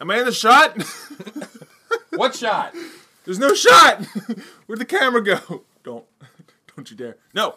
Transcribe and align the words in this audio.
Am 0.00 0.10
I 0.10 0.18
in 0.18 0.26
the 0.26 0.32
shot? 0.32 0.76
What 2.14 2.34
shot? 2.34 2.74
There's 3.24 3.38
no 3.38 3.54
shot. 3.54 4.04
Where'd 4.66 4.80
the 4.80 4.84
camera 4.84 5.22
go? 5.22 5.62
Don't, 5.84 6.04
don't 6.74 6.90
you 6.90 6.96
dare. 6.96 7.16
No. 7.32 7.54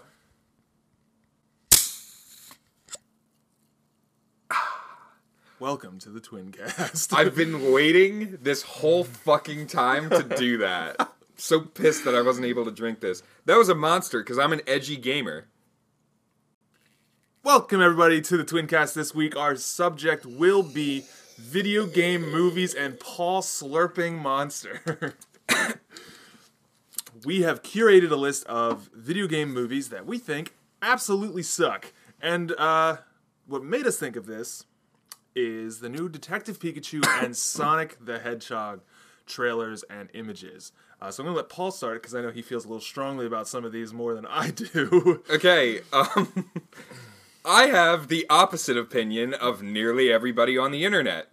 Welcome 5.60 5.98
to 6.00 6.10
the 6.10 6.20
Twin 6.20 6.52
Cast. 6.52 7.12
I've 7.18 7.36
been 7.36 7.72
waiting 7.72 8.38
this 8.42 8.62
whole 8.62 9.04
fucking 9.04 9.66
time 9.66 10.12
to 10.12 10.22
do 10.22 10.60
that. 10.60 11.12
So 11.38 11.62
pissed 11.62 12.06
that 12.06 12.14
I 12.14 12.22
wasn't 12.22 12.46
able 12.46 12.66
to 12.66 12.72
drink 12.72 13.00
this. 13.00 13.24
That 13.46 13.58
was 13.58 13.70
a 13.70 13.76
monster 13.76 14.22
because 14.22 14.38
I'm 14.38 14.54
an 14.54 14.62
edgy 14.68 14.98
gamer. 14.98 15.48
Welcome 17.44 17.82
everybody 17.82 18.22
to 18.22 18.38
the 18.38 18.44
Twin 18.44 18.68
Cast 18.68 18.94
this 18.94 19.16
week. 19.16 19.36
Our 19.36 19.56
subject 19.56 20.28
will 20.28 20.62
be 20.62 21.06
video 21.42 21.86
game 21.86 22.32
movies 22.32 22.74
and 22.74 23.00
Paul 23.00 23.42
Slurping 23.42 24.18
Monster. 24.20 25.16
we 27.26 27.42
have 27.42 27.64
curated 27.64 28.12
a 28.12 28.16
list 28.16 28.46
of 28.46 28.90
video 28.94 29.28
game 29.28 29.52
movies 29.52 29.90
that 29.90 30.06
we 30.06 30.18
think 30.18 30.54
absolutely 30.82 31.44
suck. 31.44 31.94
And 32.22 32.54
uh, 32.58 32.98
what 33.48 33.64
made 33.64 33.88
us 33.88 33.98
think 33.98 34.16
of 34.16 34.28
this 34.28 34.66
is 35.36 35.80
the 35.80 35.90
new 35.90 36.08
Detective 36.08 36.60
Pikachu 36.60 37.06
and 37.24 37.36
Sonic 37.38 37.98
the 38.00 38.20
Hedgehog 38.20 38.82
trailers 39.26 39.84
and 39.90 40.10
images. 40.14 40.72
Uh, 41.02 41.10
so 41.10 41.24
I'm 41.24 41.26
going 41.26 41.36
to 41.36 41.42
let 41.42 41.50
Paul 41.50 41.72
start 41.72 42.02
because 42.02 42.14
I 42.14 42.22
know 42.22 42.30
he 42.30 42.44
feels 42.44 42.66
a 42.66 42.68
little 42.68 42.82
strongly 42.82 43.26
about 43.26 43.48
some 43.48 43.66
of 43.66 43.72
these 43.72 43.92
more 43.92 44.14
than 44.14 44.28
I 44.28 44.52
do. 44.52 45.24
Okay, 45.30 45.82
um, 45.92 46.52
I 47.44 47.68
have 47.68 48.08
the 48.08 48.26
opposite 48.30 48.78
opinion 48.78 49.34
of 49.34 49.64
nearly 49.64 50.12
everybody 50.12 50.58
on 50.58 50.72
the 50.72 50.86
internet. 50.86 51.28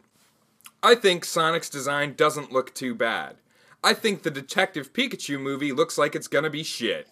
I 0.82 0.94
think 0.94 1.24
Sonic's 1.24 1.68
design 1.68 2.14
doesn't 2.14 2.52
look 2.52 2.74
too 2.74 2.94
bad. 2.94 3.36
I 3.84 3.94
think 3.94 4.22
the 4.22 4.30
Detective 4.30 4.92
Pikachu 4.92 5.40
movie 5.40 5.72
looks 5.72 5.98
like 5.98 6.14
it's 6.14 6.28
gonna 6.28 6.50
be 6.50 6.62
shit. 6.62 7.08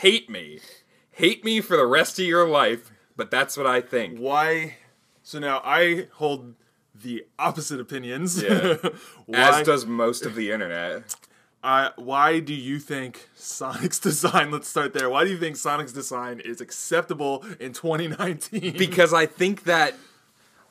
Hate 0.00 0.28
me. 0.28 0.60
Hate 1.12 1.44
me 1.44 1.60
for 1.60 1.76
the 1.76 1.86
rest 1.86 2.18
of 2.18 2.26
your 2.26 2.48
life, 2.48 2.90
but 3.16 3.30
that's 3.30 3.56
what 3.56 3.66
I 3.66 3.80
think. 3.80 4.18
why 4.18 4.76
so 5.22 5.38
now 5.38 5.62
i 5.64 6.06
hold 6.14 6.54
the 6.94 7.24
opposite 7.38 7.80
opinions 7.80 8.42
Yeah. 8.42 8.76
As 9.34 9.64
does 9.64 9.86
most 9.86 10.26
of 10.26 10.34
the 10.34 10.50
internet. 10.50 11.16
Uh, 11.64 11.90
why 11.96 12.38
do 12.38 12.54
you 12.54 12.78
think 12.78 13.28
sonic's 13.34 13.98
design 14.10 14.50
let's 14.50 14.68
start 14.68 14.92
there 14.92 15.08
why 15.10 15.24
do 15.24 15.30
you 15.30 15.38
think 15.38 15.56
sonic's 15.56 15.92
design 15.92 16.38
is 16.38 16.60
acceptable 16.60 17.44
in 17.58 17.72
2019 17.72 18.74
because 18.78 19.12
I 19.12 19.26
think 19.26 19.64
that 19.64 19.94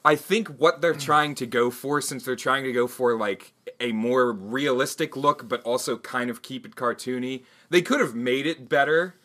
I 0.06 0.16
think 0.16 0.50
what 0.50 0.82
they're 0.82 0.94
trying 0.94 1.34
to 1.36 1.46
go 1.46 1.72
for, 1.72 2.02
since 2.02 2.26
they're 2.26 2.36
trying 2.36 2.64
to 2.66 2.74
go 2.74 2.88
for 2.88 3.18
like 3.18 3.54
a 3.80 3.94
more 3.94 4.34
realistic 4.34 5.16
look, 5.16 5.48
but 5.48 5.62
also 5.64 5.98
kind 5.98 6.30
of 6.30 6.42
keep 6.42 6.66
it 6.66 6.76
cartoony, 6.76 7.44
they 7.70 7.82
could 7.82 8.02
have 8.02 8.14
made 8.14 8.46
it 8.46 8.68
better 8.68 9.16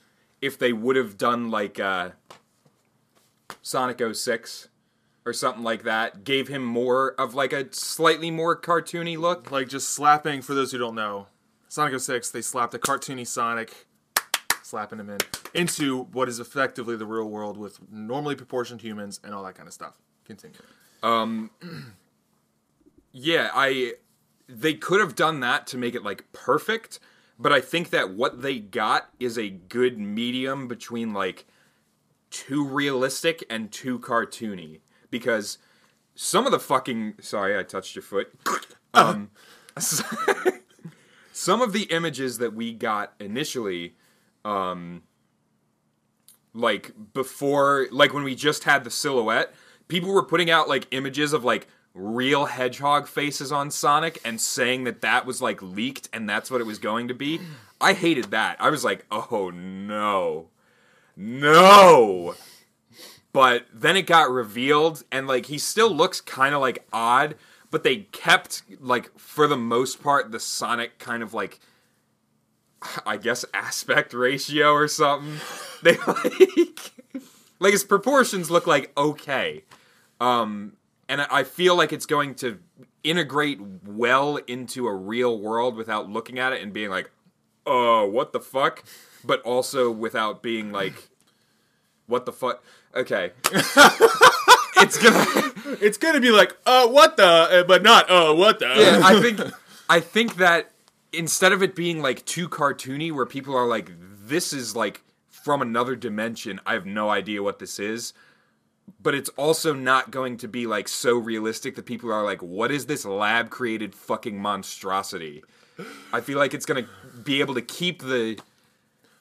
if 0.40 0.56
they 0.56 0.72
would 0.72 0.94
have 0.94 1.18
done 1.18 1.50
like 1.50 1.80
uh, 1.80 2.10
Sonic 3.60 4.00
06 4.14 4.68
or 5.26 5.32
something 5.32 5.64
like 5.64 5.82
that. 5.82 6.22
Gave 6.22 6.46
him 6.46 6.64
more 6.64 7.10
of 7.20 7.34
like 7.34 7.52
a 7.52 7.72
slightly 7.72 8.30
more 8.30 8.58
cartoony 8.58 9.18
look. 9.18 9.50
like 9.50 9.68
just 9.68 9.90
slapping 9.90 10.42
for 10.42 10.54
those 10.54 10.70
who 10.70 10.78
don't 10.78 10.94
know 10.94 11.26
sonic 11.68 11.98
06 12.00 12.30
they 12.30 12.42
slapped 12.42 12.74
a 12.74 12.78
cartoony 12.78 13.26
sonic 13.26 13.86
slapping 14.62 14.98
him 14.98 15.08
in 15.08 15.18
into 15.54 16.04
what 16.12 16.28
is 16.28 16.40
effectively 16.40 16.96
the 16.96 17.06
real 17.06 17.28
world 17.28 17.56
with 17.56 17.78
normally 17.90 18.34
proportioned 18.34 18.82
humans 18.82 19.18
and 19.24 19.34
all 19.34 19.42
that 19.44 19.54
kind 19.54 19.66
of 19.66 19.72
stuff. 19.72 19.94
Continue. 20.26 20.58
Um, 21.02 21.50
Yeah, 23.12 23.50
I 23.54 23.94
they 24.46 24.74
could 24.74 25.00
have 25.00 25.14
done 25.14 25.40
that 25.40 25.66
to 25.68 25.78
make 25.78 25.94
it 25.94 26.02
like 26.02 26.30
perfect, 26.32 27.00
but 27.38 27.52
I 27.52 27.60
think 27.60 27.90
that 27.90 28.10
what 28.10 28.42
they 28.42 28.58
got 28.58 29.08
is 29.18 29.38
a 29.38 29.48
good 29.48 29.98
medium 29.98 30.68
between 30.68 31.12
like 31.14 31.46
too 32.30 32.64
realistic 32.66 33.44
and 33.48 33.72
too 33.72 33.98
cartoony 33.98 34.80
because 35.10 35.56
some 36.14 36.44
of 36.44 36.52
the 36.52 36.58
fucking 36.60 37.14
sorry, 37.20 37.58
I 37.58 37.62
touched 37.62 37.94
your 37.94 38.02
foot. 38.02 38.32
Um 38.94 39.30
some 41.38 41.62
of 41.62 41.72
the 41.72 41.84
images 41.84 42.38
that 42.38 42.52
we 42.52 42.72
got 42.72 43.12
initially 43.20 43.94
um 44.44 45.02
like 46.52 46.90
before 47.14 47.86
like 47.92 48.12
when 48.12 48.24
we 48.24 48.34
just 48.34 48.64
had 48.64 48.82
the 48.82 48.90
silhouette 48.90 49.54
people 49.86 50.12
were 50.12 50.24
putting 50.24 50.50
out 50.50 50.68
like 50.68 50.88
images 50.90 51.32
of 51.32 51.44
like 51.44 51.68
real 51.94 52.46
hedgehog 52.46 53.06
faces 53.06 53.52
on 53.52 53.70
sonic 53.70 54.20
and 54.24 54.40
saying 54.40 54.82
that 54.82 55.00
that 55.00 55.26
was 55.26 55.40
like 55.40 55.62
leaked 55.62 56.08
and 56.12 56.28
that's 56.28 56.50
what 56.50 56.60
it 56.60 56.64
was 56.64 56.78
going 56.78 57.08
to 57.08 57.14
be. 57.14 57.40
I 57.80 57.92
hated 57.92 58.32
that. 58.32 58.56
I 58.60 58.70
was 58.70 58.84
like 58.84 59.06
oh 59.10 59.50
no. 59.50 60.48
No. 61.16 62.34
But 63.32 63.66
then 63.72 63.96
it 63.96 64.06
got 64.06 64.30
revealed 64.30 65.04
and 65.12 65.28
like 65.28 65.46
he 65.46 65.58
still 65.58 65.94
looks 65.94 66.20
kind 66.20 66.54
of 66.54 66.60
like 66.60 66.84
odd 66.92 67.36
but 67.70 67.82
they 67.82 67.98
kept 68.12 68.62
like 68.80 69.16
for 69.18 69.46
the 69.46 69.56
most 69.56 70.02
part 70.02 70.32
the 70.32 70.40
sonic 70.40 70.98
kind 70.98 71.22
of 71.22 71.34
like 71.34 71.60
I 73.04 73.16
guess 73.16 73.44
aspect 73.52 74.14
ratio 74.14 74.72
or 74.72 74.88
something. 74.88 75.38
They 75.80 75.96
like 75.96 76.92
like 77.60 77.72
his 77.72 77.84
proportions 77.84 78.50
look 78.50 78.66
like 78.66 78.90
okay. 78.96 79.62
Um 80.20 80.72
and 81.08 81.20
I 81.22 81.44
feel 81.44 81.76
like 81.76 81.92
it's 81.92 82.04
going 82.04 82.34
to 82.36 82.58
integrate 83.04 83.60
well 83.86 84.36
into 84.36 84.88
a 84.88 84.94
real 84.94 85.38
world 85.38 85.76
without 85.76 86.10
looking 86.10 86.38
at 86.40 86.52
it 86.52 86.60
and 86.62 86.72
being 86.72 86.90
like, 86.90 87.10
"Oh, 87.64 88.06
what 88.06 88.32
the 88.32 88.40
fuck?" 88.40 88.84
but 89.24 89.40
also 89.42 89.90
without 89.90 90.42
being 90.42 90.72
like 90.72 91.08
what 92.06 92.26
the 92.26 92.32
fuck? 92.32 92.64
Okay. 92.94 93.32
it's 94.82 94.98
gonna 94.98 95.76
it's 95.80 95.98
gonna 95.98 96.20
be 96.20 96.30
like 96.30 96.56
uh 96.66 96.86
what 96.88 97.16
the 97.16 97.24
uh, 97.24 97.62
but 97.64 97.82
not 97.82 98.10
uh 98.10 98.34
what 98.34 98.58
the 98.58 98.66
yeah, 98.66 99.00
I 99.02 99.20
think 99.22 99.40
I 99.88 100.00
think 100.00 100.36
that 100.36 100.70
instead 101.12 101.52
of 101.52 101.62
it 101.62 101.74
being 101.74 102.00
like 102.02 102.24
too 102.24 102.48
cartoony, 102.48 103.12
where 103.12 103.26
people 103.26 103.56
are 103.56 103.66
like, 103.66 103.90
"This 103.98 104.52
is 104.52 104.76
like 104.76 105.02
from 105.28 105.62
another 105.62 105.96
dimension," 105.96 106.60
I 106.66 106.74
have 106.74 106.86
no 106.86 107.10
idea 107.10 107.42
what 107.42 107.58
this 107.58 107.78
is. 107.78 108.12
But 109.02 109.14
it's 109.14 109.28
also 109.30 109.74
not 109.74 110.10
going 110.10 110.38
to 110.38 110.48
be 110.48 110.66
like 110.66 110.88
so 110.88 111.18
realistic 111.18 111.76
that 111.76 111.84
people 111.84 112.12
are 112.12 112.24
like, 112.24 112.42
"What 112.42 112.70
is 112.70 112.86
this 112.86 113.04
lab 113.04 113.50
created 113.50 113.94
fucking 113.94 114.40
monstrosity?" 114.40 115.42
I 116.12 116.20
feel 116.20 116.38
like 116.38 116.54
it's 116.54 116.66
gonna 116.66 116.86
be 117.22 117.40
able 117.40 117.54
to 117.54 117.62
keep 117.62 118.02
the 118.02 118.38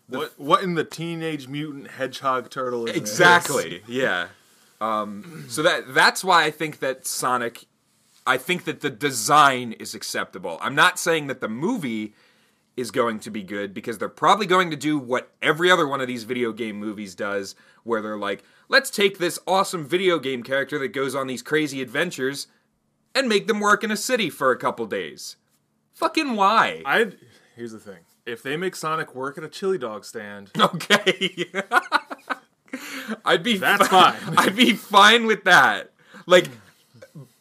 what 0.08 0.34
what 0.38 0.64
in 0.64 0.76
the 0.76 0.84
teenage 0.84 1.48
mutant 1.48 1.92
hedgehog 1.92 2.50
turtle 2.50 2.86
is 2.86 2.94
this? 2.94 3.02
exactly 3.02 3.84
yeah. 3.88 4.28
Um, 4.80 5.46
so 5.50 5.64
that 5.64 5.94
that's 5.94 6.24
why 6.24 6.44
I 6.44 6.52
think 6.52 6.80
that 6.80 7.08
Sonic 7.08 7.66
I 8.28 8.38
think 8.38 8.66
that 8.66 8.82
the 8.82 8.90
design 8.90 9.72
is 9.74 9.96
acceptable. 9.96 10.58
I'm 10.62 10.76
not 10.76 11.00
saying 11.00 11.28
that 11.28 11.40
the 11.40 11.48
movie 11.48 12.14
is 12.76 12.92
going 12.92 13.20
to 13.22 13.32
be 13.32 13.42
good 13.42 13.74
because 13.74 13.98
they're 13.98 14.10
probably 14.10 14.46
going 14.46 14.70
to 14.70 14.76
do 14.76 15.00
what 15.00 15.32
every 15.42 15.72
other 15.72 15.88
one 15.88 16.02
of 16.02 16.08
these 16.08 16.26
video 16.26 16.52
game 16.52 16.76
movies 16.76 17.16
does, 17.16 17.56
where 17.84 18.02
they're 18.02 18.18
like, 18.18 18.44
let's 18.68 18.90
take 18.92 19.18
this 19.18 19.40
awesome 19.48 19.86
video 19.86 20.20
game 20.20 20.44
character 20.44 20.78
that 20.78 20.90
goes 20.90 21.16
on 21.16 21.26
these 21.26 21.42
crazy 21.42 21.82
adventures 21.82 22.48
and 23.16 23.30
make 23.30 23.48
them 23.48 23.62
work 23.62 23.84
in 23.84 23.92
a 23.92 23.98
city 23.98 24.30
for 24.30 24.52
a 24.52 24.58
couple 24.58 24.86
days. 24.86 25.38
Fucking 25.94 26.36
why? 26.36 26.84
I 26.86 27.14
here's 27.56 27.72
the 27.72 27.80
thing 27.80 28.00
if 28.26 28.44
they 28.44 28.58
make 28.58 28.76
Sonic 28.76 29.16
work 29.16 29.38
at 29.38 29.44
a 29.44 29.50
chili 29.50 29.78
dog 29.78 30.06
stand 30.06 30.52
Okay. 30.60 31.46
I'd 33.26 33.44
be 33.44 33.58
That's 33.58 33.88
fi- 33.88 34.12
fine. 34.12 34.36
I'd 34.38 34.56
be 34.56 34.74
fine 34.74 35.26
with 35.26 35.44
that. 35.46 35.92
Like 36.26 36.50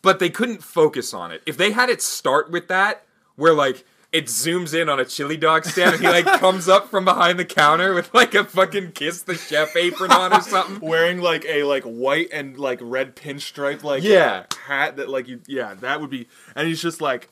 but 0.03 0.19
they 0.21 0.31
couldn't 0.31 0.63
focus 0.63 1.13
on 1.13 1.33
it. 1.33 1.43
If 1.47 1.57
they 1.57 1.73
had 1.73 1.89
it 1.89 2.01
start 2.01 2.51
with 2.51 2.69
that 2.69 3.05
where 3.35 3.53
like 3.53 3.85
it 4.13 4.27
zooms 4.27 4.73
in 4.73 4.89
on 4.89 5.01
a 5.01 5.05
chili 5.05 5.37
dog 5.37 5.65
stand 5.65 5.95
and 5.97 6.03
he 6.03 6.09
like 6.09 6.25
comes 6.41 6.69
up 6.69 6.89
from 6.91 7.05
behind 7.05 7.39
the 7.39 7.45
counter 7.45 7.93
with 7.93 8.15
like 8.15 8.35
a 8.35 8.45
fucking 8.45 8.93
kiss 8.93 9.23
the 9.23 9.35
chef 9.35 9.75
apron 9.77 10.13
on 10.13 10.33
or 10.33 10.41
something. 10.41 10.79
wearing 10.89 11.21
like 11.21 11.45
a 11.47 11.65
like 11.65 11.83
white 11.83 12.29
and 12.33 12.57
like 12.57 12.79
red 12.81 13.17
pinstripe 13.17 13.83
like 13.83 14.03
Yeah. 14.05 14.45
hat 14.67 14.97
that 14.97 15.09
like 15.09 15.27
you 15.29 15.41
yeah 15.49 15.75
that 15.75 16.01
would 16.01 16.11
be 16.11 16.29
and 16.55 16.69
he's 16.69 16.81
just 16.81 17.01
like 17.01 17.29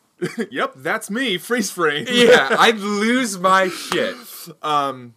yep 0.51 0.73
that's 0.77 1.11
me 1.11 1.39
freeze 1.39 1.71
frame 1.71 2.07
Yeah, 2.11 2.57
I'd 2.59 2.79
lose 2.79 3.39
my 3.39 3.69
shit. 3.69 4.17
Um, 4.63 5.15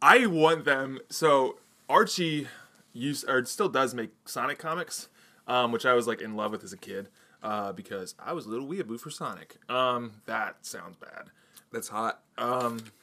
I 0.00 0.26
want 0.26 0.64
them. 0.64 0.98
So 1.10 1.58
Archie 1.88 2.46
used 2.92 3.28
or 3.28 3.44
still 3.44 3.68
does 3.68 3.94
make 3.94 4.10
Sonic 4.24 4.58
comics, 4.58 5.08
um, 5.46 5.72
which 5.72 5.86
I 5.86 5.94
was 5.94 6.06
like 6.06 6.20
in 6.20 6.36
love 6.36 6.52
with 6.52 6.64
as 6.64 6.72
a 6.72 6.76
kid 6.76 7.08
uh, 7.42 7.72
because 7.72 8.14
I 8.18 8.32
was 8.32 8.46
a 8.46 8.48
little 8.48 8.66
weeaboo 8.66 9.00
for 9.00 9.10
Sonic. 9.10 9.56
Um, 9.68 10.22
that 10.26 10.64
sounds 10.66 10.96
bad. 10.96 11.30
That's 11.72 11.88
hot. 11.88 12.22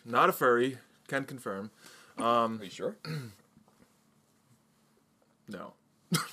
Not 0.05 0.29
a 0.29 0.31
furry. 0.31 0.77
Can 1.07 1.25
confirm. 1.25 1.71
Are 2.61 2.63
you 2.63 2.69
sure? 2.69 2.97
No. 5.47 5.73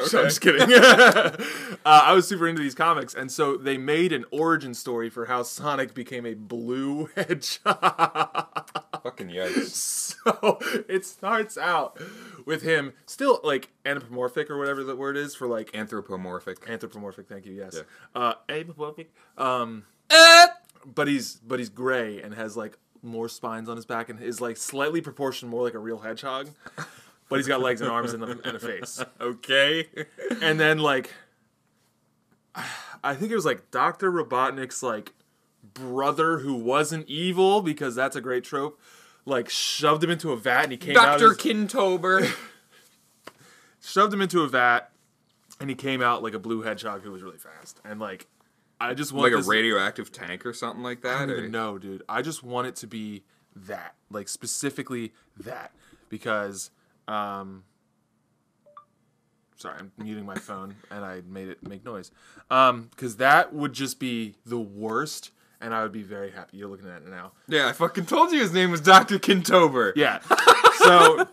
So 0.05 0.21
I'm 0.21 0.27
just 0.27 0.41
kidding. 0.41 0.63
uh, 0.73 1.37
I 1.85 2.13
was 2.13 2.29
super 2.29 2.47
into 2.47 2.63
these 2.63 2.75
comics, 2.75 3.15
and 3.15 3.31
so 3.33 3.57
they 3.57 3.79
made 3.79 4.13
an 4.13 4.25
origin 4.31 4.75
story 4.75 5.09
for 5.11 5.27
how 5.27 5.43
Sonic 5.43 5.95
became 5.95 6.27
a 6.27 6.35
blue 6.35 7.09
hedgehog. 7.17 8.71
Fucking 9.03 9.29
yikes. 9.29 9.71
so 10.25 10.59
it 10.89 11.05
starts 11.05 11.59
out 11.59 11.99
with 12.47 12.63
him 12.63 12.93
still 13.07 13.41
like 13.43 13.71
anthropomorphic 13.85 14.51
or 14.51 14.59
whatever 14.59 14.85
the 14.85 14.95
word 14.95 15.17
is 15.17 15.35
for 15.35 15.47
like 15.49 15.75
Anthropomorphic. 15.75 16.69
anthropomorphic. 16.69 17.29
Thank 17.29 17.47
you. 17.47 17.53
Yes. 17.55 17.77
Yeah. 17.77 17.83
Uh, 18.21 18.35
anthropomorphic. 18.49 19.13
Um, 19.37 19.85
Uh, 20.11 20.47
but 20.85 21.09
he's 21.09 21.37
but 21.37 21.59
he's 21.59 21.69
gray 21.71 22.21
and 22.23 22.35
has 22.35 22.57
like 22.57 22.79
more 23.03 23.29
spines 23.29 23.69
on 23.69 23.77
his 23.77 23.87
back 23.87 24.09
and 24.09 24.21
is 24.21 24.41
like 24.41 24.57
slightly 24.57 25.01
proportioned 25.01 25.51
more 25.51 25.63
like 25.65 25.75
a 25.75 25.79
real 25.79 25.99
hedgehog. 25.99 26.49
But 27.33 27.39
he's 27.39 27.49
got 27.49 27.61
legs 27.61 27.81
and 27.81 27.91
arms 27.91 28.13
and 28.13 28.23
a, 28.23 28.31
and 28.31 28.57
a 28.57 28.59
face. 28.59 29.03
okay. 29.21 29.89
And 30.41 30.59
then 30.61 30.79
like 30.79 31.11
I 33.03 33.15
think 33.15 33.33
it 33.33 33.35
was 33.35 33.45
like 33.45 33.71
Dr. 33.71 34.13
Robotnik's 34.13 34.83
like 34.83 35.13
brother 35.75 36.39
who 36.39 36.55
wasn't 36.55 37.09
evil 37.09 37.63
because 37.63 37.95
that's 37.95 38.17
a 38.17 38.21
great 38.21 38.45
trope. 38.45 38.81
Like 39.25 39.49
shoved 39.49 40.03
him 40.05 40.11
into 40.11 40.33
a 40.33 40.37
vat 40.37 40.65
and 40.65 40.73
he 40.73 40.79
came 40.79 40.97
out 40.97 41.19
Dr. 41.19 41.33
as, 41.33 41.37
Kintobor. 41.39 42.31
shoved 43.81 44.13
him 44.13 44.21
into 44.21 44.43
a 44.43 44.49
vat 44.49 44.91
and 45.61 45.71
he 45.71 45.77
came 45.77 46.03
out 46.03 46.23
like 46.23 46.35
a 46.35 46.39
blue 46.39 46.63
hedgehog 46.63 47.03
who 47.03 47.13
was 47.13 47.23
really 47.23 47.39
fast. 47.39 47.81
And 47.85 48.01
like 48.01 48.27
I 48.81 48.95
just 48.95 49.13
want 49.13 49.25
like 49.25 49.35
a 49.35 49.37
this- 49.37 49.47
radioactive 49.47 50.11
tank 50.11 50.45
or 50.45 50.53
something 50.53 50.83
like 50.83 51.03
that. 51.03 51.17
I 51.17 51.21
don't 51.21 51.31
or- 51.31 51.37
even 51.39 51.51
know, 51.53 51.79
dude. 51.79 52.03
I 52.09 52.21
just 52.23 52.43
want 52.43 52.67
it 52.67 52.77
to 52.77 52.87
be 52.87 53.23
that, 53.55 53.95
like 54.11 54.29
specifically 54.29 55.13
that, 55.39 55.73
because, 56.09 56.71
um, 57.13 57.65
sorry, 59.57 59.77
I'm 59.79 59.93
muting 59.99 60.25
my 60.25 60.35
phone 60.35 60.75
and 60.91 61.05
I 61.05 61.23
made 61.27 61.49
it 61.49 61.67
make 61.67 61.85
noise, 61.85 62.11
um, 62.51 62.89
because 62.91 63.17
that 63.17 63.53
would 63.53 63.73
just 63.73 64.01
be 64.01 64.37
the 64.47 64.59
worst, 64.59 65.31
and 65.61 65.75
I 65.75 65.83
would 65.83 65.93
be 65.93 66.03
very 66.03 66.31
happy. 66.31 66.57
You're 66.57 66.69
looking 66.69 66.89
at 66.89 67.03
it 67.03 67.09
now. 67.09 67.33
Yeah, 67.49 67.69
I 67.69 67.73
fucking 67.73 68.07
told 68.07 68.33
you 68.33 68.41
his 68.41 68.53
name 68.53 68.71
was 68.71 68.81
Dr. 68.81 69.19
Kintobor. 69.19 69.93
Yeah. 69.95 70.21
So, 70.79 71.29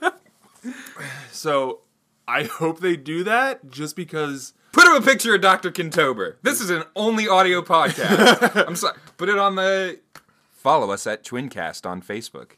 so 1.31 1.79
I 2.27 2.43
hope 2.43 2.79
they 2.81 2.95
do 2.97 3.23
that, 3.23 3.69
just 3.71 3.95
because. 3.95 4.53
Put 4.71 4.85
him 4.85 4.93
a 4.93 5.01
picture 5.01 5.33
of 5.33 5.41
Dr. 5.41 5.71
Kintobor. 5.71 6.35
This 6.43 6.61
is 6.61 6.69
an 6.69 6.83
only 6.95 7.27
audio 7.27 7.61
podcast. 7.61 8.65
I'm 8.67 8.75
sorry. 8.75 8.97
Put 9.17 9.29
it 9.29 9.37
on 9.39 9.55
the. 9.55 9.99
Follow 10.51 10.91
us 10.91 11.07
at 11.07 11.23
Twincast 11.23 11.89
on 11.89 12.01
Facebook. 12.01 12.51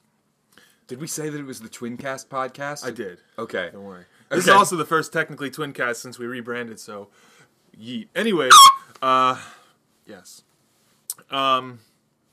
Did 0.91 0.99
we 0.99 1.07
say 1.07 1.29
that 1.29 1.39
it 1.39 1.45
was 1.45 1.61
the 1.61 1.69
Twincast 1.69 2.27
podcast? 2.27 2.85
I 2.85 2.91
did. 2.91 3.19
Okay. 3.39 3.69
Don't 3.71 3.85
worry. 3.85 4.03
This 4.27 4.43
is 4.43 4.49
also 4.49 4.75
the 4.75 4.83
first 4.83 5.13
technically 5.13 5.49
twin 5.49 5.71
cast 5.71 6.01
since 6.01 6.19
we 6.19 6.25
rebranded, 6.25 6.81
so 6.81 7.07
yeet. 7.79 8.09
Anyway, 8.13 8.49
uh 9.01 9.41
yes. 10.05 10.43
Um 11.29 11.79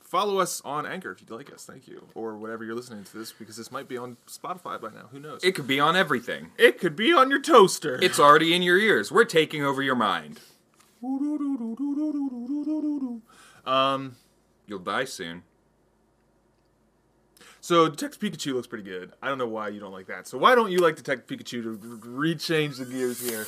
follow 0.01 0.39
us 0.39 0.61
on 0.65 0.85
Anchor 0.85 1.13
if 1.13 1.21
you'd 1.21 1.29
like 1.29 1.53
us, 1.53 1.63
thank 1.63 1.87
you. 1.87 2.05
Or 2.15 2.35
whatever 2.35 2.65
you're 2.65 2.75
listening 2.75 3.05
to 3.05 3.17
this, 3.17 3.31
because 3.31 3.55
this 3.55 3.71
might 3.71 3.87
be 3.87 3.97
on 3.97 4.17
Spotify 4.27 4.81
by 4.81 4.89
now. 4.89 5.07
Who 5.13 5.21
knows? 5.21 5.41
It 5.41 5.55
could 5.55 5.65
be 5.65 5.79
on 5.79 5.95
everything. 5.95 6.51
It 6.57 6.79
could 6.79 6.97
be 6.97 7.13
on 7.13 7.29
your 7.29 7.41
toaster. 7.41 7.97
It's 8.01 8.19
already 8.19 8.53
in 8.53 8.61
your 8.61 8.77
ears. 8.77 9.09
We're 9.09 9.23
taking 9.23 9.63
over 9.63 9.81
your 9.81 9.95
mind. 9.95 10.41
um 13.65 14.17
You'll 14.67 14.79
die 14.79 15.05
soon. 15.05 15.43
So 17.61 17.89
Detective 17.89 18.19
Pikachu 18.19 18.53
looks 18.53 18.67
pretty 18.67 18.83
good. 18.83 19.11
I 19.21 19.27
don't 19.27 19.37
know 19.37 19.47
why 19.47 19.69
you 19.69 19.79
don't 19.79 19.91
like 19.91 20.07
that. 20.07 20.27
So 20.27 20.37
why 20.37 20.55
don't 20.55 20.71
you 20.71 20.79
like 20.79 20.95
Detective 20.95 21.27
Pikachu 21.27 21.63
to 21.63 21.77
rechange 22.05 22.77
the 22.77 22.85
gears 22.85 23.21
here? 23.21 23.45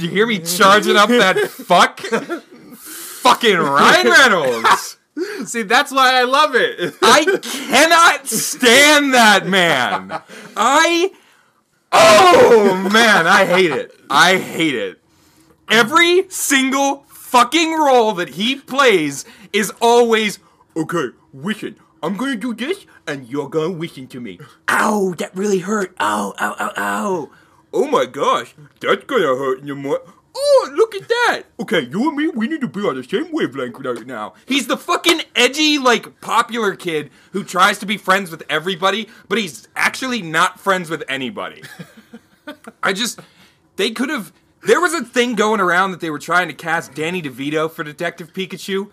You 0.00 0.08
hear 0.08 0.26
me 0.26 0.38
charging 0.38 0.96
up 0.96 1.08
that 1.08 1.38
fuck? 1.50 2.00
Fucking 2.00 3.56
Ryan 3.58 4.06
Reynolds. 4.08 4.96
See, 5.44 5.62
that's 5.62 5.92
why 5.92 6.14
I 6.14 6.24
love 6.24 6.54
it. 6.54 6.94
I 7.02 7.24
cannot 7.42 8.26
stand 8.26 9.12
that 9.12 9.46
man. 9.46 10.22
I 10.56 11.12
Oh 11.92 12.88
man, 12.90 13.26
I 13.26 13.44
hate 13.44 13.70
it. 13.70 13.94
I 14.08 14.38
hate 14.38 14.74
it. 14.74 14.98
Every 15.68 16.28
single 16.30 17.04
fucking 17.08 17.72
role 17.72 18.12
that 18.14 18.30
he 18.30 18.56
plays 18.56 19.26
is 19.52 19.70
always 19.80 20.38
okay, 20.74 21.08
listen, 21.34 21.76
I'm 22.02 22.16
gonna 22.16 22.36
do 22.36 22.52
this 22.52 22.84
and 23.06 23.28
you're 23.28 23.48
gonna 23.48 23.74
listen 23.74 24.08
to 24.08 24.20
me. 24.20 24.40
Ow, 24.68 25.14
that 25.18 25.34
really 25.36 25.60
hurt. 25.60 25.94
Ow, 26.00 26.34
ow, 26.38 26.56
ow, 26.58 26.72
ow. 26.76 27.30
Oh 27.72 27.86
my 27.86 28.06
gosh, 28.06 28.54
that's 28.80 29.04
gonna 29.04 29.36
hurt 29.36 29.62
you 29.62 29.76
more. 29.76 30.00
Oh, 30.34 30.70
look 30.74 30.94
at 30.94 31.08
that. 31.08 31.42
Okay, 31.60 31.80
you 31.80 32.08
and 32.08 32.16
me, 32.16 32.28
we 32.28 32.48
need 32.48 32.62
to 32.62 32.68
be 32.68 32.80
on 32.80 32.96
the 32.96 33.04
same 33.04 33.30
wavelength 33.30 33.78
right 33.78 34.06
now. 34.06 34.34
He's 34.46 34.66
the 34.66 34.76
fucking 34.76 35.20
edgy, 35.36 35.78
like, 35.78 36.20
popular 36.20 36.74
kid 36.74 37.10
who 37.32 37.44
tries 37.44 37.78
to 37.80 37.86
be 37.86 37.98
friends 37.98 38.30
with 38.30 38.42
everybody, 38.48 39.08
but 39.28 39.38
he's 39.38 39.68
actually 39.76 40.22
not 40.22 40.58
friends 40.58 40.88
with 40.88 41.04
anybody. 41.08 41.62
I 42.82 42.92
just, 42.94 43.20
they 43.76 43.90
could 43.90 44.08
have. 44.08 44.32
There 44.64 44.80
was 44.80 44.94
a 44.94 45.04
thing 45.04 45.34
going 45.34 45.60
around 45.60 45.90
that 45.90 46.00
they 46.00 46.10
were 46.10 46.18
trying 46.18 46.48
to 46.48 46.54
cast 46.54 46.94
Danny 46.94 47.20
DeVito 47.20 47.70
for 47.70 47.84
Detective 47.84 48.32
Pikachu. 48.32 48.90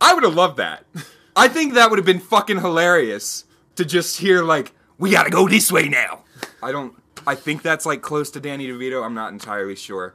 I 0.00 0.12
would 0.12 0.24
have 0.24 0.34
loved 0.34 0.58
that. 0.58 0.84
I 1.36 1.48
think 1.48 1.74
that 1.74 1.90
would 1.90 1.98
have 1.98 2.06
been 2.06 2.20
fucking 2.20 2.60
hilarious 2.60 3.44
to 3.76 3.84
just 3.84 4.20
hear 4.20 4.42
like, 4.42 4.72
"We 4.98 5.10
gotta 5.10 5.30
go 5.30 5.48
this 5.48 5.72
way 5.72 5.88
now." 5.88 6.24
I 6.62 6.72
don't. 6.72 6.94
I 7.26 7.34
think 7.34 7.62
that's 7.62 7.86
like 7.86 8.02
close 8.02 8.30
to 8.32 8.40
Danny 8.40 8.66
DeVito. 8.68 9.04
I'm 9.04 9.14
not 9.14 9.32
entirely 9.32 9.76
sure. 9.76 10.14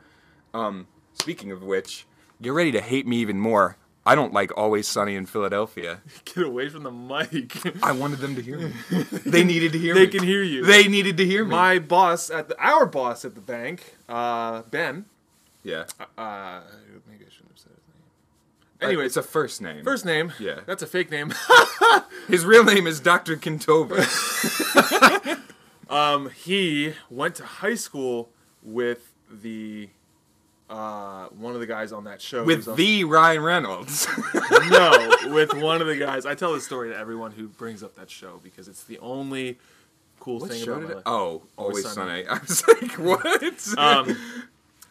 Um, 0.54 0.88
speaking 1.14 1.52
of 1.52 1.64
which, 1.64 2.06
you're 2.40 2.54
ready 2.54 2.72
to 2.74 2.82
hate 2.82 3.08
me 3.08 3.18
even 3.18 3.40
more. 3.40 3.78
I 4.06 4.16
don't 4.16 4.32
like 4.32 4.58
Always 4.58 4.88
Sunny 4.88 5.16
in 5.16 5.26
Philadelphia. 5.26 6.00
Get 6.26 6.46
away 6.46 6.70
from 6.70 6.84
the 6.84 6.92
mic. 6.92 7.58
I 7.84 7.92
wanted 7.92 8.20
them 8.20 8.36
to 8.36 8.42
hear 8.42 8.58
me. 8.60 8.72
They 9.26 9.44
needed 9.44 9.74
to 9.74 9.78
hear 9.80 9.96
me. 9.96 10.06
They 10.06 10.08
can 10.08 10.24
hear 10.24 10.44
you. 10.44 10.64
They 10.66 10.88
needed 10.88 11.18
to 11.18 11.26
hear 11.26 11.44
me. 11.44 11.52
my 11.52 11.80
boss 11.80 12.30
at 12.30 12.48
the 12.48 12.58
our 12.58 12.86
boss 12.86 13.26
at 13.26 13.36
the 13.36 13.42
bank, 13.42 13.96
uh, 14.08 14.62
Ben. 14.72 15.06
yeah. 15.64 15.86
Uh, 16.18 16.62
maybe 17.10 17.26
I 17.26 17.30
shouldn't 17.30 17.52
have 17.52 17.60
said 17.60 17.72
his 17.76 17.88
name. 17.94 18.04
Anyway, 18.82 19.06
it's 19.06 19.18
a 19.18 19.24
first 19.24 19.62
name. 19.62 19.84
first 19.84 20.06
name. 20.06 20.32
Yeah. 20.40 20.60
that's 20.66 20.84
a 20.84 20.88
fake 20.88 21.10
name. 21.12 21.34
His 22.28 22.46
real 22.46 22.64
name 22.64 22.86
is 22.88 23.00
Dr. 23.00 23.36
Kintobor. 23.36 23.98
um, 25.90 26.30
he 26.30 26.94
went 27.10 27.36
to 27.36 27.44
high 27.44 27.76
school 27.76 28.30
with 28.62 29.14
the 29.32 29.90
uh 30.70 31.28
one 31.28 31.54
of 31.54 31.62
the 31.62 31.66
guys 31.66 31.94
on 31.94 32.04
that 32.04 32.22
show. 32.22 32.44
with 32.44 32.58
who's 32.58 32.68
on- 32.68 32.76
the 32.76 33.04
Ryan 33.06 33.42
Reynolds. 33.42 34.08
no, 34.70 35.10
with 35.28 35.54
one 35.54 35.80
of 35.82 35.88
the 35.88 35.96
guys. 35.96 36.26
I 36.26 36.36
tell 36.36 36.54
this 36.54 36.66
story 36.66 36.90
to 36.90 36.98
everyone 36.98 37.32
who 37.32 37.48
brings 37.48 37.82
up 37.84 37.96
that 37.96 38.10
show 38.10 38.40
because 38.44 38.68
it's 38.68 38.84
the 38.84 39.00
only 39.00 39.58
cool 40.20 40.40
What 40.40 40.52
thing 40.52 40.68
about 40.68 40.90
it? 40.92 41.04
Oh, 41.06 41.44
Always 41.58 41.90
Sunny. 41.90 42.26
Sunny. 42.26 42.28
I 42.28 42.40
was 42.40 42.68
like, 42.68 42.92
what? 43.00 43.78
um, 43.78 44.18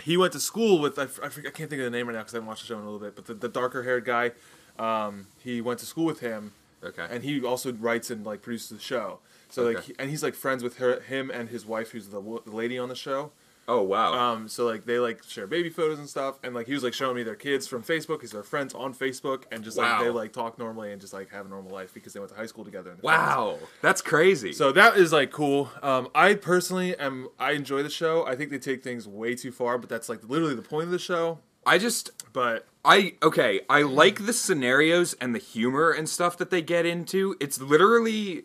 he 0.06 0.16
went 0.16 0.32
to 0.32 0.38
school 0.40 0.78
with 0.78 1.00
I, 1.00 1.02
I, 1.02 1.26
I 1.26 1.50
can't 1.50 1.68
think 1.68 1.72
of 1.72 1.78
the 1.80 1.90
name 1.90 2.06
right 2.06 2.12
now 2.14 2.20
because 2.20 2.32
I 2.34 2.36
haven't 2.36 2.46
watched 2.46 2.62
the 2.62 2.68
show 2.68 2.76
in 2.78 2.82
a 2.82 2.84
little 2.84 3.00
bit. 3.00 3.16
But 3.16 3.26
the, 3.26 3.34
the 3.34 3.48
darker 3.48 3.82
haired 3.82 4.04
guy, 4.04 4.30
um, 4.78 5.26
he 5.42 5.60
went 5.60 5.80
to 5.80 5.86
school 5.86 6.04
with 6.04 6.20
him, 6.20 6.52
okay. 6.84 7.08
and 7.10 7.25
he 7.25 7.42
also 7.44 7.72
writes 7.72 8.08
and 8.08 8.25
like 8.25 8.40
produces 8.40 8.68
the 8.68 8.78
show. 8.78 9.18
So 9.50 9.64
like, 9.64 9.78
Okay. 9.78 9.86
he, 9.88 9.94
and 9.98 10.08
he's 10.08 10.22
like 10.22 10.34
friends 10.36 10.62
with 10.62 10.76
her, 10.78 11.00
him 11.00 11.28
and 11.30 11.48
his 11.48 11.66
wife, 11.66 11.90
who's 11.90 12.06
the, 12.08 12.20
the 12.20 12.50
lady 12.52 12.78
on 12.78 12.88
the 12.88 12.94
show. 12.94 13.32
Oh 13.68 13.82
wow. 13.82 14.12
Um, 14.14 14.49
so 14.49 14.64
like 14.66 14.85
they 14.85 14.99
like 14.99 15.23
share 15.25 15.46
baby 15.46 15.70
photos 15.70 15.99
and 15.99 16.08
stuff, 16.08 16.38
and 16.42 16.54
like 16.54 16.66
he 16.66 16.75
was 16.75 16.82
like 16.82 16.94
showing 16.94 17.16
me 17.16 17.23
their 17.23 17.35
kids 17.35 17.66
from 17.66 17.82
Facebook. 17.82 18.20
He's 18.20 18.32
their 18.32 18.42
friends 18.42 18.75
on 18.75 18.94
Facebook, 18.94 19.44
and 19.50 19.62
just 19.64 19.76
like 19.76 20.00
they 20.00 20.11
like 20.11 20.32
talk 20.32 20.58
normally 20.58 20.92
and 20.92 21.00
just 21.00 21.12
like 21.12 21.30
have 21.30 21.46
a 21.46 21.49
normal 21.49 21.73
life 21.73 21.92
because 21.94 22.12
they 22.12 22.20
went 22.20 22.30
to 22.30 22.37
high 22.37 22.46
school 22.46 22.64
together. 22.64 22.90
and 22.90 23.00
they're 23.00 23.11
friends. 23.11 23.37
wow. 23.37 23.58
That's 23.82 24.02
crazy. 24.02 24.52
So 24.52 24.73
that 24.73 24.96
is 24.96 25.12
like 25.12 25.30
cool. 25.30 25.70
Um, 25.82 26.08
I 26.14 26.35
personally 26.35 26.96
am. 26.99 27.28
I 27.38 27.52
enjoy 27.52 27.82
the 27.82 27.90
show. 27.90 28.26
I 28.26 28.37
think 28.37 28.50
they 28.50 28.58
take 28.58 28.82
things 28.82 29.06
way 29.08 29.35
too 29.35 29.52
far, 29.52 29.78
but 29.78 29.88
that's 29.88 30.08
like 30.08 30.20
literally 30.28 30.54
the 30.54 30.62
point 30.62 30.85
of 30.85 30.90
the 30.90 30.99
show. 30.99 31.38
I 31.64 31.78
just 31.78 32.11
But 32.32 32.66
I 32.85 33.14
okay, 33.23 33.62
I 33.68 33.82
like 33.82 34.26
the 34.26 34.32
scenarios 34.32 35.14
and 35.14 35.35
the 35.35 35.40
humor 35.40 35.90
and 35.90 36.08
stuff 36.08 36.38
that 36.38 36.50
they 36.50 36.62
get 36.62 36.87
into. 36.87 37.37
It's 37.40 37.61
literally 37.61 38.44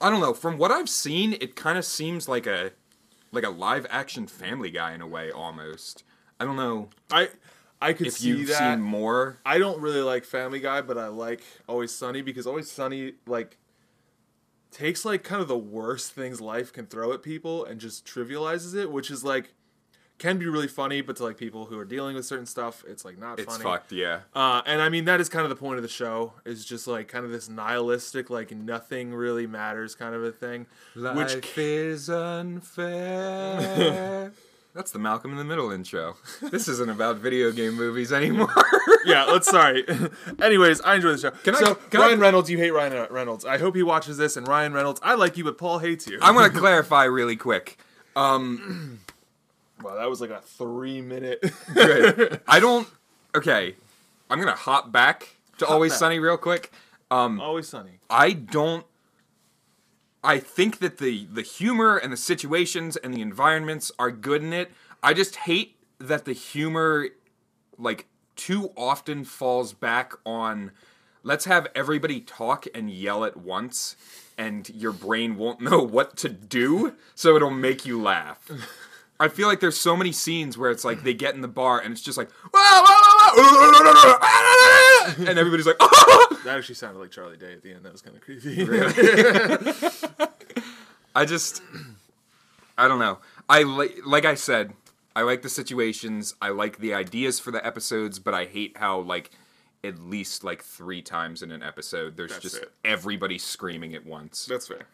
I 0.00 0.10
don't 0.10 0.20
know, 0.20 0.32
from 0.32 0.58
what 0.58 0.70
I've 0.70 0.88
seen, 0.88 1.32
it 1.40 1.56
kind 1.56 1.76
of 1.76 1.84
seems 1.84 2.28
like 2.28 2.46
a 2.46 2.70
like 3.32 3.44
a 3.44 3.50
live 3.50 3.86
action 3.90 4.26
family 4.26 4.70
guy 4.70 4.92
in 4.92 5.00
a 5.00 5.06
way 5.06 5.30
almost. 5.30 6.04
I 6.40 6.44
don't 6.44 6.56
know 6.56 6.88
I 7.10 7.28
I 7.80 7.92
could 7.92 8.08
if 8.08 8.14
see 8.14 8.28
you've 8.28 8.48
that. 8.48 8.58
seen 8.58 8.80
more. 8.80 9.38
I 9.46 9.58
don't 9.58 9.80
really 9.80 10.00
like 10.00 10.24
Family 10.24 10.58
Guy, 10.60 10.80
but 10.80 10.98
I 10.98 11.08
like 11.08 11.42
Always 11.68 11.92
Sunny 11.94 12.22
because 12.22 12.46
Always 12.46 12.70
Sunny 12.70 13.12
like 13.26 13.56
takes 14.70 15.04
like 15.04 15.22
kind 15.22 15.40
of 15.40 15.48
the 15.48 15.58
worst 15.58 16.12
things 16.12 16.40
life 16.40 16.72
can 16.72 16.86
throw 16.86 17.12
at 17.12 17.22
people 17.22 17.64
and 17.64 17.80
just 17.80 18.04
trivializes 18.04 18.74
it, 18.74 18.90
which 18.90 19.10
is 19.10 19.24
like 19.24 19.54
can 20.18 20.36
be 20.38 20.46
really 20.46 20.66
funny, 20.68 21.00
but 21.00 21.16
to 21.16 21.22
like 21.24 21.36
people 21.36 21.66
who 21.66 21.78
are 21.78 21.84
dealing 21.84 22.16
with 22.16 22.26
certain 22.26 22.46
stuff, 22.46 22.82
it's 22.88 23.04
like 23.04 23.18
not 23.18 23.38
It's 23.38 23.52
funny. 23.52 23.62
fucked, 23.64 23.92
yeah. 23.92 24.20
Uh, 24.34 24.62
and 24.66 24.82
I 24.82 24.88
mean 24.88 25.04
that 25.04 25.20
is 25.20 25.28
kind 25.28 25.44
of 25.44 25.48
the 25.50 25.56
point 25.56 25.76
of 25.76 25.82
the 25.82 25.88
show 25.88 26.32
is 26.44 26.64
just 26.64 26.86
like 26.88 27.06
kind 27.08 27.24
of 27.24 27.30
this 27.30 27.48
nihilistic, 27.48 28.28
like 28.30 28.50
nothing 28.50 29.14
really 29.14 29.46
matters 29.46 29.94
kind 29.94 30.14
of 30.14 30.24
a 30.24 30.32
thing. 30.32 30.66
which 30.94 31.36
is 31.56 32.10
unfair. 33.08 34.32
That's 34.74 34.90
the 34.92 34.98
Malcolm 34.98 35.30
in 35.32 35.38
the 35.38 35.44
Middle 35.44 35.70
intro. 35.72 36.16
This 36.52 36.68
isn't 36.68 36.88
about 36.90 37.16
video 37.16 37.50
game 37.50 37.74
movies 37.74 38.12
anymore. 38.12 38.52
yeah, 39.04 39.24
let's 39.24 39.48
sorry. 39.50 39.84
Anyways, 40.42 40.80
I 40.82 40.96
enjoy 40.96 41.12
the 41.12 41.18
show. 41.18 41.30
Can 41.30 41.54
I- 41.56 41.58
so 41.58 41.74
can 41.74 42.00
I- 42.00 42.06
Ryan 42.06 42.20
Reynolds, 42.20 42.48
you 42.50 42.58
hate 42.58 42.70
Ryan 42.70 43.06
Reynolds. 43.10 43.44
I 43.44 43.58
hope 43.58 43.74
he 43.74 43.82
watches 43.82 44.18
this. 44.18 44.36
And 44.36 44.46
Ryan 44.46 44.72
Reynolds, 44.72 45.00
I 45.02 45.14
like 45.14 45.36
you, 45.36 45.42
but 45.44 45.58
Paul 45.58 45.78
hates 45.80 46.06
you. 46.06 46.18
I 46.22 46.30
want 46.30 46.52
to 46.52 46.58
clarify 46.58 47.04
really 47.04 47.34
quick. 47.36 47.78
Wow, 49.82 49.94
that 49.96 50.08
was 50.08 50.20
like 50.20 50.30
a 50.30 50.40
three 50.40 51.00
minute. 51.00 51.44
Good. 51.74 52.40
I 52.48 52.60
don't. 52.60 52.88
Okay, 53.34 53.74
I'm 54.30 54.38
gonna 54.38 54.54
hop 54.54 54.90
back 54.92 55.36
to 55.58 55.66
Always 55.66 55.92
back. 55.92 55.98
Sunny 55.98 56.18
real 56.18 56.36
quick. 56.36 56.72
Um, 57.10 57.40
Always 57.40 57.68
sunny. 57.68 58.00
I 58.10 58.32
don't. 58.32 58.84
I 60.22 60.38
think 60.38 60.78
that 60.78 60.98
the 60.98 61.26
the 61.32 61.42
humor 61.42 61.96
and 61.96 62.12
the 62.12 62.16
situations 62.16 62.96
and 62.96 63.14
the 63.14 63.20
environments 63.20 63.92
are 63.98 64.10
good 64.10 64.42
in 64.42 64.52
it. 64.52 64.70
I 65.02 65.14
just 65.14 65.36
hate 65.36 65.76
that 65.98 66.24
the 66.24 66.32
humor, 66.32 67.08
like, 67.78 68.06
too 68.36 68.72
often 68.76 69.24
falls 69.24 69.72
back 69.72 70.12
on. 70.26 70.72
Let's 71.22 71.44
have 71.44 71.66
everybody 71.74 72.20
talk 72.20 72.66
and 72.74 72.90
yell 72.90 73.24
at 73.24 73.36
once, 73.36 73.96
and 74.36 74.68
your 74.70 74.92
brain 74.92 75.36
won't 75.36 75.60
know 75.68 75.80
what 75.82 76.16
to 76.18 76.28
do, 76.28 76.94
so 77.14 77.36
it'll 77.36 77.50
make 77.50 77.86
you 77.86 78.00
laugh. 78.00 78.50
I 79.20 79.28
feel 79.28 79.48
like 79.48 79.58
there's 79.60 79.76
so 79.78 79.96
many 79.96 80.12
scenes 80.12 80.56
where 80.56 80.70
it's 80.70 80.84
like 80.84 81.02
they 81.02 81.12
get 81.14 81.34
in 81.34 81.40
the 81.40 81.48
bar 81.48 81.80
and 81.80 81.90
it's 81.92 82.00
just 82.02 82.16
like, 82.16 82.30
and 85.18 85.38
everybody's 85.38 85.66
like, 85.66 85.78
That 85.78 86.54
actually 86.56 86.76
sounded 86.76 87.00
like 87.00 87.10
Charlie 87.10 87.36
Day 87.36 87.52
at 87.52 87.62
the 87.62 87.72
end. 87.72 87.84
That 87.84 87.92
was 87.92 88.02
kind 88.02 88.16
of 88.16 88.22
creepy. 88.22 88.64
I 91.14 91.24
just 91.24 91.62
I 92.76 92.86
don't 92.86 93.00
know. 93.00 93.18
I 93.48 93.64
like 93.64 93.96
like 94.06 94.24
I 94.24 94.34
said, 94.34 94.72
I 95.16 95.22
like 95.22 95.42
the 95.42 95.48
situations, 95.48 96.34
I 96.40 96.50
like 96.50 96.78
the 96.78 96.94
ideas 96.94 97.40
for 97.40 97.50
the 97.50 97.64
episodes, 97.66 98.18
but 98.18 98.34
I 98.34 98.44
hate 98.44 98.76
how 98.76 99.00
like 99.00 99.30
at 99.84 99.98
least 99.98 100.42
like 100.44 100.62
3 100.62 101.02
times 101.02 101.42
in 101.42 101.52
an 101.52 101.62
episode 101.62 102.16
there's 102.16 102.32
That's 102.32 102.42
just 102.42 102.56
it. 102.56 102.72
everybody 102.84 103.38
screaming 103.38 103.94
at 103.94 104.04
once. 104.06 104.46
That's 104.46 104.68
fair. 104.68 104.86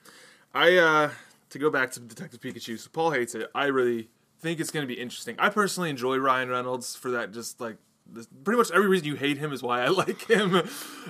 I 0.54 0.76
uh 0.76 1.10
to 1.50 1.58
go 1.58 1.70
back 1.70 1.90
to 1.92 2.00
Detective 2.00 2.40
Pikachu. 2.40 2.78
So 2.78 2.88
Paul 2.92 3.10
hates 3.12 3.34
it. 3.34 3.50
I 3.54 3.66
really 3.66 4.08
think 4.44 4.60
it's 4.60 4.70
going 4.70 4.86
to 4.86 4.94
be 4.94 5.00
interesting. 5.00 5.34
I 5.40 5.48
personally 5.48 5.90
enjoy 5.90 6.16
Ryan 6.18 6.48
Reynolds 6.50 6.94
for 6.94 7.10
that. 7.12 7.32
Just 7.32 7.60
like 7.60 7.78
this, 8.06 8.28
pretty 8.44 8.58
much 8.58 8.70
every 8.70 8.86
reason 8.88 9.06
you 9.08 9.16
hate 9.16 9.38
him 9.38 9.52
is 9.52 9.62
why 9.62 9.82
I 9.82 9.88
like 10.02 10.28
him. 10.30 10.62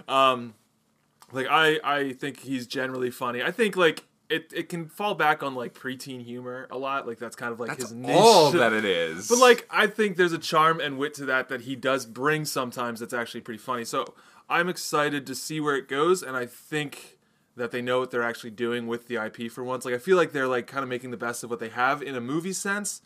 um, 0.09 0.55
like 1.33 1.47
I 1.51 1.79
I 1.85 2.13
think 2.13 2.41
he's 2.41 2.67
generally 2.67 3.11
funny. 3.11 3.43
I 3.43 3.51
think 3.51 3.77
like. 3.77 4.05
It, 4.31 4.51
it 4.57 4.71
can 4.71 4.89
fall 4.89 5.15
back 5.15 5.43
on 5.43 5.55
like 5.55 5.75
preteen 5.75 6.25
humor 6.25 6.67
a 6.71 6.79
lot, 6.79 7.07
like 7.07 7.19
that's 7.19 7.37
kind 7.37 7.53
of 7.53 7.61
like 7.61 7.69
That's 7.69 7.83
his 7.83 7.93
niche. 7.93 8.17
all 8.17 8.51
that 8.63 8.73
it 8.73 8.87
is. 8.87 9.29
But 9.29 9.39
like 9.39 9.67
I 9.71 9.87
think 9.87 10.17
there's 10.17 10.33
a 10.33 10.39
charm 10.39 10.81
and 10.81 10.97
wit 10.97 11.13
to 11.15 11.27
that 11.27 11.51
that 11.51 11.61
he 11.61 11.77
does 11.77 12.07
bring 12.07 12.47
sometimes 12.47 13.01
that's 13.01 13.13
actually 13.13 13.43
pretty 13.43 13.59
funny. 13.59 13.85
So 13.85 14.15
I'm 14.49 14.71
excited 14.71 15.27
to 15.27 15.35
see 15.35 15.61
where 15.61 15.77
it 15.77 15.89
goes 15.89 16.23
and 16.23 16.39
I 16.39 16.47
think 16.47 17.19
that 17.55 17.71
they 17.71 17.83
know 17.83 18.01
what 18.01 18.11
they're 18.13 18.23
actually 18.23 18.51
doing 18.51 18.87
with 18.87 19.09
the 19.09 19.23
IP 19.23 19.53
for 19.53 19.63
once. 19.63 19.85
Like 19.85 19.95
I 19.95 19.99
feel 19.99 20.17
like 20.17 20.33
they're 20.33 20.49
like 20.49 20.67
kind 20.67 20.83
of 20.83 20.89
making 20.89 21.11
the 21.11 21.19
best 21.19 21.45
of 21.45 21.51
what 21.51 21.61
they 21.61 21.69
have 21.69 22.03
in 22.03 22.17
a 22.17 22.21
movie 22.21 22.55
sense 22.55 23.03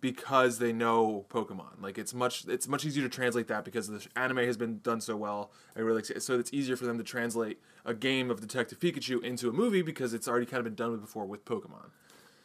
because 0.00 0.58
they 0.58 0.72
know 0.72 1.26
Pokemon. 1.28 1.80
Like 1.80 1.98
it's 1.98 2.14
much 2.14 2.44
it's 2.46 2.66
much 2.68 2.84
easier 2.84 3.02
to 3.02 3.08
translate 3.08 3.48
that 3.48 3.64
because 3.64 3.88
the 3.88 4.06
anime 4.16 4.38
has 4.38 4.56
been 4.56 4.80
done 4.80 5.00
so 5.00 5.16
well. 5.16 5.52
I 5.76 5.80
really 5.80 6.02
so 6.02 6.38
it's 6.38 6.52
easier 6.52 6.76
for 6.76 6.86
them 6.86 6.98
to 6.98 7.04
translate 7.04 7.60
a 7.84 7.94
game 7.94 8.30
of 8.30 8.40
Detective 8.40 8.80
Pikachu 8.80 9.22
into 9.22 9.48
a 9.48 9.52
movie 9.52 9.82
because 9.82 10.14
it's 10.14 10.28
already 10.28 10.46
kind 10.46 10.58
of 10.58 10.64
been 10.64 10.74
done 10.74 10.92
with 10.92 11.00
before 11.00 11.24
with 11.26 11.44
Pokemon. 11.44 11.90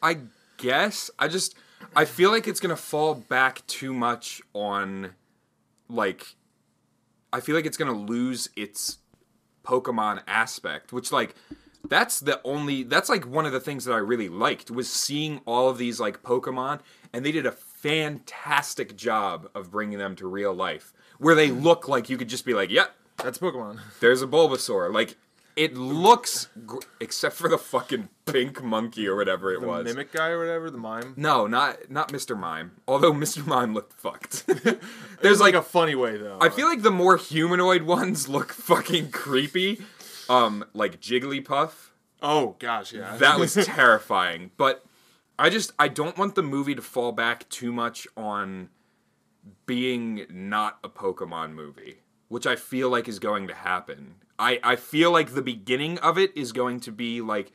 I 0.01 0.19
guess 0.57 1.09
I 1.17 1.27
just 1.27 1.55
I 1.95 2.05
feel 2.05 2.31
like 2.31 2.47
it's 2.47 2.59
gonna 2.59 2.75
fall 2.75 3.15
back 3.15 3.65
too 3.67 3.93
much 3.93 4.41
on 4.53 5.11
like 5.89 6.35
I 7.31 7.39
feel 7.39 7.55
like 7.55 7.65
it's 7.65 7.77
gonna 7.77 7.93
lose 7.93 8.49
its 8.55 8.97
Pokemon 9.63 10.21
aspect, 10.27 10.93
which 10.93 11.11
like 11.11 11.35
that's 11.89 12.19
the 12.19 12.39
only 12.43 12.83
that's 12.83 13.09
like 13.09 13.25
one 13.27 13.45
of 13.45 13.51
the 13.51 13.59
things 13.59 13.85
that 13.85 13.93
I 13.93 13.97
really 13.97 14.29
liked 14.29 14.69
was 14.71 14.91
seeing 14.91 15.41
all 15.45 15.69
of 15.69 15.77
these 15.77 15.99
like 15.99 16.23
Pokemon 16.23 16.79
and 17.13 17.25
they 17.25 17.31
did 17.31 17.45
a 17.45 17.51
fantastic 17.51 18.95
job 18.95 19.49
of 19.55 19.71
bringing 19.71 19.97
them 19.99 20.15
to 20.17 20.27
real 20.27 20.53
life 20.53 20.93
where 21.17 21.35
they 21.35 21.49
look 21.49 21.87
like 21.87 22.09
you 22.09 22.17
could 22.17 22.29
just 22.29 22.45
be 22.45 22.53
like, 22.53 22.69
"Yep, 22.69 22.93
That's 23.17 23.37
Pokemon. 23.37 23.79
there's 23.99 24.21
a 24.21 24.27
Bulbasaur." 24.27 24.93
Like 24.93 25.15
it 25.55 25.75
looks 25.77 26.49
gr- 26.65 26.79
except 26.99 27.35
for 27.35 27.47
the 27.47 27.57
fucking 27.57 28.09
pink 28.25 28.61
monkey 28.61 29.07
or 29.07 29.15
whatever 29.15 29.53
it 29.53 29.61
The 29.61 29.67
was. 29.67 29.85
mimic 29.85 30.11
guy 30.11 30.27
or 30.29 30.39
whatever, 30.39 30.69
the 30.69 30.77
mime. 30.77 31.13
No, 31.15 31.47
not 31.47 31.89
not 31.89 32.09
Mr. 32.11 32.37
Mime. 32.37 32.71
Although 32.87 33.13
Mr. 33.25 33.45
Mime 33.47 33.73
looked 33.73 33.93
fucked. 33.93 34.45
There's 34.47 34.77
There's 35.21 35.39
like 35.39 35.53
like 35.53 35.63
a 35.63 35.65
funny 35.65 35.95
way 35.95 36.17
though. 36.17 36.37
I 36.41 36.49
feel 36.49 36.67
like 36.67 36.81
the 36.81 36.91
more 36.91 37.15
humanoid 37.17 37.83
ones 37.83 38.27
look 38.27 38.51
fucking 38.51 39.11
creepy. 39.11 39.81
Um, 40.29 40.65
like 40.73 40.99
Jigglypuff. 40.99 41.89
Oh 42.21 42.55
gosh, 42.59 42.93
yeah. 42.93 43.17
That 43.17 43.39
was 43.39 43.53
terrifying. 43.65 44.51
But 44.57 44.85
I 45.37 45.49
just 45.49 45.73
I 45.77 45.87
don't 45.87 46.17
want 46.17 46.35
the 46.35 46.43
movie 46.43 46.75
to 46.75 46.81
fall 46.81 47.11
back 47.11 47.47
too 47.49 47.71
much 47.71 48.07
on 48.15 48.69
being 49.65 50.25
not 50.29 50.79
a 50.83 50.89
Pokemon 50.89 51.53
movie, 51.53 51.97
which 52.29 52.47
I 52.47 52.55
feel 52.55 52.89
like 52.89 53.07
is 53.07 53.19
going 53.19 53.47
to 53.47 53.53
happen. 53.53 54.15
I 54.39 54.59
I 54.63 54.75
feel 54.75 55.11
like 55.11 55.33
the 55.33 55.41
beginning 55.41 55.97
of 55.99 56.17
it 56.17 56.35
is 56.35 56.51
going 56.51 56.79
to 56.81 56.91
be 56.91 57.21
like 57.21 57.51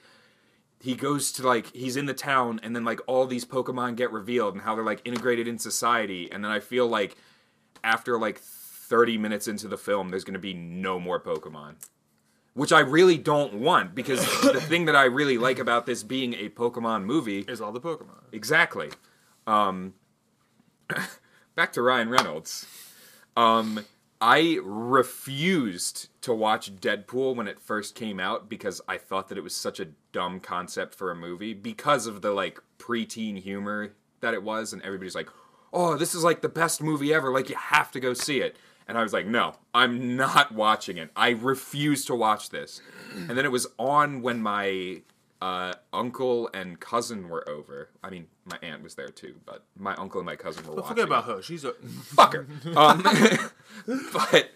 he 0.80 0.94
goes 0.94 1.32
to 1.32 1.46
like 1.46 1.74
he's 1.74 1.96
in 1.96 2.06
the 2.06 2.14
town 2.14 2.60
and 2.62 2.74
then 2.74 2.84
like 2.84 3.00
all 3.06 3.26
these 3.26 3.44
Pokemon 3.44 3.96
get 3.96 4.12
revealed 4.12 4.54
and 4.54 4.62
how 4.62 4.74
they're 4.74 4.84
like 4.84 5.02
integrated 5.04 5.46
in 5.46 5.58
society 5.58 6.30
and 6.32 6.44
then 6.44 6.50
I 6.50 6.60
feel 6.60 6.86
like 6.86 7.16
after 7.84 8.18
like 8.18 8.38
30 8.38 9.18
minutes 9.18 9.46
into 9.46 9.68
the 9.68 9.76
film 9.76 10.08
there's 10.08 10.24
going 10.24 10.34
to 10.34 10.40
be 10.40 10.54
no 10.54 10.98
more 10.98 11.20
Pokemon. 11.20 11.74
Which 12.54 12.72
I 12.72 12.80
really 12.80 13.16
don't 13.16 13.54
want 13.54 13.94
because 13.94 14.20
the 14.42 14.60
thing 14.68 14.86
that 14.86 14.96
I 14.96 15.04
really 15.04 15.38
like 15.38 15.58
about 15.58 15.86
this 15.86 16.02
being 16.02 16.34
a 16.34 16.48
Pokemon 16.48 17.04
movie 17.04 17.44
is 17.46 17.60
all 17.60 17.72
the 17.72 17.80
Pokemon. 17.80 18.24
Exactly. 18.32 18.90
Um, 19.46 19.94
back 21.54 21.72
to 21.74 21.82
Ryan 21.82 22.08
Reynolds. 22.08 22.66
Um, 23.36 23.84
I 24.20 24.58
refused 24.62 26.08
to 26.22 26.34
watch 26.34 26.76
Deadpool 26.76 27.36
when 27.36 27.48
it 27.48 27.58
first 27.58 27.94
came 27.94 28.20
out 28.20 28.50
because 28.50 28.82
I 28.86 28.98
thought 28.98 29.28
that 29.28 29.38
it 29.38 29.44
was 29.44 29.56
such 29.56 29.80
a 29.80 29.88
dumb 30.12 30.40
concept 30.40 30.94
for 30.94 31.10
a 31.10 31.16
movie 31.16 31.54
because 31.54 32.06
of 32.06 32.20
the 32.20 32.32
like 32.32 32.60
preteen 32.78 33.38
humor 33.38 33.94
that 34.20 34.34
it 34.34 34.42
was, 34.42 34.74
and 34.74 34.82
everybody's 34.82 35.14
like, 35.14 35.30
"Oh, 35.72 35.96
this 35.96 36.14
is 36.14 36.22
like 36.22 36.42
the 36.42 36.50
best 36.50 36.82
movie 36.82 37.14
ever! 37.14 37.32
Like 37.32 37.48
you 37.48 37.56
have 37.56 37.90
to 37.92 38.00
go 38.00 38.12
see 38.12 38.40
it." 38.40 38.56
And 38.90 38.98
I 38.98 39.02
was 39.02 39.12
like, 39.12 39.26
"No, 39.26 39.54
I'm 39.72 40.16
not 40.16 40.52
watching 40.66 40.98
it. 40.98 41.10
I 41.16 41.30
refuse 41.30 42.04
to 42.06 42.14
watch 42.14 42.50
this." 42.50 42.82
And 43.14 43.30
then 43.30 43.44
it 43.44 43.50
was 43.52 43.66
on 43.78 44.20
when 44.22 44.42
my 44.42 45.02
uh, 45.40 45.72
uncle 45.92 46.50
and 46.52 46.78
cousin 46.78 47.28
were 47.28 47.48
over. 47.48 47.88
I 48.04 48.10
mean, 48.10 48.26
my 48.44 48.58
aunt 48.62 48.82
was 48.82 48.94
there 48.96 49.08
too, 49.08 49.36
but 49.46 49.64
my 49.76 49.94
uncle 49.94 50.20
and 50.20 50.26
my 50.26 50.36
cousin 50.36 50.64
were 50.66 50.74
But 50.74 50.82
watching. 50.82 50.88
forget 50.96 51.04
about 51.06 51.24
her. 51.24 51.40
She's 51.42 51.64
a 51.64 51.72
fuck 52.02 52.34
her. 52.34 52.46
Um, 52.76 53.02
but 54.12 54.50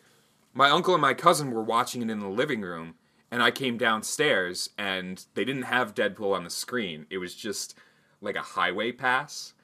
my 0.52 0.68
uncle 0.70 0.94
and 0.94 1.00
my 1.02 1.14
cousin 1.14 1.50
were 1.50 1.62
watching 1.62 2.02
it 2.02 2.10
in 2.10 2.18
the 2.20 2.28
living 2.28 2.60
room, 2.60 2.94
and 3.30 3.42
I 3.42 3.50
came 3.50 3.76
downstairs, 3.78 4.70
and 4.78 5.24
they 5.34 5.44
didn't 5.44 5.62
have 5.62 5.94
Deadpool 5.94 6.34
on 6.34 6.44
the 6.44 6.50
screen. 6.50 7.06
It 7.10 7.18
was 7.18 7.34
just 7.34 7.76
like 8.20 8.36
a 8.36 8.42
highway 8.42 8.92
pass, 8.92 9.54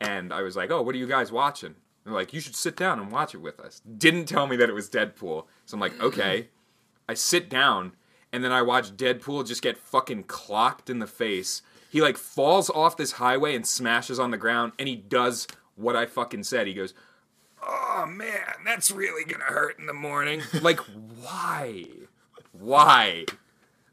and 0.00 0.32
I 0.32 0.42
was 0.42 0.56
like, 0.56 0.70
"Oh, 0.70 0.82
what 0.82 0.94
are 0.94 0.98
you 0.98 1.06
guys 1.08 1.32
watching?" 1.32 1.76
They're 2.06 2.14
like, 2.14 2.32
"You 2.32 2.40
should 2.40 2.54
sit 2.54 2.76
down 2.76 3.00
and 3.00 3.10
watch 3.10 3.34
it 3.34 3.38
with 3.38 3.58
us." 3.58 3.82
Didn't 3.98 4.26
tell 4.26 4.46
me 4.46 4.54
that 4.56 4.68
it 4.68 4.74
was 4.74 4.88
Deadpool, 4.88 5.44
so 5.64 5.74
I'm 5.74 5.80
like, 5.80 5.92
mm-hmm. 5.94 6.04
"Okay." 6.04 6.48
I 7.08 7.14
sit 7.14 7.50
down, 7.50 7.92
and 8.32 8.44
then 8.44 8.52
I 8.52 8.62
watch 8.62 8.96
Deadpool 8.96 9.46
just 9.46 9.60
get 9.60 9.76
fucking 9.76 10.24
clocked 10.24 10.88
in 10.88 11.00
the 11.00 11.06
face. 11.06 11.62
He 11.90 12.00
like 12.00 12.16
falls 12.16 12.70
off 12.70 12.96
this 12.96 13.12
highway 13.12 13.56
and 13.56 13.66
smashes 13.66 14.20
on 14.20 14.30
the 14.30 14.36
ground, 14.36 14.72
and 14.78 14.88
he 14.88 14.94
does 14.94 15.48
what 15.74 15.96
I 15.96 16.06
fucking 16.06 16.44
said. 16.44 16.68
He 16.68 16.74
goes, 16.74 16.94
"Oh 17.60 18.06
man, 18.08 18.54
that's 18.64 18.92
really 18.92 19.24
gonna 19.24 19.44
hurt 19.44 19.78
in 19.78 19.86
the 19.86 19.92
morning." 19.92 20.42
like, 20.62 20.78
why? 20.78 21.86
Why? 22.52 23.26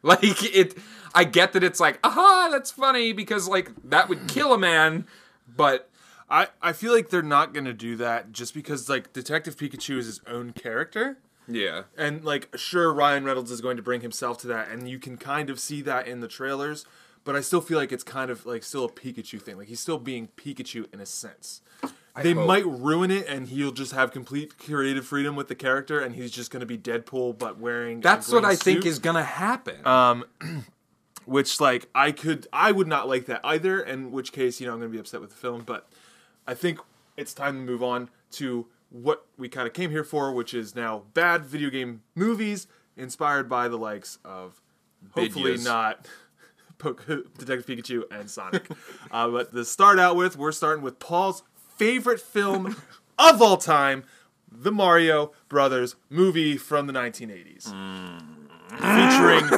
Like 0.03 0.43
it. 0.55 0.77
I 1.15 1.23
get 1.23 1.53
that 1.53 1.63
it's 1.63 1.79
like, 1.79 1.99
aha, 2.03 2.49
that's 2.51 2.71
funny 2.71 3.13
because 3.13 3.47
like 3.47 3.71
that 3.89 4.07
would 4.07 4.27
kill 4.27 4.53
a 4.53 4.57
man, 4.57 5.07
but 5.47 5.89
I, 6.29 6.47
I 6.61 6.73
feel 6.73 6.93
like 6.93 7.09
they're 7.09 7.21
not 7.21 7.53
gonna 7.53 7.73
do 7.73 7.95
that 7.97 8.31
just 8.31 8.53
because 8.53 8.89
like 8.89 9.13
Detective 9.13 9.55
Pikachu 9.57 9.97
is 9.97 10.05
his 10.07 10.21
own 10.27 10.53
character. 10.53 11.17
yeah, 11.47 11.83
And 11.97 12.23
like 12.23 12.49
sure 12.55 12.93
Ryan 12.93 13.23
Reynolds 13.25 13.51
is 13.51 13.61
going 13.61 13.77
to 13.77 13.83
bring 13.83 14.01
himself 14.01 14.37
to 14.39 14.47
that 14.47 14.69
and 14.69 14.87
you 14.89 14.99
can 14.99 15.17
kind 15.17 15.49
of 15.49 15.59
see 15.59 15.81
that 15.81 16.07
in 16.07 16.21
the 16.21 16.27
trailers, 16.27 16.85
but 17.23 17.35
I 17.35 17.41
still 17.41 17.61
feel 17.61 17.77
like 17.77 17.91
it's 17.91 18.03
kind 18.03 18.31
of 18.31 18.45
like 18.45 18.63
still 18.63 18.85
a 18.85 18.89
Pikachu 18.89 19.41
thing. 19.41 19.57
Like 19.57 19.67
he's 19.67 19.79
still 19.79 19.99
being 19.99 20.29
Pikachu 20.37 20.91
in 20.93 20.99
a 20.99 21.05
sense. 21.05 21.61
they 22.21 22.33
hope. 22.33 22.47
might 22.47 22.65
ruin 22.65 23.11
it, 23.11 23.27
and 23.27 23.47
he'll 23.49 23.71
just 23.71 23.91
have 23.91 24.11
complete 24.11 24.57
creative 24.57 25.05
freedom 25.05 25.35
with 25.35 25.47
the 25.47 25.55
character, 25.55 25.99
and 25.99 26.15
he's 26.15 26.31
just 26.31 26.51
going 26.51 26.59
to 26.61 26.65
be 26.65 26.77
Deadpool 26.77 27.37
but 27.37 27.57
wearing. 27.59 28.01
That's 28.01 28.31
what 28.31 28.45
I 28.45 28.55
think 28.55 28.85
is 28.85 28.99
gonna 28.99 29.23
happen. 29.23 29.85
Um 29.85 30.25
which 31.25 31.59
like 31.61 31.89
I 31.95 32.11
could 32.11 32.47
I 32.51 32.71
would 32.71 32.87
not 32.87 33.07
like 33.07 33.25
that 33.27 33.41
either. 33.43 33.81
In 33.81 34.11
which 34.11 34.31
case, 34.31 34.59
you 34.59 34.67
know, 34.67 34.73
I'm 34.73 34.79
gonna 34.79 34.91
be 34.91 34.99
upset 34.99 35.21
with 35.21 35.29
the 35.31 35.35
film. 35.37 35.63
But 35.65 35.87
I 36.47 36.53
think 36.53 36.79
it's 37.17 37.33
time 37.33 37.55
to 37.55 37.71
move 37.71 37.83
on 37.83 38.09
to 38.31 38.67
what 38.89 39.25
we 39.37 39.49
kind 39.49 39.67
of 39.67 39.73
came 39.73 39.91
here 39.91 40.03
for, 40.03 40.31
which 40.31 40.53
is 40.53 40.75
now 40.75 41.03
bad 41.13 41.45
video 41.45 41.69
game 41.69 42.01
movies 42.15 42.67
inspired 42.95 43.49
by 43.49 43.67
the 43.67 43.77
likes 43.77 44.19
of 44.23 44.61
hopefully 45.11 45.55
Bidyas. 45.55 45.65
not 45.65 46.07
Detective 47.37 47.65
Pikachu 47.65 48.03
and 48.11 48.29
Sonic. 48.29 48.69
uh, 49.11 49.29
but 49.29 49.51
to 49.53 49.65
start 49.65 49.99
out 49.99 50.15
with, 50.15 50.37
we're 50.37 50.51
starting 50.51 50.83
with 50.83 50.99
Paul's 50.99 51.43
favorite 51.55 52.19
film 52.19 52.75
of 53.17 53.41
all 53.41 53.57
time. 53.57 54.03
The 54.55 54.71
Mario 54.71 55.31
Brothers 55.49 55.95
movie 56.11 56.57
from 56.57 56.85
the 56.85 56.93
1980s 56.93 57.73
featuring 58.79 59.49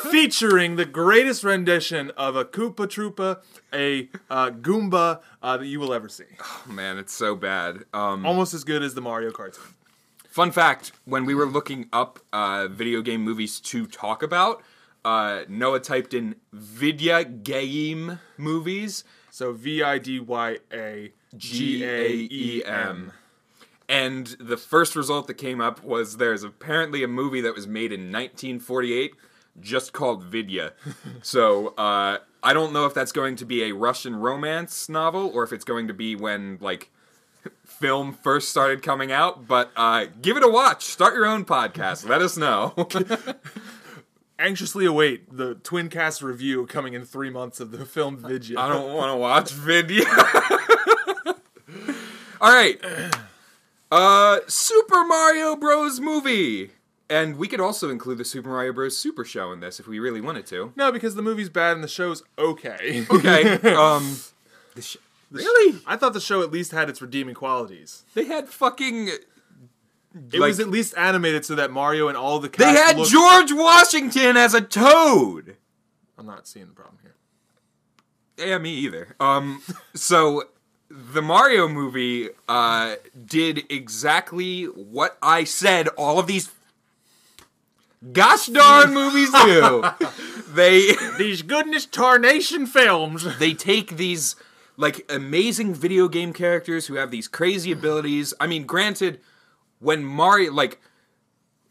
featuring 0.10 0.76
the 0.76 0.84
greatest 0.84 1.44
rendition 1.44 2.10
of 2.16 2.36
a 2.36 2.44
Koopa 2.44 2.86
Troopa, 2.86 3.40
a 3.72 4.08
uh, 4.28 4.50
Goomba 4.50 5.20
uh, 5.42 5.56
that 5.56 5.66
you 5.66 5.80
will 5.80 5.92
ever 5.92 6.08
see. 6.08 6.24
Oh, 6.42 6.62
man, 6.68 6.98
it's 6.98 7.12
so 7.12 7.36
bad. 7.36 7.84
Um, 7.92 8.26
Almost 8.26 8.54
as 8.54 8.64
good 8.64 8.82
as 8.82 8.94
the 8.94 9.00
Mario 9.00 9.30
cartoon. 9.30 9.64
Fun 10.28 10.50
fact: 10.50 10.92
When 11.04 11.24
we 11.24 11.34
were 11.34 11.46
looking 11.46 11.88
up 11.92 12.20
uh, 12.32 12.68
video 12.68 13.02
game 13.02 13.22
movies 13.22 13.60
to 13.60 13.86
talk 13.86 14.22
about, 14.22 14.62
uh, 15.04 15.42
Noah 15.48 15.80
typed 15.80 16.14
in 16.14 16.36
"video 16.52 17.24
game 17.24 18.18
movies," 18.36 19.04
So 19.30 19.52
V 19.52 19.82
I 19.82 19.98
D 19.98 20.20
Y 20.20 20.58
A 20.72 21.12
G 21.36 21.84
A 21.84 22.08
E 22.08 22.64
M. 22.64 23.12
and 23.90 24.28
the 24.38 24.56
first 24.56 24.94
result 24.94 25.26
that 25.26 25.34
came 25.34 25.60
up 25.60 25.82
was 25.82 26.18
there's 26.18 26.44
apparently 26.44 27.02
a 27.02 27.08
movie 27.08 27.40
that 27.40 27.56
was 27.56 27.66
made 27.66 27.90
in 27.92 28.12
1948 28.12 29.14
just 29.60 29.92
called 29.92 30.22
Vidya. 30.22 30.74
so 31.22 31.74
uh, 31.74 32.18
I 32.40 32.52
don't 32.52 32.72
know 32.72 32.86
if 32.86 32.94
that's 32.94 33.10
going 33.10 33.34
to 33.36 33.44
be 33.44 33.64
a 33.64 33.72
Russian 33.72 34.14
romance 34.14 34.88
novel 34.88 35.28
or 35.34 35.42
if 35.42 35.52
it's 35.52 35.64
going 35.64 35.88
to 35.88 35.94
be 35.94 36.14
when 36.14 36.58
like 36.60 36.92
film 37.64 38.12
first 38.12 38.48
started 38.48 38.80
coming 38.80 39.10
out. 39.10 39.48
But 39.48 39.72
uh, 39.76 40.06
give 40.22 40.36
it 40.36 40.44
a 40.44 40.48
watch. 40.48 40.84
Start 40.84 41.14
your 41.14 41.26
own 41.26 41.44
podcast. 41.44 42.08
Let 42.08 42.22
us 42.22 42.36
know. 42.36 42.74
Anxiously 44.38 44.86
await 44.86 45.36
the 45.36 45.56
twin 45.56 45.88
cast 45.88 46.22
review 46.22 46.64
coming 46.66 46.94
in 46.94 47.04
three 47.04 47.28
months 47.28 47.58
of 47.58 47.72
the 47.72 47.84
film 47.84 48.18
Vidya. 48.18 48.60
I 48.60 48.68
don't 48.68 48.94
want 48.94 49.10
to 49.10 49.16
watch 49.16 49.50
Vidya. 49.50 50.04
All 52.40 52.54
right. 52.54 52.80
Uh, 53.90 54.40
Super 54.46 55.04
Mario 55.04 55.56
Bros. 55.56 56.00
movie. 56.00 56.70
And 57.08 57.36
we 57.38 57.48
could 57.48 57.60
also 57.60 57.90
include 57.90 58.18
the 58.18 58.24
Super 58.24 58.50
Mario 58.50 58.72
Bros. 58.72 58.96
Super 58.96 59.24
Show 59.24 59.50
in 59.52 59.58
this 59.60 59.80
if 59.80 59.88
we 59.88 59.98
really 59.98 60.20
wanted 60.20 60.46
to. 60.46 60.72
No, 60.76 60.92
because 60.92 61.16
the 61.16 61.22
movie's 61.22 61.48
bad 61.48 61.74
and 61.74 61.82
the 61.82 61.88
show's 61.88 62.22
okay. 62.38 63.04
Okay. 63.10 63.52
um, 63.74 64.16
the 64.76 64.82
sh- 64.82 64.96
really? 65.32 65.80
I 65.86 65.96
thought 65.96 66.12
the 66.12 66.20
show 66.20 66.42
at 66.42 66.52
least 66.52 66.70
had 66.70 66.88
its 66.88 67.02
redeeming 67.02 67.34
qualities. 67.34 68.04
They 68.14 68.26
had 68.26 68.48
fucking. 68.48 69.08
It 69.08 69.24
Like- 70.34 70.40
was 70.40 70.60
at 70.60 70.68
least 70.68 70.94
animated 70.96 71.44
so 71.44 71.56
that 71.56 71.72
Mario 71.72 72.06
and 72.06 72.16
all 72.16 72.38
the 72.38 72.48
cast 72.48 72.58
They 72.74 72.80
had 72.80 72.96
looked- 72.96 73.10
George 73.10 73.52
Washington 73.52 74.36
as 74.36 74.54
a 74.54 74.60
toad. 74.60 75.56
I'm 76.16 76.26
not 76.26 76.46
seeing 76.46 76.66
the 76.66 76.72
problem 76.72 76.98
here. 77.02 77.14
Yeah, 78.48 78.58
me 78.58 78.70
either. 78.72 79.16
Um, 79.18 79.62
so 79.94 80.44
the 80.90 81.22
Mario 81.22 81.68
movie 81.68 82.28
uh, 82.48 82.96
did 83.24 83.70
exactly 83.70 84.64
what 84.64 85.16
I 85.22 85.44
said 85.44 85.88
all 85.88 86.18
of 86.18 86.26
these 86.26 86.50
gosh 88.12 88.46
darn 88.46 88.92
movies 88.92 89.30
do. 89.30 89.84
they 90.48 90.92
These 91.16 91.42
goodness 91.42 91.86
tarnation 91.86 92.66
films. 92.66 93.26
they 93.38 93.54
take 93.54 93.96
these 93.96 94.36
like 94.76 95.04
amazing 95.10 95.74
video 95.74 96.08
game 96.08 96.32
characters 96.32 96.86
who 96.86 96.94
have 96.94 97.10
these 97.10 97.28
crazy 97.28 97.70
abilities. 97.70 98.34
I 98.40 98.46
mean, 98.46 98.64
granted, 98.64 99.20
when 99.78 100.04
Mario 100.04 100.52
like 100.52 100.80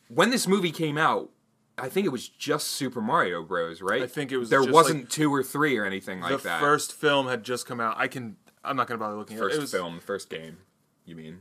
when 0.07 0.29
this 0.29 0.47
movie 0.47 0.71
came 0.71 0.97
out, 0.97 1.29
I 1.77 1.89
think 1.89 2.05
it 2.05 2.09
was 2.09 2.27
just 2.27 2.67
Super 2.67 3.01
Mario 3.01 3.43
Bros. 3.43 3.81
Right? 3.81 4.01
I 4.01 4.07
think 4.07 4.31
it 4.31 4.37
was 4.37 4.49
There 4.49 4.63
wasn't 4.63 5.01
like, 5.01 5.09
two 5.09 5.33
or 5.33 5.43
three 5.43 5.77
or 5.77 5.85
anything 5.85 6.21
like 6.21 6.31
the 6.31 6.37
that. 6.37 6.61
first 6.61 6.93
film 6.93 7.27
had 7.27 7.43
just 7.43 7.65
come 7.65 7.81
out. 7.81 7.95
I 7.97 8.07
can. 8.07 8.37
I'm 8.63 8.75
not 8.75 8.87
gonna 8.87 8.97
bother 8.99 9.15
looking 9.15 9.37
at 9.37 9.43
it. 9.43 9.55
First 9.55 9.71
film, 9.71 9.95
the 9.95 10.01
first 10.01 10.29
game. 10.29 10.57
You 11.05 11.15
mean? 11.15 11.39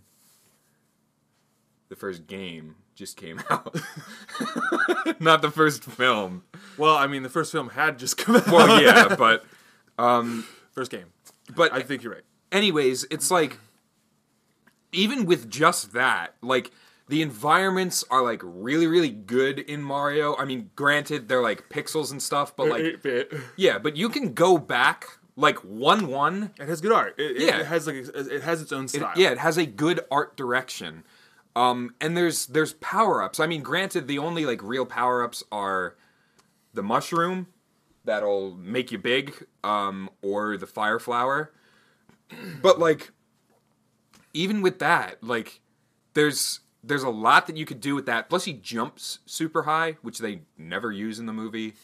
The 1.88 1.96
first 1.96 2.26
game 2.26 2.76
just 2.94 3.16
came 3.16 3.40
out. 3.50 3.76
Not 5.20 5.42
the 5.42 5.50
first 5.50 5.84
film. 5.84 6.44
Well, 6.76 6.96
I 6.96 7.06
mean, 7.06 7.22
the 7.22 7.28
first 7.28 7.52
film 7.52 7.70
had 7.70 7.98
just 7.98 8.16
come 8.16 8.36
out. 8.36 8.46
Well, 8.46 8.82
yeah, 8.82 9.14
but 9.16 9.44
um, 9.98 10.46
first 10.72 10.90
game. 10.90 11.06
but 11.54 11.72
I 11.72 11.80
think 11.80 12.02
you're 12.02 12.12
right. 12.12 12.24
anyways, 12.52 13.04
it's 13.10 13.30
like 13.30 13.58
even 14.92 15.26
with 15.26 15.50
just 15.50 15.92
that, 15.92 16.34
like 16.42 16.70
the 17.08 17.22
environments 17.22 18.04
are 18.10 18.22
like 18.22 18.42
really 18.44 18.86
really 18.86 19.10
good 19.10 19.58
in 19.58 19.82
Mario. 19.82 20.36
I 20.36 20.44
mean, 20.44 20.70
granted 20.76 21.28
they're 21.28 21.42
like 21.42 21.68
pixels 21.68 22.10
and 22.10 22.22
stuff, 22.22 22.54
but 22.54 22.68
like 22.68 23.02
yeah, 23.56 23.78
but 23.78 23.96
you 23.96 24.08
can 24.08 24.34
go 24.34 24.58
back 24.58 25.17
like 25.38 25.56
1-1 25.58 26.50
It 26.60 26.68
has 26.68 26.80
good 26.80 26.92
art. 26.92 27.14
It, 27.18 27.36
it- 27.36 27.42
Yeah. 27.42 27.60
it 27.60 27.66
has 27.66 27.86
like 27.86 27.96
it 27.96 28.42
has 28.42 28.60
its 28.60 28.72
own 28.72 28.84
It- 28.84 28.90
style. 28.90 29.12
yeah, 29.16 29.30
it 29.30 29.38
has 29.38 29.56
a 29.56 29.64
good 29.66 30.00
art 30.10 30.36
direction. 30.36 31.04
Um, 31.56 31.94
and 32.00 32.16
there's 32.16 32.46
there's 32.46 32.72
power 32.74 33.22
ups. 33.22 33.40
I 33.40 33.46
mean, 33.46 33.62
granted, 33.62 34.06
the 34.08 34.18
only 34.18 34.44
like 34.44 34.62
real 34.62 34.84
power 34.86 35.22
ups 35.24 35.42
are 35.50 35.96
the 36.74 36.82
mushroom 36.82 37.46
that'll 38.04 38.54
make 38.54 38.90
you 38.92 38.98
big, 38.98 39.46
um, 39.64 40.08
or 40.22 40.56
the 40.56 40.66
fire 40.66 40.98
flower. 40.98 41.52
But 42.62 42.78
like, 42.78 43.10
even 44.34 44.60
with 44.62 44.78
that, 44.80 45.22
like, 45.22 45.60
there's 46.14 46.60
there's 46.84 47.02
a 47.02 47.10
lot 47.10 47.46
that 47.48 47.56
you 47.56 47.64
could 47.64 47.80
do 47.80 47.94
with 47.94 48.06
that. 48.06 48.28
Plus, 48.28 48.44
he 48.44 48.52
jumps 48.52 49.18
super 49.26 49.64
high, 49.64 49.96
which 50.02 50.18
they 50.18 50.42
never 50.56 50.92
use 50.92 51.18
in 51.18 51.26
the 51.26 51.32
movie. 51.32 51.74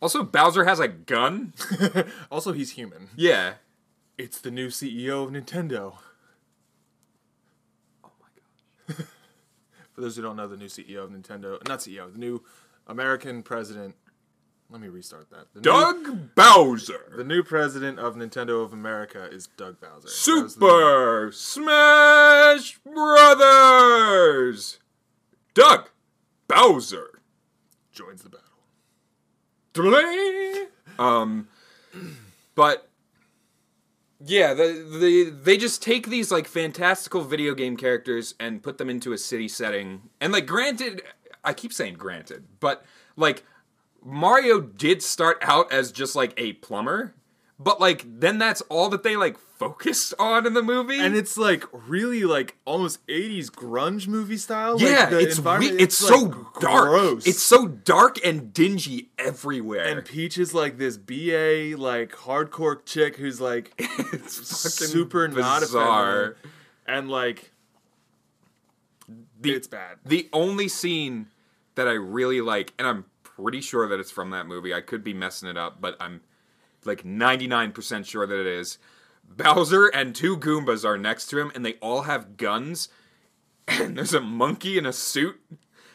Also, 0.00 0.22
Bowser 0.22 0.64
has 0.64 0.80
a 0.80 0.88
gun. 0.88 1.52
Also, 2.30 2.52
he's 2.52 2.72
human. 2.72 3.08
Yeah. 3.16 3.54
It's 4.18 4.40
the 4.40 4.50
new 4.50 4.68
CEO 4.68 5.24
of 5.24 5.30
Nintendo. 5.30 5.96
Oh 8.04 8.10
my 8.20 8.28
god. 8.36 8.96
For 9.92 10.00
those 10.00 10.16
who 10.16 10.22
don't 10.22 10.36
know, 10.36 10.48
the 10.48 10.56
new 10.56 10.66
CEO 10.66 11.04
of 11.04 11.10
Nintendo, 11.10 11.58
not 11.68 11.80
CEO, 11.80 12.12
the 12.12 12.18
new 12.18 12.42
American 12.86 13.42
president. 13.42 13.94
Let 14.70 14.80
me 14.80 14.88
restart 14.88 15.30
that. 15.30 15.46
The 15.52 15.60
New, 15.60 15.62
Doug 15.62 16.34
Bowser. 16.34 17.12
the 17.16 17.22
new 17.24 17.42
president 17.44 17.98
of 17.98 18.16
Nintendo 18.16 18.64
of 18.64 18.72
America 18.72 19.28
is 19.30 19.46
Doug 19.56 19.78
Bowser. 19.80 20.08
Super 20.08 21.30
Smash 21.32 22.78
Brothers. 22.78 24.78
Doug 25.54 25.90
Bowser. 26.48 27.20
joins 27.92 28.22
the 28.22 28.30
battle. 28.30 28.43
Um, 30.98 31.48
but 32.54 32.88
yeah, 34.24 34.54
the, 34.54 34.86
the 34.98 35.30
they 35.30 35.56
just 35.56 35.82
take 35.82 36.08
these 36.08 36.30
like 36.30 36.46
fantastical 36.46 37.22
video 37.22 37.54
game 37.54 37.76
characters 37.76 38.34
and 38.40 38.62
put 38.62 38.78
them 38.78 38.88
into 38.88 39.12
a 39.12 39.18
city 39.18 39.48
setting. 39.48 40.02
And 40.20 40.32
like, 40.32 40.46
granted, 40.46 41.02
I 41.42 41.52
keep 41.52 41.72
saying 41.72 41.94
granted, 41.94 42.44
but 42.60 42.84
like 43.16 43.44
Mario 44.02 44.60
did 44.60 45.02
start 45.02 45.38
out 45.42 45.72
as 45.72 45.92
just 45.92 46.14
like 46.14 46.32
a 46.36 46.54
plumber, 46.54 47.14
but 47.58 47.80
like 47.80 48.04
then 48.06 48.38
that's 48.38 48.60
all 48.62 48.88
that 48.90 49.02
they 49.02 49.16
like 49.16 49.38
focused 49.38 50.12
on 50.18 50.46
in 50.46 50.54
the 50.54 50.62
movie. 50.62 50.98
And 50.98 51.14
it's 51.14 51.36
like 51.38 51.64
really 51.72 52.24
like 52.24 52.56
almost 52.64 53.06
80s 53.06 53.46
grunge 53.50 54.08
movie 54.08 54.36
style. 54.36 54.80
Yeah, 54.80 55.02
like, 55.02 55.10
the 55.10 55.18
it's 55.20 55.38
environment- 55.38 55.80
it's, 55.80 56.02
like, 56.02 56.12
so 56.20 56.28
dark. 56.60 56.84
Gross. 56.90 57.26
It's 57.26 57.42
so 57.42 57.68
dark 57.68 58.16
and 58.24 58.52
dingy 58.52 59.10
everywhere. 59.18 59.84
and 59.84 60.04
Peach 60.04 60.36
is 60.38 60.52
like 60.54 60.78
this 60.78 60.96
BA 60.96 61.76
like 61.80 62.10
hardcore 62.12 62.84
chick 62.84 63.16
who's 63.16 63.40
like 63.40 63.72
it's 63.78 64.36
fucking 64.62 64.92
super 64.92 65.28
not 65.28 65.60
bizarre. 65.60 66.36
and 66.86 67.08
like 67.08 67.52
The- 69.40 69.52
it's 69.54 69.68
bad. 69.68 69.98
The 70.04 70.28
only 70.32 70.68
scene 70.68 71.28
that 71.76 71.86
I 71.88 71.92
really 71.92 72.40
like, 72.40 72.72
and 72.78 72.86
I'm 72.88 73.04
pretty 73.22 73.60
sure 73.60 73.88
that 73.88 73.98
it's 74.00 74.10
from 74.10 74.30
that 74.30 74.46
movie. 74.46 74.72
I 74.74 74.80
could 74.80 75.02
be 75.04 75.12
messing 75.14 75.48
it 75.48 75.56
up, 75.56 75.80
but 75.80 75.96
I'm 76.00 76.20
like 76.86 77.04
99% 77.04 78.06
sure 78.06 78.26
that 78.26 78.40
it 78.40 78.46
is. 78.46 78.78
Bowser 79.26 79.86
and 79.86 80.14
two 80.14 80.36
Goombas 80.36 80.84
are 80.84 80.98
next 80.98 81.26
to 81.28 81.38
him, 81.38 81.50
and 81.54 81.64
they 81.64 81.74
all 81.74 82.02
have 82.02 82.36
guns. 82.36 82.88
And 83.66 83.96
there's 83.96 84.14
a 84.14 84.20
monkey 84.20 84.76
in 84.76 84.86
a 84.86 84.92
suit 84.92 85.40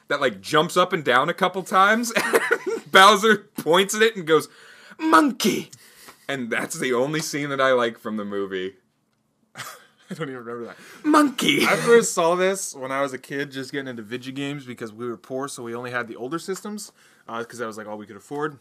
that 0.08 0.20
like 0.22 0.42
jumps 0.42 0.76
up 0.76 0.92
and 0.92 1.04
down 1.04 1.30
a 1.30 1.34
couple 1.34 1.64
times. 1.64 2.12
And 2.22 2.92
Bowser 2.92 3.38
points 3.38 3.96
at 3.96 4.02
it 4.02 4.16
and 4.16 4.26
goes, 4.26 4.50
monkey, 5.00 5.70
and 6.28 6.50
that's 6.50 6.78
the 6.78 6.94
only 6.94 7.20
scene 7.20 7.50
that 7.50 7.62
I 7.62 7.72
like 7.74 7.98
from 7.98 8.18
the 8.18 8.26
movie. 8.26 8.76
I 9.56 10.16
don't 10.16 10.30
even 10.30 10.44
remember 10.44 10.66
that. 10.66 10.78
Monkey. 11.04 11.66
I 11.66 11.76
first 11.76 12.14
saw 12.14 12.36
this 12.36 12.76
when 12.76 12.92
I 12.92 13.02
was 13.02 13.14
a 13.14 13.18
kid, 13.20 13.52
just 13.52 13.72
getting 13.72 13.88
into 13.88 14.02
video 14.02 14.34
games 14.34 14.66
because 14.66 14.92
we 14.92 15.08
were 15.08 15.18
poor, 15.18 15.48
so 15.48 15.64
we 15.64 15.76
only 15.76 15.92
had 15.92 16.08
the 16.08 16.16
older 16.16 16.40
systems 16.40 16.92
uh, 17.28 17.40
because 17.40 17.60
that 17.60 17.68
was 17.68 17.78
like 17.78 17.88
all 17.88 17.98
we 17.98 18.08
could 18.08 18.18
afford, 18.18 18.58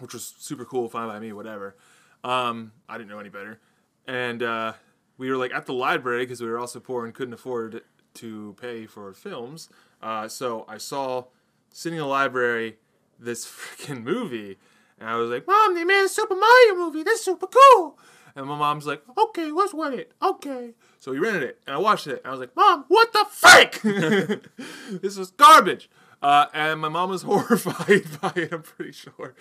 which 0.00 0.14
was 0.14 0.34
super 0.38 0.64
cool, 0.64 0.88
fine 0.88 1.08
by 1.08 1.18
me, 1.18 1.32
whatever. 1.32 1.76
Um, 2.24 2.72
I 2.88 2.98
didn't 2.98 3.10
know 3.10 3.18
any 3.18 3.28
better, 3.28 3.60
and 4.06 4.42
uh, 4.42 4.72
we 5.16 5.30
were 5.30 5.36
like 5.36 5.52
at 5.52 5.66
the 5.66 5.72
library 5.72 6.24
because 6.24 6.40
we 6.40 6.48
were 6.48 6.58
also 6.58 6.80
poor 6.80 7.04
and 7.04 7.14
couldn't 7.14 7.34
afford 7.34 7.82
to 8.14 8.56
pay 8.60 8.86
for 8.86 9.12
films. 9.14 9.68
Uh, 10.02 10.28
so 10.28 10.64
I 10.68 10.78
saw 10.78 11.24
sitting 11.70 11.98
in 11.98 12.02
the 12.02 12.08
library 12.08 12.76
this 13.18 13.46
freaking 13.46 14.02
movie, 14.02 14.58
and 14.98 15.08
I 15.08 15.16
was 15.16 15.30
like, 15.30 15.46
"Mom, 15.46 15.74
they 15.74 15.84
made 15.84 16.04
a 16.04 16.08
Super 16.08 16.34
Mario 16.34 16.74
movie. 16.74 17.02
That's 17.02 17.24
super 17.24 17.46
cool." 17.46 17.98
And 18.36 18.46
my 18.46 18.56
mom's 18.56 18.86
like, 18.86 19.02
"Okay, 19.16 19.50
let's 19.50 19.74
rent 19.74 19.94
it." 19.94 20.12
Okay, 20.22 20.74
so 20.98 21.12
we 21.12 21.18
rented 21.18 21.42
it, 21.42 21.60
and 21.66 21.74
I 21.74 21.78
watched 21.78 22.06
it, 22.06 22.20
and 22.22 22.26
I 22.26 22.30
was 22.30 22.40
like, 22.40 22.54
"Mom, 22.54 22.84
what 22.88 23.12
the 23.12 23.24
frick? 23.30 23.80
this 25.02 25.16
is 25.16 25.30
garbage." 25.30 25.88
Uh, 26.22 26.46
and 26.52 26.80
my 26.80 26.88
mom 26.88 27.10
was 27.10 27.22
horrified 27.30 28.20
by 28.20 28.32
it. 28.36 28.52
I'm 28.52 28.62
pretty 28.62 28.92
sure. 28.92 29.34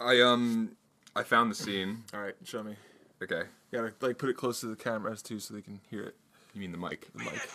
I 0.00 0.20
um, 0.20 0.76
I 1.14 1.22
found 1.22 1.50
the 1.50 1.54
scene. 1.54 2.04
All 2.12 2.20
right, 2.20 2.34
show 2.44 2.62
me. 2.62 2.76
Okay, 3.22 3.42
You 3.70 3.78
gotta 3.78 3.92
like 4.00 4.18
put 4.18 4.28
it 4.28 4.36
close 4.36 4.60
to 4.60 4.66
the 4.66 4.76
cameras 4.76 5.22
too, 5.22 5.38
so 5.38 5.54
they 5.54 5.62
can 5.62 5.80
hear 5.88 6.02
it. 6.02 6.16
you 6.52 6.60
mean 6.60 6.72
the 6.72 6.78
mic? 6.78 7.10
The 7.12 7.18
mic. 7.20 7.26
What 7.26 7.34
is. 7.36 7.50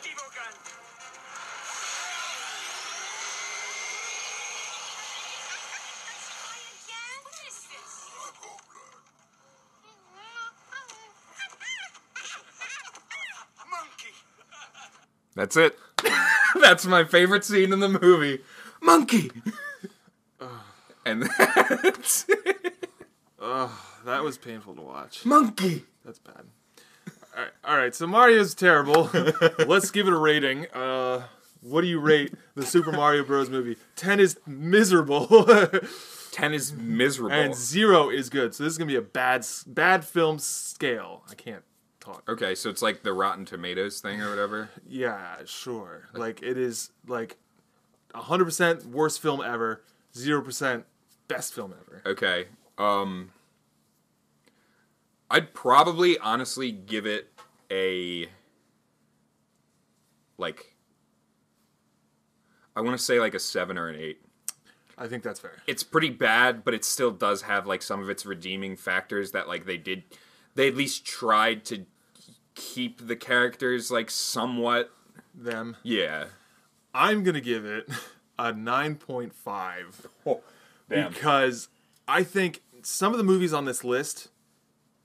That's 15.36 15.56
it. 15.56 15.78
that's 16.62 16.86
my 16.86 17.04
favorite 17.06 17.46
scene 17.46 17.72
in 17.72 17.80
the 17.80 17.88
movie. 17.90 18.40
Monkey. 18.82 19.32
and 21.06 21.24
that's 21.38 22.26
That 24.06 24.24
was 24.24 24.38
painful 24.38 24.76
to 24.76 24.82
watch. 24.82 25.26
monkey. 25.26 25.84
That's 26.06 26.20
bad. 26.20 26.46
All 27.36 27.44
right, 27.44 27.52
all 27.64 27.78
right. 27.78 27.94
So 27.96 28.08
Mario's 28.08 28.54
terrible. 28.56 29.10
Let's 29.68 29.92
give 29.92 30.08
it 30.08 30.14
a 30.14 30.18
rating. 30.18 30.66
Uh, 30.74 31.24
what 31.62 31.82
do 31.82 31.88
you 31.88 32.00
rate 32.00 32.34
the 32.56 32.66
Super 32.66 32.92
Mario 32.92 33.24
Bros. 33.24 33.50
movie? 33.50 33.78
Ten 33.96 34.20
is 34.20 34.38
miserable, 34.48 35.28
Ten 36.32 36.54
is 36.54 36.74
miserable. 36.74 37.32
and 37.36 37.54
zero 37.56 38.10
is 38.10 38.30
good. 38.30 38.56
So 38.56 38.64
this 38.64 38.72
is 38.72 38.78
gonna 38.78 38.88
be 38.88 38.96
a 38.96 39.02
bad, 39.02 39.46
bad 39.68 40.04
film 40.06 40.40
scale. 40.40 41.24
I 41.30 41.36
can't 41.36 41.64
talk. 42.00 42.24
okay, 42.30 42.56
so 42.56 42.70
it's 42.70 42.82
like 42.82 43.04
the 43.04 43.14
Rotten 43.14 43.46
Tomatoes 43.46 44.00
thing 44.02 44.22
or 44.22 44.30
whatever. 44.30 44.70
Yeah, 44.88 45.36
sure. 45.46 46.08
Like 46.14 46.42
it 46.42 46.58
is 46.58 46.92
like 47.08 47.38
hundred 48.14 48.46
percent 48.46 48.86
worst 48.86 49.22
film 49.22 49.42
ever. 49.42 49.84
Zero 50.16 50.42
percent 50.42 50.86
best 51.28 51.54
film 51.54 51.74
ever. 51.80 52.02
Okay. 52.06 52.48
Um 52.78 53.32
I'd 55.32 55.54
probably 55.54 56.18
honestly 56.18 56.72
give 56.72 57.06
it 57.06 57.32
a 57.72 58.28
like 60.38 60.76
I 62.76 62.82
want 62.82 62.98
to 62.98 63.04
say 63.04 63.20
like 63.20 63.34
a 63.34 63.40
7 63.40 63.78
or 63.78 63.90
an 63.90 63.96
8. 64.00 64.22
I 64.98 65.08
think 65.08 65.24
that's 65.24 65.40
fair. 65.40 65.58
It's 65.68 65.84
pretty 65.84 66.10
bad, 66.10 66.64
but 66.64 66.74
it 66.74 66.86
still 66.86 67.12
does 67.12 67.44
have 67.44 67.68
like 67.68 67.82
some 67.82 68.02
of 68.02 68.10
its 68.10 68.26
redeeming 68.26 68.76
factors 68.76 69.32
that 69.32 69.48
like 69.48 69.66
they 69.66 69.78
did 69.78 70.04
they 70.56 70.68
at 70.68 70.76
least 70.76 71.06
tried 71.06 71.64
to 71.66 71.86
keep 72.56 73.08
the 73.08 73.16
characters 73.16 73.92
like 73.92 74.10
somewhat 74.10 74.92
Them. 75.34 75.78
yeah. 75.84 76.26
I'm 76.94 77.24
gonna 77.24 77.42
give 77.42 77.66
it 77.66 77.90
a 78.38 78.52
nine 78.54 78.96
point 78.96 79.34
five. 79.34 80.08
Oh, 80.26 80.42
because 80.88 81.70
I 82.08 82.24
think 82.24 82.62
some 82.82 83.12
of 83.12 83.18
the 83.18 83.24
movies 83.24 83.54
on 83.54 83.66
this 83.66 83.84
list, 83.84 84.30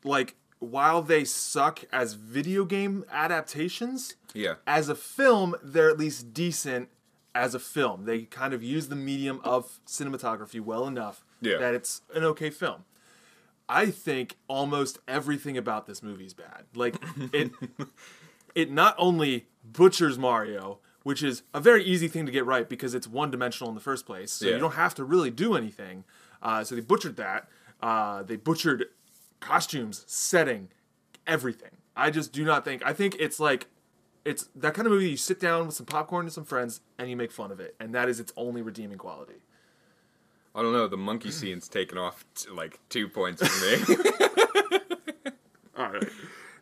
like 0.05 0.35
while 0.61 1.03
they 1.03 1.25
suck 1.25 1.85
as 1.93 2.15
video 2.15 2.65
game 2.65 3.05
adaptations, 3.11 4.17
Yeah. 4.33 4.55
as 4.67 4.89
a 4.89 4.95
film 4.95 5.55
they're 5.63 5.91
at 5.91 5.99
least 5.99 6.33
decent 6.33 6.89
as 7.35 7.55
a 7.55 7.59
film. 7.59 8.05
They 8.05 8.23
kind 8.23 8.55
of 8.55 8.63
use 8.63 8.89
the 8.89 8.97
medium 8.97 9.41
of 9.45 9.81
cinematography 9.87 10.61
well 10.61 10.87
enough 10.87 11.25
Yeah. 11.41 11.59
that 11.59 11.75
it's 11.75 12.03
an 12.15 12.25
okay 12.25 12.49
film. 12.51 12.85
I 13.69 13.91
think 13.91 14.37
almost 14.49 14.99
everything 15.09 15.59
about 15.59 15.87
this 15.87 16.03
movie 16.03 16.27
is 16.27 16.35
bad. 16.35 16.65
Like 16.75 16.97
it 17.33 17.51
it 18.55 18.71
not 18.71 18.95
only 18.99 19.47
butchers 19.65 20.19
Mario, 20.19 20.79
which 21.05 21.23
is 21.23 21.43
a 21.55 21.61
very 21.61 21.85
easy 21.85 22.09
thing 22.09 22.27
to 22.27 22.33
get 22.33 22.45
right 22.45 22.69
because 22.69 22.95
it's 22.95 23.07
one 23.07 23.31
dimensional 23.31 23.69
in 23.69 23.75
the 23.77 23.81
first 23.81 24.05
place. 24.05 24.33
So 24.33 24.47
Yeah. 24.47 24.55
you 24.55 24.59
don't 24.59 24.75
have 24.75 24.95
to 24.97 25.05
really 25.05 25.31
do 25.31 25.55
anything. 25.55 26.03
Uh, 26.43 26.65
so 26.65 26.75
they 26.75 26.81
butchered 26.81 27.17
that. 27.17 27.49
Uh, 27.81 28.23
they 28.25 28.37
butchered 28.37 28.87
costumes, 29.41 30.05
setting, 30.09 30.69
everything. 31.27 31.71
I 31.97 32.11
just 32.11 32.33
do 32.33 32.45
not 32.45 32.65
think. 32.65 32.85
I 32.85 32.93
think 32.93 33.17
it's 33.21 33.39
like 33.39 33.69
it's 34.25 34.49
that 34.57 34.73
kind 34.75 34.87
of 34.87 34.93
movie 34.93 35.11
you 35.11 35.17
sit 35.19 35.39
down 35.39 35.67
with 35.67 35.75
some 35.77 35.85
popcorn 35.87 36.25
and 36.27 36.33
some 36.33 36.45
friends 36.45 36.81
and 36.99 37.09
you 37.11 37.17
make 37.17 37.31
fun 37.31 37.53
of 37.53 37.61
it, 37.61 37.77
and 37.79 37.95
that 37.95 38.09
is 38.09 38.19
its 38.19 38.33
only 38.37 38.63
redeeming 38.63 38.97
quality. 38.99 39.43
I 40.55 40.63
don't 40.63 40.73
know, 40.73 40.89
the 40.89 40.97
monkey 40.97 41.31
scene's 41.39 41.69
taken 41.69 41.99
off 41.99 42.25
t- 42.35 42.49
like 42.51 42.81
2 42.89 43.09
points 43.09 43.47
for 43.47 43.67
me. 43.93 43.97
All 45.77 45.91
right. 45.91 46.09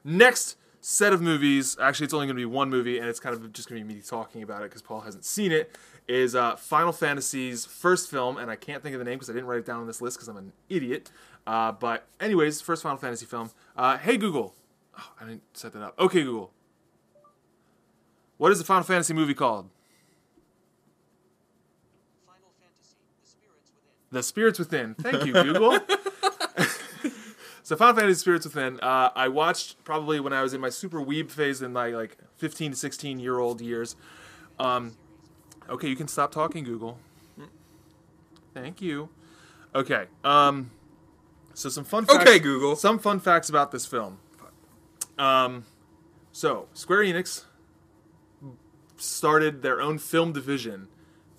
Next 0.05 0.57
set 0.83 1.13
of 1.13 1.23
movies, 1.23 1.77
actually, 1.81 2.05
it's 2.05 2.13
only 2.13 2.27
going 2.27 2.37
to 2.37 2.41
be 2.41 2.45
one 2.45 2.69
movie, 2.69 2.99
and 2.99 3.09
it's 3.09 3.21
kind 3.21 3.35
of 3.35 3.53
just 3.53 3.69
going 3.69 3.81
to 3.81 3.89
be 3.89 3.95
me 3.95 4.03
talking 4.03 4.43
about 4.43 4.63
it 4.63 4.65
because 4.65 4.83
Paul 4.83 5.01
hasn't 5.01 5.25
seen 5.25 5.51
it. 5.51 5.75
Is 6.09 6.35
uh, 6.35 6.57
Final 6.57 6.93
Fantasy's 6.93 7.65
first 7.65 8.11
film, 8.11 8.37
and 8.37 8.51
I 8.51 8.57
can't 8.57 8.83
think 8.83 8.95
of 8.95 8.99
the 8.99 9.05
name 9.05 9.15
because 9.15 9.31
I 9.31 9.33
didn't 9.33 9.47
write 9.47 9.61
it 9.61 9.67
down 9.67 9.81
on 9.81 9.87
this 9.87 10.03
list 10.03 10.17
because 10.17 10.27
I'm 10.29 10.37
an 10.37 10.53
idiot. 10.69 11.13
Uh, 11.47 11.71
but 11.71 12.07
anyways, 12.21 12.61
first 12.61 12.83
Final 12.83 12.99
Fantasy 12.99 13.25
film. 13.25 13.51
Uh, 13.77 13.97
hey 13.99 14.17
Google, 14.17 14.53
oh, 14.99 15.13
I 15.21 15.25
didn't 15.27 15.43
set 15.55 15.73
that 15.73 15.83
up. 15.83 15.99
Okay 16.01 16.25
Google, 16.25 16.51
what 18.37 18.51
is 18.51 18.59
the 18.59 18.65
Final 18.65 18.83
Fantasy 18.83 19.15
movie 19.15 19.35
called? 19.35 19.71
Final 22.27 22.51
Fantasy, 22.61 22.97
The 23.23 23.31
Spirits 23.31 23.71
Within. 23.73 24.09
The 24.11 24.23
Spirits 24.25 24.59
Within. 24.59 24.95
Thank 24.97 25.25
you, 25.25 25.33
Google. 25.33 25.79
so 27.73 27.77
Final 27.77 27.95
Fantasy 27.95 28.21
Spirits 28.21 28.45
Within, 28.45 28.79
uh, 28.81 29.09
I 29.17 29.29
watched 29.29 29.83
probably 29.83 30.21
when 30.21 30.35
I 30.35 30.43
was 30.43 30.53
in 30.53 30.61
my 30.61 30.69
super 30.69 31.01
weeb 31.01 31.31
phase 31.31 31.63
in 31.63 31.73
my 31.73 31.89
like 31.89 32.19
15 32.37 32.73
to 32.73 32.77
16 32.77 33.19
year 33.19 33.39
old 33.39 33.63
years. 33.63 33.97
Um, 34.59 34.95
okay, 35.71 35.89
you 35.89 35.97
can 35.97 36.07
stop 36.07 36.33
talking, 36.33 36.65
Google. 36.65 36.99
Thank 38.53 38.83
you. 38.83 39.09
Okay. 39.75 40.05
Um, 40.23 40.71
so 41.55 41.71
some 41.71 41.85
fun. 41.85 42.05
Facts, 42.05 42.29
Okay, 42.29 42.39
Google. 42.39 42.77
Some 42.77 42.99
fun 42.99 43.19
facts 43.19 43.49
about 43.49 43.73
this 43.73 43.87
film. 43.87 44.19
Um, 45.17 45.65
so 46.31 46.69
Square 46.75 47.05
Enix 47.05 47.45
started 48.99 49.63
their 49.63 49.81
own 49.81 49.97
film 49.97 50.35
division 50.35 50.89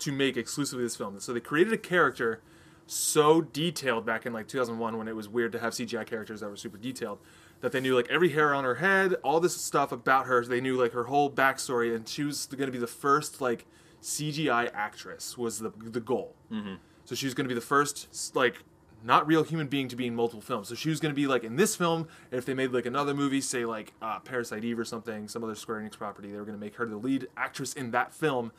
to 0.00 0.10
make 0.10 0.36
exclusively 0.36 0.84
this 0.84 0.96
film. 0.96 1.20
So 1.20 1.32
they 1.32 1.38
created 1.38 1.72
a 1.72 1.78
character 1.78 2.40
so 2.86 3.40
detailed 3.40 4.04
back 4.04 4.26
in 4.26 4.32
like 4.32 4.48
2001 4.48 4.98
when 4.98 5.08
it 5.08 5.16
was 5.16 5.28
weird 5.28 5.52
to 5.52 5.58
have 5.58 5.72
CGI 5.72 6.06
characters 6.06 6.40
that 6.40 6.48
were 6.48 6.56
super 6.56 6.78
detailed 6.78 7.18
that 7.60 7.72
they 7.72 7.80
knew 7.80 7.96
like 7.96 8.08
every 8.10 8.28
hair 8.28 8.54
on 8.54 8.62
her 8.64 8.74
head, 8.76 9.14
all 9.24 9.40
this 9.40 9.56
stuff 9.56 9.90
about 9.90 10.26
her. 10.26 10.44
They 10.44 10.60
knew 10.60 10.76
like 10.76 10.92
her 10.92 11.04
whole 11.04 11.30
backstory, 11.30 11.94
and 11.94 12.06
she 12.06 12.22
was 12.22 12.46
going 12.46 12.66
to 12.66 12.72
be 12.72 12.78
the 12.78 12.86
first 12.86 13.40
like 13.40 13.64
CGI 14.02 14.70
actress 14.74 15.38
was 15.38 15.60
the 15.60 15.72
the 15.78 16.00
goal. 16.00 16.34
Mm-hmm. 16.52 16.74
So 17.06 17.14
she 17.14 17.26
was 17.26 17.34
going 17.34 17.46
to 17.46 17.48
be 17.48 17.54
the 17.54 17.64
first 17.64 18.34
like 18.36 18.64
not 19.02 19.26
real 19.26 19.44
human 19.44 19.66
being 19.66 19.88
to 19.88 19.96
be 19.96 20.06
in 20.06 20.14
multiple 20.14 20.42
films. 20.42 20.68
So 20.68 20.74
she 20.74 20.90
was 20.90 21.00
going 21.00 21.10
to 21.10 21.16
be 21.16 21.26
like 21.26 21.42
in 21.42 21.56
this 21.56 21.74
film. 21.76 22.08
And 22.30 22.38
if 22.38 22.44
they 22.44 22.54
made 22.54 22.72
like 22.72 22.86
another 22.86 23.14
movie, 23.14 23.40
say 23.40 23.64
like 23.64 23.92
uh, 24.00 24.18
Parasite 24.20 24.64
Eve 24.64 24.78
or 24.78 24.84
something, 24.84 25.28
some 25.28 25.42
other 25.42 25.54
Square 25.54 25.80
Enix 25.80 25.96
property, 25.96 26.30
they 26.30 26.38
were 26.38 26.44
going 26.44 26.58
to 26.58 26.62
make 26.62 26.76
her 26.76 26.86
the 26.86 26.96
lead 26.96 27.28
actress 27.36 27.72
in 27.74 27.90
that 27.92 28.12
film. 28.12 28.52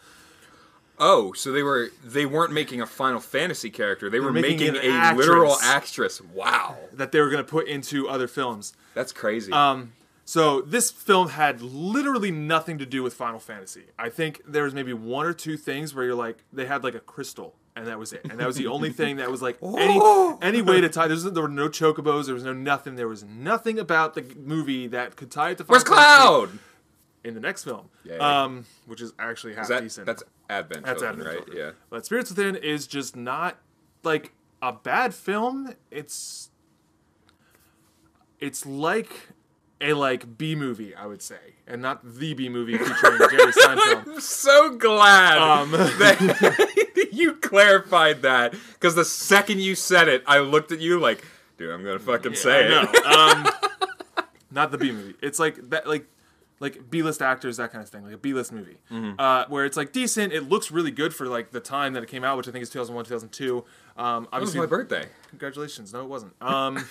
Oh, 0.99 1.33
so 1.33 1.51
they 1.51 1.63
were 1.63 1.89
they 2.03 2.25
weren't 2.25 2.53
making 2.53 2.81
a 2.81 2.85
Final 2.85 3.19
Fantasy 3.19 3.69
character. 3.69 4.09
They 4.09 4.19
were, 4.19 4.31
making 4.31 4.73
making, 4.73 4.91
a 4.91 4.93
actress. 4.93 5.25
literal 5.25 5.57
actress. 5.61 6.21
Wow. 6.21 6.77
That 6.93 7.11
they 7.11 7.19
were 7.19 7.29
going 7.29 7.43
to 7.43 7.49
put 7.49 7.67
into 7.67 8.07
other 8.07 8.27
films. 8.27 8.73
That's 8.93 9.11
crazy. 9.11 9.51
Um, 9.51 9.93
so 10.23 10.61
this 10.61 10.91
film 10.91 11.29
had 11.29 11.61
literally 11.61 12.31
nothing 12.31 12.77
to 12.79 12.85
do 12.85 13.03
with 13.03 13.13
Final 13.13 13.39
Fantasy. 13.39 13.85
I 13.99 14.09
think 14.09 14.41
there 14.47 14.63
was 14.63 14.73
maybe 14.73 14.93
one 14.93 15.25
or 15.25 15.33
two 15.33 15.57
things 15.57 15.93
where 15.93 16.05
you're 16.05 16.15
like 16.15 16.43
they 16.51 16.65
had 16.65 16.83
like 16.83 16.95
a 16.95 16.99
crystal 16.99 17.55
and 17.75 17.87
that 17.87 17.99
was 17.99 18.13
it. 18.13 18.21
And 18.29 18.39
that 18.39 18.47
was 18.47 18.55
the 18.55 18.67
only 18.67 18.89
thing 18.89 19.17
that 19.17 19.29
was 19.29 19.41
like 19.41 19.57
any 19.61 19.99
any 20.41 20.61
way 20.61 20.81
to 20.81 20.89
tie. 20.89 21.07
There, 21.07 21.15
was, 21.15 21.25
there 21.25 21.43
were 21.43 21.49
no 21.49 21.67
chocobos. 21.67 22.25
There 22.25 22.33
was 22.33 22.43
no 22.43 22.53
nothing. 22.53 22.95
There 22.95 23.07
was 23.07 23.23
nothing 23.23 23.79
about 23.79 24.13
the 24.13 24.25
movie 24.37 24.87
that 24.87 25.15
could 25.15 25.29
tie 25.29 25.51
it 25.51 25.57
to. 25.57 25.65
Final 25.65 25.73
Where's 25.73 25.83
Fantasy 25.83 26.05
Cloud? 26.05 26.59
In 27.25 27.33
the 27.33 27.39
next 27.41 27.63
film? 27.65 27.89
Um, 28.19 28.65
which 28.85 29.01
is 29.01 29.11
actually 29.19 29.55
half 29.55 29.63
Is 29.63 29.69
that, 29.69 29.81
decent. 29.83 30.05
that's 30.05 30.23
Advent 30.49 30.85
That's 30.85 31.01
Children, 31.01 31.19
Advent 31.27 31.27
right? 31.39 31.45
Children. 31.47 31.67
Yeah. 31.67 31.71
But 31.89 32.05
Spirits 32.05 32.29
Within 32.29 32.55
is 32.55 32.87
just 32.87 33.15
not 33.15 33.57
like 34.03 34.31
a 34.61 34.71
bad 34.71 35.13
film. 35.13 35.73
It's 35.91 36.49
it's 38.39 38.65
like 38.65 39.29
a 39.81 39.93
like 39.93 40.37
B 40.37 40.55
movie, 40.55 40.95
I 40.95 41.05
would 41.05 41.21
say, 41.21 41.55
and 41.67 41.81
not 41.81 42.01
the 42.03 42.33
B 42.33 42.47
movie 42.49 42.77
featuring 42.77 43.17
Jerry 43.31 43.51
Seinfeld. 43.51 44.07
I'm 44.07 44.19
so 44.21 44.75
glad 44.75 45.37
Um, 45.37 45.71
that 45.71 47.09
you 47.11 47.33
clarified 47.35 48.21
that 48.21 48.51
because 48.73 48.95
the 48.95 49.05
second 49.05 49.59
you 49.61 49.75
said 49.75 50.07
it, 50.07 50.23
I 50.27 50.39
looked 50.39 50.71
at 50.71 50.79
you 50.79 50.99
like, 50.99 51.25
dude, 51.57 51.71
I'm 51.73 51.83
gonna 51.83 51.99
fucking 51.99 52.35
say 52.35 52.67
I 52.73 52.83
it. 52.83 53.05
Um, 53.05 53.71
not 54.51 54.71
the 54.71 54.77
B 54.77 54.91
movie. 54.91 55.15
It's 55.21 55.39
like 55.39 55.69
that, 55.71 55.87
like 55.87 56.05
like 56.59 56.89
B 56.89 57.01
list 57.03 57.21
actors, 57.21 57.57
that 57.57 57.71
kind 57.71 57.83
of 57.83 57.89
thing, 57.89 58.03
like 58.03 58.13
a 58.13 58.17
B 58.17 58.33
list 58.33 58.51
movie, 58.53 58.77
Mm-hmm. 58.91 59.19
uh, 59.19 59.45
where 59.49 59.65
it's 59.65 59.75
like 59.77 59.91
decent. 59.91 60.31
It 60.33 60.47
looks 60.49 60.71
really 60.71 60.91
good 60.91 61.13
for 61.13 61.27
like 61.27 61.51
the 61.51 61.59
time 61.59 61.93
that 61.93 62.03
it 62.03 62.09
came 62.09 62.23
out, 62.23 62.37
which 62.37 62.47
I 62.47 62.51
think 62.51 62.63
is 62.63 62.69
2001, 62.69 63.05
2002. 63.05 63.63
Um, 63.97 64.27
That 64.31 64.41
was 64.41 64.55
my 64.55 64.65
birthday. 64.65 65.05
congratulations. 65.29 65.93
No, 65.93 66.01
it 66.01 66.07
wasn't. 66.07 66.33
Um, 66.41 66.77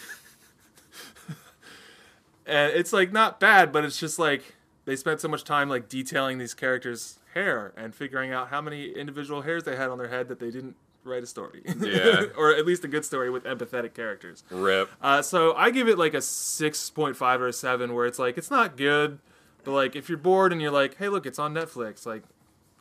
and 2.46 2.72
it's 2.72 2.92
like 2.92 3.12
not 3.12 3.40
bad, 3.40 3.72
but 3.72 3.84
it's 3.84 3.98
just 3.98 4.18
like 4.18 4.54
they 4.84 4.96
spent 4.96 5.20
so 5.20 5.28
much 5.28 5.44
time 5.44 5.68
like 5.68 5.88
detailing 5.88 6.38
these 6.38 6.54
characters' 6.54 7.18
hair 7.34 7.72
and 7.76 7.94
figuring 7.94 8.32
out 8.32 8.48
how 8.48 8.60
many 8.60 8.90
individual 8.90 9.42
hairs 9.42 9.64
they 9.64 9.76
had 9.76 9.88
on 9.90 9.98
their 9.98 10.08
head 10.08 10.28
that 10.28 10.40
they 10.40 10.50
didn't 10.50 10.76
write 11.04 11.22
a 11.22 11.26
story. 11.26 11.62
Yeah. 11.78 12.24
or 12.36 12.54
at 12.54 12.66
least 12.66 12.84
a 12.84 12.88
good 12.88 13.04
story 13.04 13.30
with 13.30 13.44
empathetic 13.44 13.94
characters. 13.94 14.42
Rip. 14.50 14.90
Uh, 15.02 15.22
so 15.22 15.54
I 15.54 15.70
give 15.70 15.88
it 15.88 15.98
like 15.98 16.14
a 16.14 16.18
6.5 16.18 17.40
or 17.40 17.48
a 17.48 17.52
7 17.52 17.94
where 17.94 18.06
it's 18.06 18.18
like 18.18 18.36
it's 18.38 18.50
not 18.50 18.76
good, 18.76 19.18
but 19.64 19.72
like 19.72 19.96
if 19.96 20.08
you're 20.08 20.18
bored 20.18 20.52
and 20.52 20.60
you're 20.60 20.70
like, 20.70 20.96
"Hey, 20.96 21.08
look, 21.08 21.26
it's 21.26 21.38
on 21.38 21.54
Netflix." 21.54 22.06
Like 22.06 22.22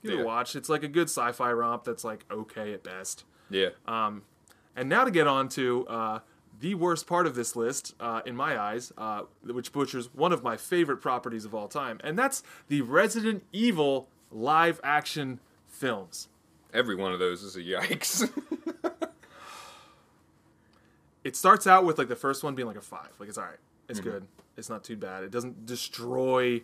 give 0.02 0.12
it 0.12 0.16
Yeah. 0.18 0.22
a 0.22 0.26
watch. 0.26 0.56
It's 0.56 0.70
like 0.70 0.84
a 0.84 0.88
good 0.88 1.10
sci-fi 1.10 1.52
romp 1.52 1.84
that's 1.84 2.04
like 2.04 2.26
okay 2.32 2.74
at 2.74 2.84
best. 2.84 3.24
Yeah. 3.50 3.70
Um, 3.88 4.24
and 4.76 4.90
now 4.90 5.04
to 5.06 5.12
get 5.12 5.28
on 5.28 5.50
to 5.50 5.88
uh, 5.88 6.20
the 6.60 6.76
worst 6.76 7.08
part 7.08 7.28
of 7.28 7.36
this 7.36 7.56
list, 7.56 7.94
uh, 8.00 8.22
in 8.26 8.36
my 8.36 8.60
eyes, 8.60 8.92
uh, 8.98 9.24
which 9.44 9.72
butchers 9.72 10.14
one 10.14 10.32
of 10.34 10.44
my 10.44 10.58
favorite 10.58 10.98
properties 10.98 11.46
of 11.46 11.54
all 11.54 11.68
time, 11.68 12.00
and 12.04 12.18
that's 12.18 12.42
the 12.68 12.82
Resident 12.82 13.44
Evil 13.52 14.10
live 14.32 14.80
action 14.84 15.40
films. 15.68 16.28
Every 16.74 16.96
one 16.96 17.14
of 17.14 17.20
those 17.20 17.44
is 17.44 17.56
a 17.56 17.62
yikes. 17.62 18.30
It 21.24 21.36
starts 21.38 21.66
out 21.68 21.86
with 21.86 21.98
like 21.98 22.10
the 22.10 22.16
first 22.18 22.44
one 22.44 22.54
being 22.54 22.68
like 22.68 22.76
a 22.78 22.82
five, 22.82 23.08
like 23.18 23.30
it's 23.30 23.38
all 23.38 23.46
right, 23.46 23.58
it's 23.88 24.02
good, 24.02 24.28
it's 24.58 24.70
not 24.70 24.84
too 24.84 24.98
bad. 24.98 25.24
It 25.24 25.32
doesn't 25.32 25.66
destroy 25.66 26.62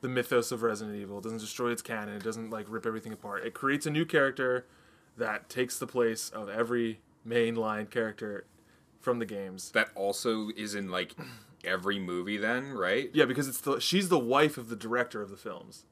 the 0.00 0.08
mythos 0.08 0.50
of 0.52 0.62
Resident 0.62 0.96
Evil. 0.96 1.18
It 1.18 1.24
doesn't 1.24 1.38
destroy 1.38 1.70
its 1.70 1.82
canon. 1.82 2.16
It 2.16 2.22
doesn't 2.24 2.50
like 2.50 2.66
rip 2.68 2.86
everything 2.86 3.12
apart. 3.12 3.44
It 3.44 3.54
creates 3.54 3.86
a 3.86 3.90
new 3.90 4.04
character 4.04 4.66
that 5.16 5.48
takes 5.48 5.78
the 5.78 5.86
place 5.86 6.30
of 6.30 6.48
every 6.48 7.00
mainline 7.26 7.90
character 7.90 8.44
from 9.00 9.18
the 9.18 9.26
games. 9.26 9.70
that 9.72 9.88
also 9.94 10.50
is 10.56 10.74
in 10.74 10.90
like 10.90 11.14
every 11.64 11.98
movie, 11.98 12.36
then, 12.36 12.72
right? 12.72 13.10
Yeah, 13.12 13.24
because 13.24 13.48
it's 13.48 13.60
the 13.60 13.80
she's 13.80 14.08
the 14.08 14.18
wife 14.18 14.56
of 14.58 14.68
the 14.68 14.76
director 14.76 15.22
of 15.22 15.30
the 15.30 15.36
films. 15.36 15.84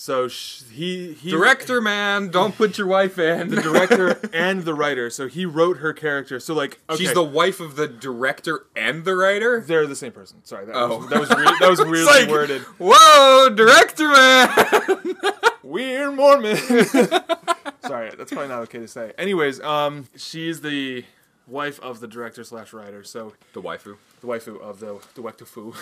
So 0.00 0.28
sh- 0.28 0.62
he 0.72 1.12
he 1.14 1.28
Director 1.32 1.80
man, 1.80 2.28
don't 2.28 2.54
put 2.56 2.78
your 2.78 2.86
wife 2.86 3.18
in. 3.18 3.48
the 3.48 3.60
director 3.60 4.20
and 4.32 4.62
the 4.64 4.72
writer. 4.72 5.10
So 5.10 5.26
he 5.26 5.44
wrote 5.44 5.78
her 5.78 5.92
character. 5.92 6.38
So 6.38 6.54
like 6.54 6.78
okay, 6.88 6.98
She's 7.02 7.12
the 7.14 7.24
wife 7.24 7.58
of 7.58 7.74
the 7.74 7.88
director 7.88 8.64
and 8.76 9.04
the 9.04 9.16
writer. 9.16 9.60
they're 9.60 9.88
the 9.88 9.96
same 9.96 10.12
person. 10.12 10.44
Sorry, 10.44 10.66
that 10.66 10.76
Oh. 10.76 10.98
was 10.98 11.08
that 11.08 11.18
was, 11.20 11.30
re- 11.30 11.56
that 11.58 11.68
was 11.68 11.78
weirdly 11.84 12.04
like, 12.04 12.28
worded. 12.28 12.62
Whoa, 12.78 13.48
director 13.56 14.06
man. 14.08 15.16
We're 15.64 16.12
Mormon. 16.12 16.56
Sorry, 17.82 18.12
that's 18.16 18.30
probably 18.32 18.48
not 18.48 18.60
okay 18.62 18.78
to 18.78 18.86
say. 18.88 19.12
Anyways, 19.18 19.60
um, 19.62 20.06
she's 20.16 20.60
the 20.60 21.04
wife 21.48 21.80
of 21.80 21.98
the 21.98 22.06
director 22.06 22.44
slash 22.44 22.72
writer. 22.72 23.02
So 23.02 23.32
the 23.52 23.60
waifu. 23.60 23.96
the 24.20 24.28
waifu 24.28 24.60
of 24.60 24.78
the 24.78 25.00
the 25.16 25.44
fu. 25.44 25.74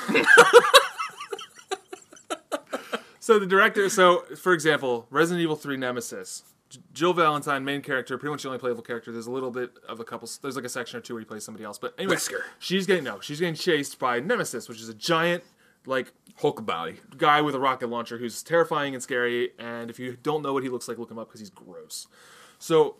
So 3.27 3.41
the 3.41 3.47
director. 3.47 3.89
So 3.89 4.21
for 4.37 4.53
example, 4.53 5.07
Resident 5.11 5.43
Evil 5.43 5.57
Three 5.57 5.77
Nemesis. 5.77 6.45
J- 6.71 6.81
Jill 6.93 7.12
Valentine, 7.12 7.65
main 7.65 7.83
character, 7.83 8.17
pretty 8.19 8.31
much 8.31 8.43
the 8.43 8.49
only 8.49 8.61
playable 8.61 8.83
character. 8.83 9.11
There's 9.11 9.27
a 9.27 9.33
little 9.33 9.51
bit 9.51 9.73
of 9.89 9.99
a 9.99 10.05
couple. 10.05 10.29
There's 10.43 10.55
like 10.55 10.65
a 10.65 10.69
section 10.69 10.99
or 10.99 11.01
two 11.01 11.15
where 11.15 11.21
you 11.21 11.27
play 11.27 11.41
somebody 11.41 11.65
else. 11.65 11.77
But 11.77 11.95
anyway, 11.99 12.15
Wesker. 12.15 12.41
she's 12.61 12.87
getting 12.87 13.03
no. 13.03 13.19
She's 13.21 13.41
getting 13.41 13.57
chased 13.57 13.99
by 13.99 14.21
Nemesis, 14.21 14.69
which 14.69 14.81
is 14.81 14.89
a 14.89 14.95
giant, 14.95 15.43
like 15.87 16.12
Hulk 16.37 16.65
body. 16.65 16.97
guy 17.17 17.41
with 17.41 17.57
a 17.57 17.61
rocket 17.61 17.89
launcher 17.89 18.19
who's 18.19 18.45
terrifying 18.45 18.95
and 18.95 19.03
scary. 19.03 19.51
And 19.59 19.91
if 19.91 19.99
you 19.99 20.17
don't 20.23 20.43
know 20.43 20.53
what 20.53 20.62
he 20.62 20.69
looks 20.69 20.87
like, 20.87 20.97
look 20.99 21.11
him 21.11 21.19
up 21.19 21.27
because 21.29 21.41
he's 21.41 21.51
gross. 21.51 22.07
So, 22.59 22.97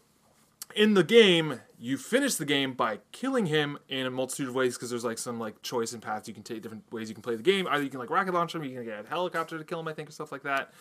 in 0.75 0.95
the 0.95 1.05
game, 1.05 1.61
you 1.79 1.97
finish 1.97 2.37
the 2.37 2.45
game 2.45 2.73
by 2.73 3.01
killing 3.13 3.47
him 3.47 3.79
in 3.89 4.07
a 4.07 4.11
multitude 4.11 4.49
of 4.49 4.55
ways 4.55 4.77
because 4.77 4.91
there's 4.91 5.05
like 5.05 5.19
some 5.19 5.39
like 5.39 5.63
choice 5.63 5.93
and 5.93 6.03
paths 6.03 6.29
you 6.29 6.35
can 6.35 6.43
take, 6.43 6.63
different 6.63 6.91
ways 6.93 7.09
you 7.09 7.15
can 7.15 7.23
play 7.23 7.37
the 7.37 7.43
game. 7.43 7.67
Either 7.69 7.85
you 7.85 7.91
can 7.91 8.01
like 8.01 8.11
rocket 8.11 8.35
launch 8.35 8.55
him, 8.55 8.65
you 8.65 8.75
can 8.75 8.85
get 8.85 9.05
a 9.05 9.09
helicopter 9.09 9.59
to 9.59 9.65
kill 9.65 9.81
him, 9.81 9.89
I 9.89 9.93
think, 9.93 10.09
or 10.09 10.13
stuff 10.13 10.33
like 10.33 10.43
that. 10.43 10.73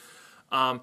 Um, 0.52 0.82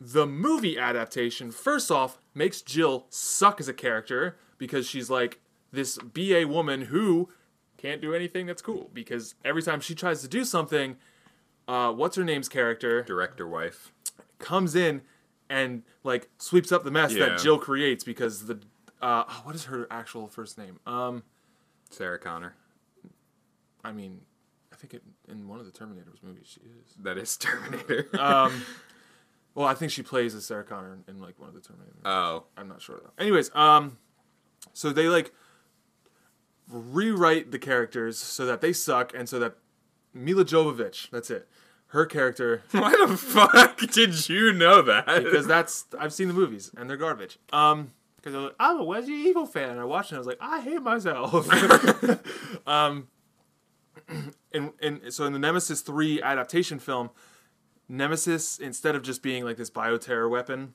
the 0.00 0.26
movie 0.26 0.78
adaptation, 0.78 1.50
first 1.50 1.90
off, 1.90 2.18
makes 2.34 2.60
Jill 2.60 3.06
suck 3.08 3.60
as 3.60 3.68
a 3.68 3.74
character 3.74 4.36
because 4.58 4.86
she's 4.86 5.10
like 5.10 5.40
this 5.72 5.98
BA 5.98 6.46
woman 6.46 6.82
who 6.82 7.28
can't 7.76 8.00
do 8.00 8.14
anything 8.14 8.46
that's 8.46 8.62
cool 8.62 8.90
because 8.92 9.34
every 9.44 9.62
time 9.62 9.80
she 9.80 9.94
tries 9.94 10.22
to 10.22 10.28
do 10.28 10.44
something, 10.44 10.96
uh, 11.66 11.92
what's 11.92 12.16
her 12.16 12.24
name's 12.24 12.48
character 12.48 13.02
Director 13.02 13.46
wife. 13.46 13.92
comes 14.38 14.74
in 14.74 15.02
and 15.48 15.82
like 16.02 16.28
sweeps 16.38 16.72
up 16.72 16.84
the 16.84 16.90
mess 16.90 17.12
Yeah. 17.12 17.28
that 17.30 17.38
Jill 17.38 17.58
creates 17.58 18.04
because 18.04 18.46
the 18.46 18.60
uh, 19.02 19.24
oh, 19.28 19.40
what 19.44 19.54
is 19.54 19.64
her 19.64 19.86
actual 19.90 20.28
first 20.28 20.56
name? 20.56 20.78
Um, 20.86 21.22
Sarah 21.90 22.18
Connor. 22.18 22.54
I 23.84 23.92
mean, 23.92 24.22
I 24.72 24.76
think 24.76 24.94
it, 24.94 25.02
in 25.28 25.46
one 25.46 25.60
of 25.60 25.66
the 25.66 25.72
Terminators 25.72 26.22
movies 26.22 26.46
she 26.46 26.60
is. 26.60 26.94
That 27.02 27.18
is 27.18 27.36
Terminator. 27.38 28.08
Um, 28.18 28.62
well, 29.54 29.66
I 29.66 29.74
think 29.74 29.92
she 29.92 30.02
plays 30.02 30.34
as 30.34 30.46
Sarah 30.46 30.64
Connor 30.64 30.94
in, 31.06 31.14
in 31.16 31.20
like 31.20 31.38
one 31.38 31.48
of 31.48 31.54
the 31.54 31.60
Terminator. 31.60 31.92
Movies. 31.96 32.06
oh. 32.06 32.44
I'm 32.56 32.68
not 32.68 32.80
sure 32.80 33.00
though. 33.02 33.12
Anyways, 33.22 33.54
um, 33.54 33.98
so 34.72 34.90
they 34.90 35.08
like 35.08 35.32
rewrite 36.70 37.50
the 37.50 37.58
characters 37.58 38.18
so 38.18 38.46
that 38.46 38.60
they 38.60 38.72
suck 38.72 39.12
and 39.14 39.28
so 39.28 39.38
that 39.38 39.56
Milla 40.14 40.44
Jovovich, 40.44 41.10
that's 41.10 41.30
it, 41.30 41.48
her 41.94 42.04
character 42.06 42.62
Why 42.72 42.90
the 43.06 43.16
fuck 43.16 43.78
did 43.92 44.28
you 44.28 44.52
know 44.52 44.82
that? 44.82 45.06
because 45.06 45.46
that's 45.46 45.86
I've 45.98 46.12
seen 46.12 46.26
the 46.28 46.34
movies 46.34 46.70
and 46.76 46.90
they're 46.90 46.96
garbage. 46.96 47.38
Um, 47.52 47.92
because 48.16 48.34
like, 48.34 48.54
I'm 48.58 48.80
a 48.80 48.84
Resident 48.84 49.26
Evil 49.26 49.46
fan 49.46 49.70
and 49.70 49.80
I 49.80 49.84
watched 49.84 50.10
it. 50.10 50.16
and 50.16 50.18
I 50.18 50.20
was 50.20 50.26
like, 50.26 50.38
I 50.40 50.60
hate 50.60 50.82
myself. 50.82 51.48
um, 52.66 53.06
and 54.52 54.72
and 54.82 55.00
so 55.12 55.24
in 55.24 55.32
the 55.32 55.38
Nemesis 55.38 55.82
three 55.82 56.20
adaptation 56.20 56.80
film, 56.80 57.10
Nemesis 57.88 58.58
instead 58.58 58.96
of 58.96 59.02
just 59.02 59.22
being 59.22 59.44
like 59.44 59.56
this 59.56 59.70
bioterror 59.70 60.28
weapon 60.28 60.74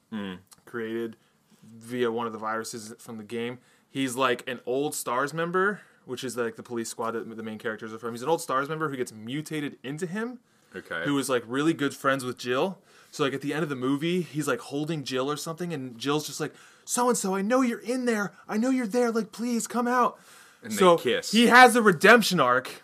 created 0.65 1.17
via 1.63 2.11
one 2.11 2.27
of 2.27 2.33
the 2.33 2.39
viruses 2.39 2.93
from 2.97 3.17
the 3.17 3.23
game, 3.25 3.59
he's 3.89 4.15
like 4.15 4.47
an 4.47 4.61
old 4.65 4.95
Stars 4.95 5.33
member, 5.33 5.81
which 6.05 6.23
is 6.23 6.37
like 6.37 6.55
the 6.55 6.63
police 6.63 6.87
squad 6.87 7.11
that 7.11 7.35
the 7.35 7.43
main 7.43 7.57
characters 7.57 7.93
are 7.93 7.99
from. 7.99 8.13
He's 8.13 8.21
an 8.23 8.29
old 8.29 8.41
Stars 8.41 8.69
member 8.69 8.89
who 8.89 8.95
gets 8.95 9.11
mutated 9.11 9.77
into 9.83 10.05
him 10.05 10.39
okay. 10.75 11.01
who 11.05 11.15
was 11.15 11.29
like 11.29 11.43
really 11.47 11.73
good 11.73 11.93
friends 11.93 12.23
with 12.23 12.37
Jill. 12.37 12.79
So 13.11 13.23
like 13.23 13.33
at 13.33 13.41
the 13.41 13.53
end 13.53 13.63
of 13.63 13.69
the 13.69 13.75
movie, 13.75 14.21
he's 14.21 14.47
like 14.47 14.59
holding 14.59 15.03
Jill 15.03 15.29
or 15.29 15.37
something, 15.37 15.73
and 15.73 15.97
Jill's 15.97 16.27
just 16.27 16.39
like, 16.39 16.53
"So 16.85 17.09
and 17.09 17.17
so, 17.17 17.35
I 17.35 17.41
know 17.41 17.61
you're 17.61 17.79
in 17.79 18.05
there. 18.05 18.33
I 18.47 18.57
know 18.57 18.69
you're 18.69 18.87
there. 18.87 19.11
Like, 19.11 19.31
please 19.31 19.67
come 19.67 19.87
out." 19.87 20.19
And 20.61 20.71
they 20.71 20.97
kiss. 20.97 21.31
he 21.31 21.47
has 21.47 21.75
a 21.75 21.81
redemption 21.81 22.39
arc 22.39 22.83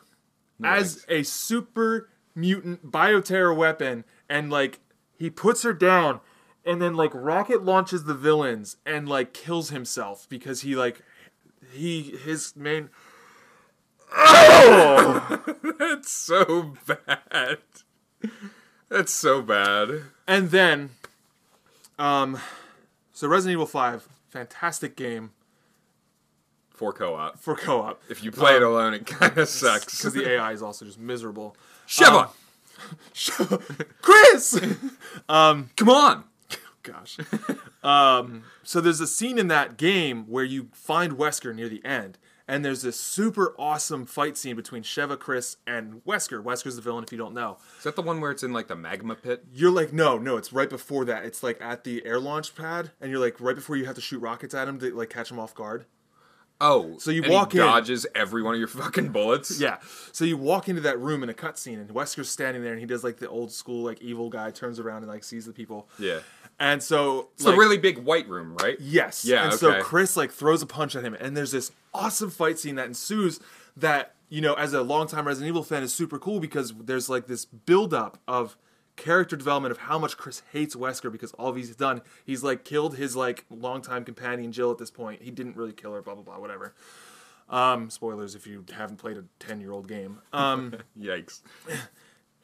as 0.63 1.05
a 1.09 1.23
super 1.23 2.09
mutant 2.33 2.91
bioterror 2.91 3.55
weapon, 3.55 4.03
and 4.29 4.49
like 4.49 4.79
he 5.17 5.29
puts 5.29 5.63
her 5.63 5.73
down, 5.73 6.21
and 6.65 6.81
then 6.81 6.95
like 6.95 7.11
rocket 7.13 7.63
launches 7.63 8.05
the 8.05 8.13
villains 8.13 8.77
and 8.85 9.07
like 9.07 9.33
kills 9.33 9.69
himself 9.69 10.27
because 10.29 10.61
he 10.61 10.75
like 10.75 11.01
he 11.71 12.01
his 12.01 12.55
main 12.55 12.89
That's 15.79 16.09
so 16.11 16.73
bad. 16.87 17.57
That's 18.89 19.11
so 19.11 19.41
bad. 19.41 20.03
And 20.27 20.51
then, 20.51 20.91
um, 21.99 22.39
so 23.13 23.27
Resident 23.27 23.53
Evil 23.53 23.65
Five, 23.65 24.07
fantastic 24.29 24.95
game 24.95 25.31
For 26.69 26.93
co-op. 26.93 27.39
for 27.39 27.55
co-op 27.55 28.01
If 28.09 28.23
you 28.23 28.31
play 28.31 28.55
it 28.55 28.63
alone, 28.63 28.93
it 28.93 29.05
kind 29.05 29.37
of 29.37 29.49
sucks. 29.49 29.97
because 29.97 30.13
the 30.13 30.29
AI 30.29 30.51
is 30.53 30.61
also 30.61 30.85
just 30.85 30.99
miserable. 30.99 31.55
Sheva, 31.87 32.29
Chris, 34.01 34.59
um, 35.29 35.69
come 35.75 35.89
on. 35.89 36.23
gosh. 36.83 37.17
um, 37.83 38.43
so 38.63 38.79
there's 38.81 39.01
a 39.01 39.07
scene 39.07 39.37
in 39.37 39.47
that 39.49 39.77
game 39.77 40.25
where 40.27 40.43
you 40.43 40.69
find 40.73 41.13
Wesker 41.13 41.53
near 41.53 41.69
the 41.69 41.83
end, 41.85 42.17
and 42.47 42.63
there's 42.63 42.81
this 42.83 42.99
super 42.99 43.55
awesome 43.57 44.05
fight 44.05 44.37
scene 44.37 44.55
between 44.55 44.83
Sheva, 44.83 45.17
Chris, 45.17 45.57
and 45.65 46.03
Wesker. 46.05 46.43
Wesker's 46.43 46.75
the 46.75 46.81
villain, 46.81 47.03
if 47.03 47.11
you 47.11 47.17
don't 47.17 47.33
know. 47.33 47.57
Is 47.77 47.83
that 47.85 47.95
the 47.95 48.01
one 48.01 48.21
where 48.21 48.31
it's 48.31 48.43
in 48.43 48.53
like 48.53 48.67
the 48.67 48.75
magma 48.75 49.15
pit? 49.15 49.45
You're 49.51 49.71
like, 49.71 49.91
no, 49.93 50.17
no, 50.17 50.37
it's 50.37 50.53
right 50.53 50.69
before 50.69 51.05
that. 51.05 51.25
It's 51.25 51.41
like 51.43 51.59
at 51.61 51.83
the 51.83 52.05
air 52.05 52.19
launch 52.19 52.55
pad, 52.55 52.91
and 53.01 53.09
you're 53.11 53.19
like 53.19 53.39
right 53.41 53.55
before 53.55 53.75
you 53.77 53.85
have 53.85 53.95
to 53.95 54.01
shoot 54.01 54.19
rockets 54.19 54.53
at 54.53 54.67
him 54.67 54.79
to 54.79 54.93
like 54.95 55.09
catch 55.09 55.31
him 55.31 55.39
off 55.39 55.53
guard. 55.55 55.85
Oh, 56.61 56.97
So 56.99 57.11
you 57.11 57.17
and 57.21 57.31
he 57.31 57.35
walk 57.35 57.53
in- 57.53 57.59
dodges 57.59 58.07
every 58.15 58.41
one 58.41 58.53
of 58.53 58.59
your 58.59 58.69
fucking 58.69 59.09
bullets. 59.09 59.59
Yeah. 59.65 59.79
So 60.13 60.23
you 60.23 60.37
walk 60.37 60.69
into 60.69 60.79
that 60.83 60.97
room 60.99 61.21
in 61.21 61.27
a 61.29 61.33
cutscene, 61.33 61.81
and 61.81 61.89
Wesker's 61.89 62.29
standing 62.29 62.63
there, 62.63 62.71
and 62.71 62.79
he 62.79 62.85
does 62.85 63.03
like 63.03 63.17
the 63.17 63.27
old 63.27 63.51
school 63.51 63.83
like 63.83 64.01
evil 64.01 64.29
guy 64.29 64.51
turns 64.51 64.79
around 64.79 64.99
and 65.03 65.07
like 65.11 65.25
sees 65.25 65.45
the 65.45 65.51
people. 65.51 65.89
yeah. 65.99 66.19
And 66.59 66.81
so 66.81 67.29
It's 67.33 67.45
like, 67.45 67.55
a 67.55 67.57
really 67.57 67.77
big 67.77 67.97
white 67.97 68.29
room, 68.29 68.55
right? 68.61 68.77
Yes. 68.79 69.25
Yeah, 69.25 69.45
And 69.45 69.53
so. 69.53 69.81
Chris 69.81 70.15
like 70.15 70.31
throws 70.31 70.61
a 70.61 70.65
punch 70.65 70.95
at 70.95 71.03
him, 71.03 71.13
and 71.13 71.35
there's 71.35 71.51
this 71.51 71.71
awesome 71.93 72.29
fight 72.29 72.59
scene 72.59 72.75
that 72.75 72.87
ensues 72.87 73.39
that 73.75 74.15
you 74.29 74.41
know, 74.41 74.53
as 74.55 74.73
a 74.73 74.81
longtime 74.81 75.27
Resident 75.27 75.49
Evil 75.49 75.63
fan, 75.63 75.83
is 75.83 75.93
super 75.93 76.17
cool 76.17 76.39
because 76.39 76.73
there's 76.73 77.09
like 77.09 77.27
this 77.27 77.45
buildup 77.45 78.17
of 78.27 78.57
character 78.95 79.35
development 79.35 79.71
of 79.71 79.77
how 79.77 79.99
much 79.99 80.17
Chris 80.17 80.41
hates 80.51 80.75
Wesker 80.75 81.11
because 81.11 81.31
all 81.33 81.53
he's 81.53 81.75
done. 81.75 82.01
He's 82.25 82.43
like 82.43 82.63
killed 82.63 82.97
his 82.97 83.15
like 83.15 83.45
longtime 83.49 84.03
companion 84.03 84.51
Jill 84.51 84.71
at 84.71 84.77
this 84.77 84.91
point. 84.91 85.21
He 85.21 85.31
didn't 85.31 85.55
really 85.55 85.73
kill 85.73 85.93
her, 85.93 86.01
blah 86.01 86.15
blah 86.15 86.23
blah, 86.23 86.39
whatever. 86.39 86.73
Um, 87.49 87.89
spoilers 87.89 88.33
if 88.33 88.47
you 88.47 88.65
haven't 88.75 88.97
played 88.97 89.17
a 89.17 89.25
ten 89.39 89.61
year 89.61 89.71
old 89.71 89.87
game. 89.87 90.19
Um, 90.33 90.75
Yikes. 90.99 91.41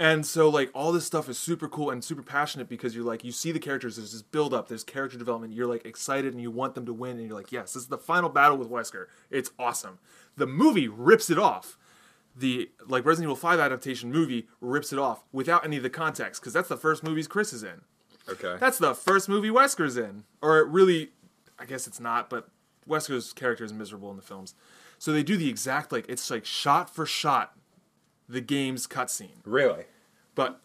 and 0.02 0.26
so 0.26 0.50
like 0.50 0.72
all 0.74 0.92
this 0.92 1.06
stuff 1.06 1.30
is 1.30 1.38
super 1.38 1.70
cool 1.70 1.92
and 1.92 2.04
super 2.04 2.24
passionate 2.24 2.68
because 2.68 2.96
you're 2.96 3.06
like 3.06 3.24
you 3.24 3.32
see 3.32 3.52
the 3.52 3.60
characters, 3.60 3.98
there's 3.98 4.14
this 4.14 4.24
build 4.24 4.52
up, 4.52 4.68
there's 4.68 4.84
character 4.84 5.16
development, 5.16 5.54
you're 5.54 5.68
like 5.68 5.86
excited 5.86 6.34
and 6.34 6.42
you 6.42 6.50
want 6.50 6.74
them 6.74 6.88
to 6.88 6.94
win, 6.94 7.20
and 7.20 7.28
you're 7.28 7.38
like, 7.38 7.52
yes, 7.52 7.74
this 7.74 7.84
is 7.84 7.88
the 7.88 8.00
final 8.00 8.28
battle 8.28 8.58
with 8.58 8.68
Wesker. 8.68 9.06
It's 9.30 9.52
awesome. 9.60 10.00
The 10.38 10.48
movie 10.48 10.88
rips 10.88 11.30
it 11.30 11.38
off. 11.38 11.78
The 12.36 12.72
like 12.88 13.06
Resident 13.06 13.28
Evil 13.28 13.36
5 13.36 13.60
adaptation 13.60 14.12
movie 14.12 14.48
rips 14.60 14.92
it 14.92 14.98
off 14.98 15.24
without 15.32 15.64
any 15.64 15.78
of 15.78 15.84
the 15.84 15.90
context, 15.92 16.42
because 16.42 16.54
that's 16.54 16.70
the 16.70 16.78
first 16.78 17.04
movies 17.04 17.28
Chris 17.28 17.54
is 17.54 17.62
in. 17.62 17.82
Okay. 18.28 18.56
That's 18.60 18.80
the 18.80 18.96
first 18.96 19.30
movie 19.30 19.50
Wesker's 19.50 19.98
in. 19.98 20.24
Or 20.42 20.58
it 20.58 20.68
really 20.68 21.12
I 21.60 21.66
guess 21.66 21.86
it's 21.86 22.00
not, 22.00 22.28
but 22.28 22.50
Wesker's 22.90 23.34
character 23.34 23.64
is 23.64 23.72
miserable 23.72 24.10
in 24.10 24.16
the 24.16 24.24
films. 24.24 24.56
So 24.98 25.14
they 25.14 25.22
do 25.22 25.38
the 25.38 25.48
exact 25.48 25.92
like 25.92 26.06
it's 26.10 26.32
like 26.32 26.44
shot 26.44 26.90
for 26.90 27.06
shot 27.06 27.56
the 28.32 28.42
game's 28.42 28.88
cutscene. 28.88 29.40
really. 29.46 29.86
But 30.36 30.62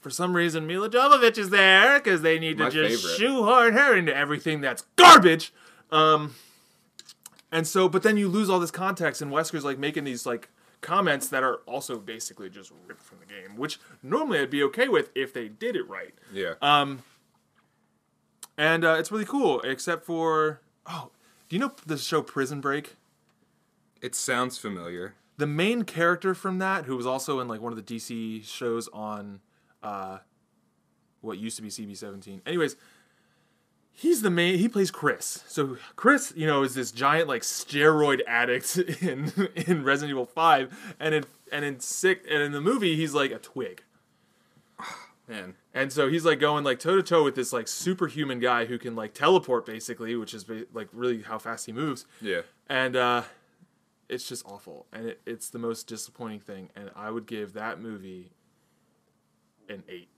for 0.00 0.10
some 0.10 0.34
reason, 0.34 0.66
Milla 0.66 0.90
Jovovich 0.90 1.38
is 1.38 1.50
there 1.50 1.98
because 2.00 2.22
they 2.22 2.38
need 2.38 2.58
to 2.58 2.64
My 2.64 2.70
just 2.70 3.02
favorite. 3.04 3.18
shoehorn 3.18 3.72
her 3.74 3.96
into 3.96 4.14
everything 4.14 4.60
that's 4.60 4.82
garbage. 4.96 5.52
Um, 5.90 6.34
and 7.52 7.66
so, 7.66 7.88
but 7.88 8.02
then 8.02 8.16
you 8.16 8.28
lose 8.28 8.50
all 8.50 8.58
this 8.58 8.70
context, 8.72 9.22
and 9.22 9.30
Wesker's 9.30 9.64
like 9.64 9.78
making 9.78 10.04
these 10.04 10.26
like 10.26 10.48
comments 10.80 11.28
that 11.28 11.44
are 11.44 11.56
also 11.66 11.98
basically 11.98 12.50
just 12.50 12.72
ripped 12.88 13.02
from 13.02 13.18
the 13.20 13.26
game, 13.26 13.56
which 13.56 13.78
normally 14.02 14.40
I'd 14.40 14.50
be 14.50 14.62
okay 14.64 14.88
with 14.88 15.10
if 15.14 15.32
they 15.32 15.46
did 15.48 15.76
it 15.76 15.88
right. 15.88 16.14
Yeah. 16.32 16.54
Um, 16.60 17.04
and 18.58 18.84
uh, 18.84 18.96
it's 18.98 19.12
really 19.12 19.24
cool, 19.24 19.60
except 19.60 20.04
for 20.04 20.60
oh, 20.86 21.10
do 21.48 21.54
you 21.56 21.60
know 21.60 21.72
the 21.86 21.96
show 21.96 22.22
Prison 22.22 22.60
Break? 22.60 22.96
it 24.00 24.16
sounds 24.16 24.58
familiar. 24.58 25.14
The 25.36 25.46
main 25.46 25.82
character 25.84 26.34
from 26.34 26.58
that, 26.58 26.84
who 26.84 26.96
was 26.96 27.06
also 27.06 27.40
in 27.40 27.48
like 27.48 27.60
one 27.60 27.72
of 27.72 27.84
the 27.84 27.94
DC 27.96 28.44
shows 28.44 28.88
on 28.92 29.40
uh, 29.82 30.18
what 31.20 31.38
used 31.38 31.56
to 31.56 31.62
be 31.62 31.68
CB17. 31.68 32.40
Anyways, 32.46 32.76
he's 33.90 34.22
the 34.22 34.30
main. 34.30 34.58
He 34.58 34.68
plays 34.68 34.90
Chris. 34.90 35.42
So 35.46 35.76
Chris, 35.96 36.32
you 36.36 36.46
know, 36.46 36.62
is 36.62 36.74
this 36.74 36.90
giant 36.92 37.28
like 37.28 37.42
steroid 37.42 38.20
addict 38.26 38.76
in 39.02 39.32
in 39.56 39.84
Resident 39.84 40.10
Evil 40.10 40.26
Five, 40.26 40.94
and 41.00 41.14
in 41.14 41.24
and 41.50 41.64
in 41.64 41.80
sick 41.80 42.24
and 42.30 42.42
in 42.42 42.52
the 42.52 42.60
movie 42.60 42.96
he's 42.96 43.14
like 43.14 43.30
a 43.30 43.38
twig. 43.38 43.82
Man. 45.28 45.54
And 45.72 45.90
so 45.92 46.08
he's 46.08 46.24
like 46.26 46.40
going 46.40 46.64
like 46.64 46.78
toe 46.78 46.96
to 46.96 47.02
toe 47.02 47.24
with 47.24 47.34
this 47.36 47.52
like 47.52 47.68
superhuman 47.68 48.40
guy 48.40 48.66
who 48.66 48.76
can 48.76 48.94
like 48.96 49.14
teleport 49.14 49.64
basically, 49.64 50.14
which 50.16 50.34
is 50.34 50.44
like 50.74 50.88
really 50.92 51.22
how 51.22 51.38
fast 51.38 51.64
he 51.66 51.72
moves 51.72 52.04
Yeah. 52.20 52.42
and 52.68 52.96
uh, 52.96 53.22
it's 54.12 54.28
just 54.28 54.46
awful, 54.46 54.86
and 54.92 55.06
it, 55.06 55.20
it's 55.26 55.50
the 55.50 55.58
most 55.58 55.88
disappointing 55.88 56.38
thing. 56.40 56.68
And 56.76 56.90
I 56.94 57.10
would 57.10 57.26
give 57.26 57.54
that 57.54 57.80
movie 57.80 58.30
an 59.68 59.82
eight, 59.88 60.10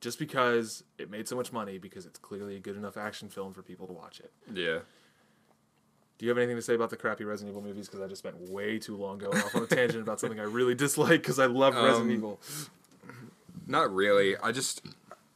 just 0.00 0.18
because 0.18 0.84
it 0.98 1.10
made 1.10 1.28
so 1.28 1.36
much 1.36 1.52
money, 1.52 1.78
because 1.78 2.04
it's 2.04 2.18
clearly 2.18 2.56
a 2.56 2.60
good 2.60 2.76
enough 2.76 2.96
action 2.96 3.28
film 3.28 3.54
for 3.54 3.62
people 3.62 3.86
to 3.86 3.92
watch 3.92 4.20
it. 4.20 4.32
Yeah. 4.52 4.80
Do 6.18 6.26
you 6.26 6.28
have 6.30 6.38
anything 6.38 6.56
to 6.56 6.62
say 6.62 6.74
about 6.74 6.90
the 6.90 6.96
crappy 6.96 7.24
Resident 7.24 7.50
Evil 7.50 7.62
movies? 7.62 7.88
Because 7.88 8.00
I 8.00 8.06
just 8.06 8.20
spent 8.20 8.36
way 8.50 8.78
too 8.78 8.96
long 8.96 9.18
going 9.18 9.36
off 9.36 9.54
on 9.54 9.64
a 9.64 9.66
tangent 9.66 10.02
about 10.02 10.20
something 10.20 10.38
I 10.38 10.44
really 10.44 10.74
dislike 10.74 11.22
because 11.22 11.38
I 11.38 11.46
love 11.46 11.74
Resident 11.74 12.02
Um, 12.02 12.10
Evil. 12.10 12.40
Not 13.66 13.92
really. 13.92 14.36
I 14.36 14.52
just 14.52 14.82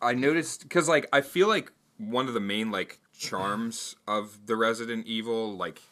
I 0.01 0.12
noticed 0.14 0.62
because 0.62 0.88
like 0.88 1.09
I 1.12 1.20
feel 1.20 1.48
like 1.48 1.72
one 1.98 2.29
of 2.29 2.35
the 2.35 2.40
main 2.40 2.70
like 2.70 3.01
charms 3.16 3.96
of 4.07 4.46
the 4.46 4.55
Resident 4.55 5.07
Evil 5.07 5.57
like 5.57 5.83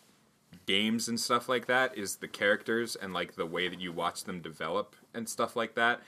games 0.67 1.09
and 1.09 1.19
stuff 1.19 1.49
like 1.49 1.67
that 1.67 1.97
is 1.97 2.17
the 2.17 2.29
characters 2.29 2.97
and 2.97 3.13
like 3.13 3.37
the 3.37 3.47
way 3.47 3.69
that 3.69 3.81
you 3.81 3.93
watch 3.93 4.25
them 4.25 4.41
develop 4.41 4.97
and 5.15 5.29
stuff 5.29 5.57
like 5.57 5.75
that. 5.75 6.01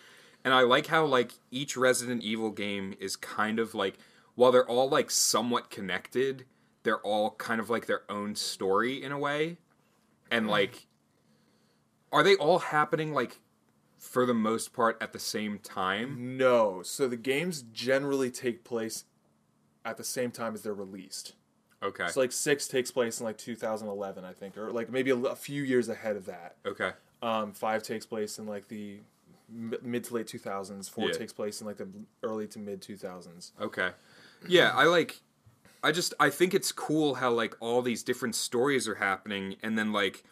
And 0.44 0.54
I 0.54 0.62
like 0.62 0.86
how 0.86 1.04
like 1.04 1.32
each 1.50 1.76
Resident 1.76 2.22
Evil 2.22 2.50
game 2.50 2.94
is 3.00 3.16
kind 3.16 3.58
of 3.58 3.74
like 3.74 3.98
while 4.34 4.52
they're 4.52 4.68
all 4.68 4.88
like 4.88 5.10
somewhat 5.10 5.70
connected, 5.70 6.44
they're 6.82 7.00
all 7.00 7.32
kind 7.32 7.60
of 7.60 7.70
like 7.70 7.86
their 7.86 8.02
own 8.10 8.34
story 8.34 9.02
in 9.02 9.12
a 9.12 9.18
way. 9.18 9.58
And 10.30 10.44
hmm. 10.44 10.50
like 10.50 10.86
are 12.12 12.22
they 12.22 12.36
all 12.36 12.58
happening 12.58 13.12
like 13.12 13.40
for 13.98 14.24
the 14.24 14.34
most 14.34 14.72
part 14.72 14.96
at 15.00 15.12
the 15.12 15.18
same 15.18 15.58
time? 15.58 16.36
No, 16.36 16.82
so 16.82 17.08
the 17.08 17.16
games 17.16 17.62
generally 17.62 18.30
take 18.30 18.64
place 18.64 19.04
at 19.84 19.96
the 19.96 20.04
same 20.04 20.30
time 20.30 20.54
as 20.54 20.62
they're 20.62 20.74
released. 20.74 21.34
Okay. 21.82 22.08
So 22.08 22.20
like 22.20 22.32
six 22.32 22.66
takes 22.66 22.90
place 22.90 23.20
in 23.20 23.26
like 23.26 23.38
2011, 23.38 24.24
I 24.24 24.32
think, 24.32 24.56
or 24.58 24.70
like 24.72 24.90
maybe 24.90 25.10
a, 25.10 25.16
a 25.16 25.36
few 25.36 25.62
years 25.62 25.88
ahead 25.88 26.16
of 26.16 26.26
that. 26.26 26.56
okay. 26.66 26.92
Um, 27.22 27.52
five 27.52 27.82
takes 27.82 28.06
place 28.06 28.38
in 28.38 28.46
like 28.46 28.68
the 28.68 28.98
m- 29.52 29.74
mid 29.82 30.04
to 30.04 30.14
late 30.14 30.26
2000s. 30.26 30.88
Four 30.90 31.08
Yeah. 31.08 31.12
takes 31.14 31.32
place 31.32 31.60
in 31.60 31.66
like 31.66 31.76
the 31.78 31.88
early 32.22 32.46
to 32.48 32.58
mid 32.58 32.80
2000s. 32.80 33.50
Okay. 33.60 33.90
Yeah, 34.46 34.70
I 34.74 34.84
like 34.84 35.20
I 35.82 35.90
just 35.92 36.14
I 36.20 36.30
think 36.30 36.54
it's 36.54 36.70
cool 36.72 37.14
how 37.14 37.30
like 37.30 37.56
all 37.60 37.82
these 37.82 38.02
different 38.02 38.34
stories 38.36 38.86
are 38.88 38.96
happening 38.96 39.56
and 39.62 39.76
then 39.78 39.92
like 39.92 40.22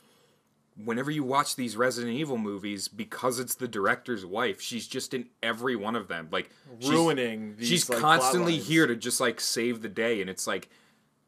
whenever 0.85 1.11
you 1.11 1.24
watch 1.24 1.56
these 1.56 1.76
Resident 1.76 2.14
Evil 2.14 2.37
movies 2.38 2.87
because 2.87 3.38
it's 3.40 3.54
the 3.54 3.66
director's 3.68 4.26
wife, 4.26 4.61
she's 4.61 4.87
just 4.87 5.14
in 5.14 5.26
every 5.42 5.74
one 5.74 5.96
of 5.96 6.06
them. 6.09 6.28
Like 6.30 6.50
she's- 6.80 6.92
Ruining 6.92 7.56
these, 7.56 7.68
She's 7.68 7.88
like, 7.90 7.98
constantly 8.00 8.59
here 8.59 8.87
to 8.87 8.94
just 8.94 9.20
like 9.20 9.40
save 9.40 9.82
the 9.82 9.88
day 9.88 10.20
and 10.20 10.28
it's 10.28 10.46
like 10.46 10.68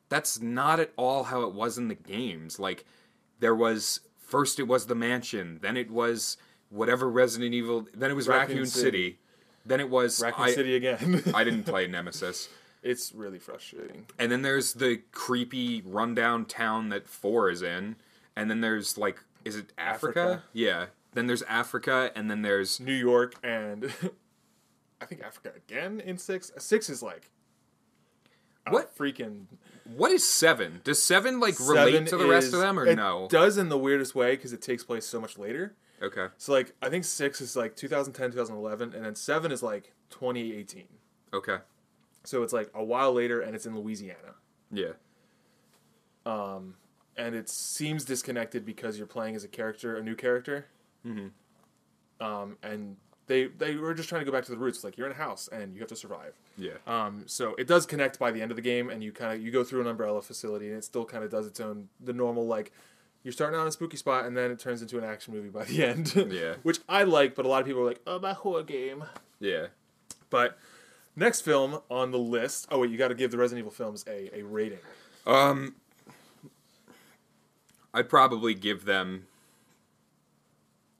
that's 0.08 0.40
not 0.40 0.80
at 0.80 0.92
all 0.96 1.24
how 1.24 1.42
it 1.42 1.52
was 1.52 1.78
in 1.78 1.88
the 1.88 1.94
games. 1.94 2.58
Like 2.58 2.84
there 3.40 3.54
was 3.54 4.00
first 4.18 4.58
it 4.58 4.64
was 4.68 4.86
the 4.86 4.94
mansion, 4.94 5.58
then 5.62 5.76
it 5.76 5.90
was 5.90 6.36
whatever 6.70 7.08
Resident 7.08 7.54
Evil, 7.54 7.86
then 7.94 8.10
it 8.10 8.14
was 8.14 8.28
Raccoon, 8.28 8.56
Raccoon 8.56 8.66
City. 8.66 8.84
City. 8.84 9.18
Then 9.64 9.80
it 9.80 9.90
was 9.90 10.20
Raccoon 10.22 10.44
I, 10.46 10.52
City 10.52 10.76
again. 10.76 11.22
I 11.34 11.44
didn't 11.44 11.64
play 11.64 11.86
Nemesis. 11.88 12.48
it's 12.82 13.12
really 13.12 13.38
frustrating. 13.38 14.06
And 14.18 14.30
then 14.32 14.42
there's 14.42 14.74
the 14.74 15.00
creepy 15.12 15.82
rundown 15.84 16.44
town 16.46 16.88
that 16.90 17.08
four 17.08 17.50
is 17.50 17.62
in. 17.62 17.96
And 18.36 18.50
then 18.50 18.60
there's 18.60 18.96
like, 18.96 19.18
is 19.44 19.56
it 19.56 19.72
Africa? 19.76 20.20
Africa. 20.20 20.42
Yeah. 20.52 20.86
Then 21.14 21.26
there's 21.26 21.42
Africa, 21.42 22.12
and 22.14 22.30
then 22.30 22.42
there's 22.42 22.78
New 22.80 22.92
York 22.94 23.34
and 23.42 23.92
I 25.00 25.04
think 25.06 25.22
Africa 25.22 25.52
again 25.56 26.00
in 26.00 26.18
six. 26.18 26.52
Six 26.58 26.88
is 26.90 27.02
like 27.02 27.30
What? 28.68 28.96
freaking 28.96 29.46
what 29.96 30.10
is 30.10 30.26
seven? 30.26 30.80
Does 30.84 31.02
seven 31.02 31.40
like 31.40 31.58
relate 31.60 32.06
to 32.08 32.16
the 32.16 32.26
rest 32.26 32.52
of 32.52 32.60
them 32.60 32.78
or 32.78 32.86
it 32.86 32.96
no? 32.96 33.26
Does 33.30 33.58
in 33.58 33.68
the 33.68 33.78
weirdest 33.78 34.14
way 34.14 34.36
because 34.36 34.52
it 34.52 34.62
takes 34.62 34.84
place 34.84 35.06
so 35.06 35.20
much 35.20 35.38
later. 35.38 35.74
Okay. 36.02 36.26
So 36.36 36.52
like 36.52 36.74
I 36.82 36.88
think 36.88 37.04
six 37.04 37.40
is 37.40 37.56
like 37.56 37.76
2010, 37.76 38.30
2011, 38.32 38.94
and 38.94 39.04
then 39.04 39.14
seven 39.14 39.50
is 39.50 39.62
like 39.62 39.92
2018. 40.10 40.84
Okay. 41.32 41.58
So 42.24 42.42
it's 42.42 42.52
like 42.52 42.70
a 42.74 42.84
while 42.84 43.12
later, 43.12 43.40
and 43.40 43.54
it's 43.54 43.66
in 43.66 43.76
Louisiana. 43.76 44.34
Yeah. 44.70 44.92
Um, 46.26 46.74
and 47.16 47.34
it 47.34 47.48
seems 47.48 48.04
disconnected 48.04 48.64
because 48.64 48.98
you're 48.98 49.06
playing 49.06 49.34
as 49.34 49.44
a 49.44 49.48
character, 49.48 49.96
a 49.96 50.02
new 50.02 50.14
character. 50.14 50.66
Mm-hmm. 51.06 52.24
Um, 52.24 52.58
and 52.62 52.96
they 53.28 53.44
they 53.46 53.76
were 53.76 53.94
just 53.94 54.08
trying 54.08 54.20
to 54.20 54.24
go 54.24 54.32
back 54.32 54.44
to 54.46 54.50
the 54.50 54.58
roots. 54.58 54.78
It's 54.78 54.84
like 54.84 54.96
you're 54.98 55.06
in 55.06 55.12
a 55.12 55.16
house 55.16 55.48
and 55.52 55.72
you 55.74 55.80
have 55.80 55.88
to 55.90 55.96
survive. 55.96 56.34
Yeah. 56.56 56.72
Um, 56.86 57.22
so 57.26 57.54
it 57.56 57.66
does 57.68 57.86
connect 57.86 58.18
by 58.18 58.30
the 58.32 58.42
end 58.42 58.50
of 58.50 58.56
the 58.56 58.62
game, 58.62 58.90
and 58.90 59.02
you 59.04 59.12
kind 59.12 59.32
of 59.34 59.40
you 59.40 59.50
go 59.52 59.62
through 59.62 59.82
an 59.82 59.86
umbrella 59.86 60.20
facility, 60.22 60.66
and 60.68 60.76
it 60.76 60.84
still 60.84 61.04
kind 61.04 61.22
of 61.22 61.30
does 61.30 61.46
its 61.46 61.60
own 61.60 61.88
the 62.00 62.12
normal 62.12 62.46
like 62.46 62.72
you're 63.22 63.32
starting 63.32 63.58
out 63.58 63.62
in 63.62 63.68
a 63.68 63.72
spooky 63.72 63.96
spot, 63.96 64.24
and 64.24 64.36
then 64.36 64.50
it 64.50 64.58
turns 64.58 64.80
into 64.82 64.96
an 64.98 65.04
action 65.04 65.34
movie 65.34 65.48
by 65.50 65.64
the 65.66 65.84
end. 65.84 66.14
Yeah. 66.30 66.54
which 66.62 66.78
I 66.88 67.04
like, 67.04 67.34
but 67.34 67.44
a 67.44 67.48
lot 67.48 67.60
of 67.60 67.66
people 67.66 67.82
are 67.82 67.86
like, 67.86 68.00
oh, 68.06 68.18
my 68.18 68.32
horror 68.32 68.62
game. 68.62 69.04
yeah. 69.40 69.66
But 70.30 70.58
next 71.16 71.40
film 71.42 71.80
on 71.90 72.10
the 72.10 72.18
list. 72.18 72.68
Oh 72.70 72.80
wait, 72.80 72.90
you 72.90 72.96
got 72.98 73.08
to 73.08 73.14
give 73.14 73.30
the 73.30 73.38
Resident 73.38 73.60
Evil 73.60 73.72
films 73.72 74.04
a 74.08 74.38
a 74.38 74.42
rating. 74.42 74.78
Um, 75.26 75.74
I'd 77.92 78.08
probably 78.08 78.54
give 78.54 78.84
them. 78.84 79.26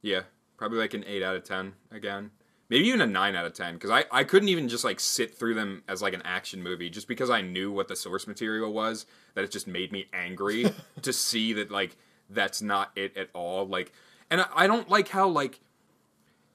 Yeah, 0.03 0.23
probably 0.59 0.77
like 0.79 0.93
an 0.93 1.05
eight 1.07 1.23
out 1.23 1.35
of 1.37 1.45
ten 1.45 1.73
again, 1.91 2.31
maybe 2.69 2.87
even 2.87 3.01
a 3.01 3.07
nine 3.07 3.35
out 3.35 3.47
of 3.47 3.55
ten 3.55 3.75
because 3.75 3.91
I 3.91 4.05
I 4.13 4.25
couldn't 4.25 4.51
even 4.51 4.69
just 4.69 4.85
like 4.85 5.01
sit 5.01 5.35
through 5.35 5.55
them 5.55 5.83
as 5.89 6.03
like 6.03 6.13
an 6.13 6.23
action 6.27 6.63
movie 6.63 6.91
just 6.91 7.09
because 7.09 7.31
I 7.31 7.41
knew 7.41 7.73
what 7.73 7.89
the 7.89 7.97
source 7.97 8.27
material 8.27 8.73
was 8.73 9.07
that 9.35 9.45
it 9.45 9.51
just 9.51 9.67
made 9.67 9.91
me 9.93 10.07
angry 10.13 10.67
to 11.03 11.13
see 11.15 11.55
that 11.55 11.71
like 11.71 11.97
that's 12.29 12.61
not 12.61 12.91
it 12.95 13.17
at 13.17 13.31
all 13.33 13.67
like 13.67 13.93
and 14.31 14.43
I, 14.43 14.47
I 14.55 14.67
don't 14.67 14.91
like 14.91 15.09
how 15.09 15.29
like 15.29 15.61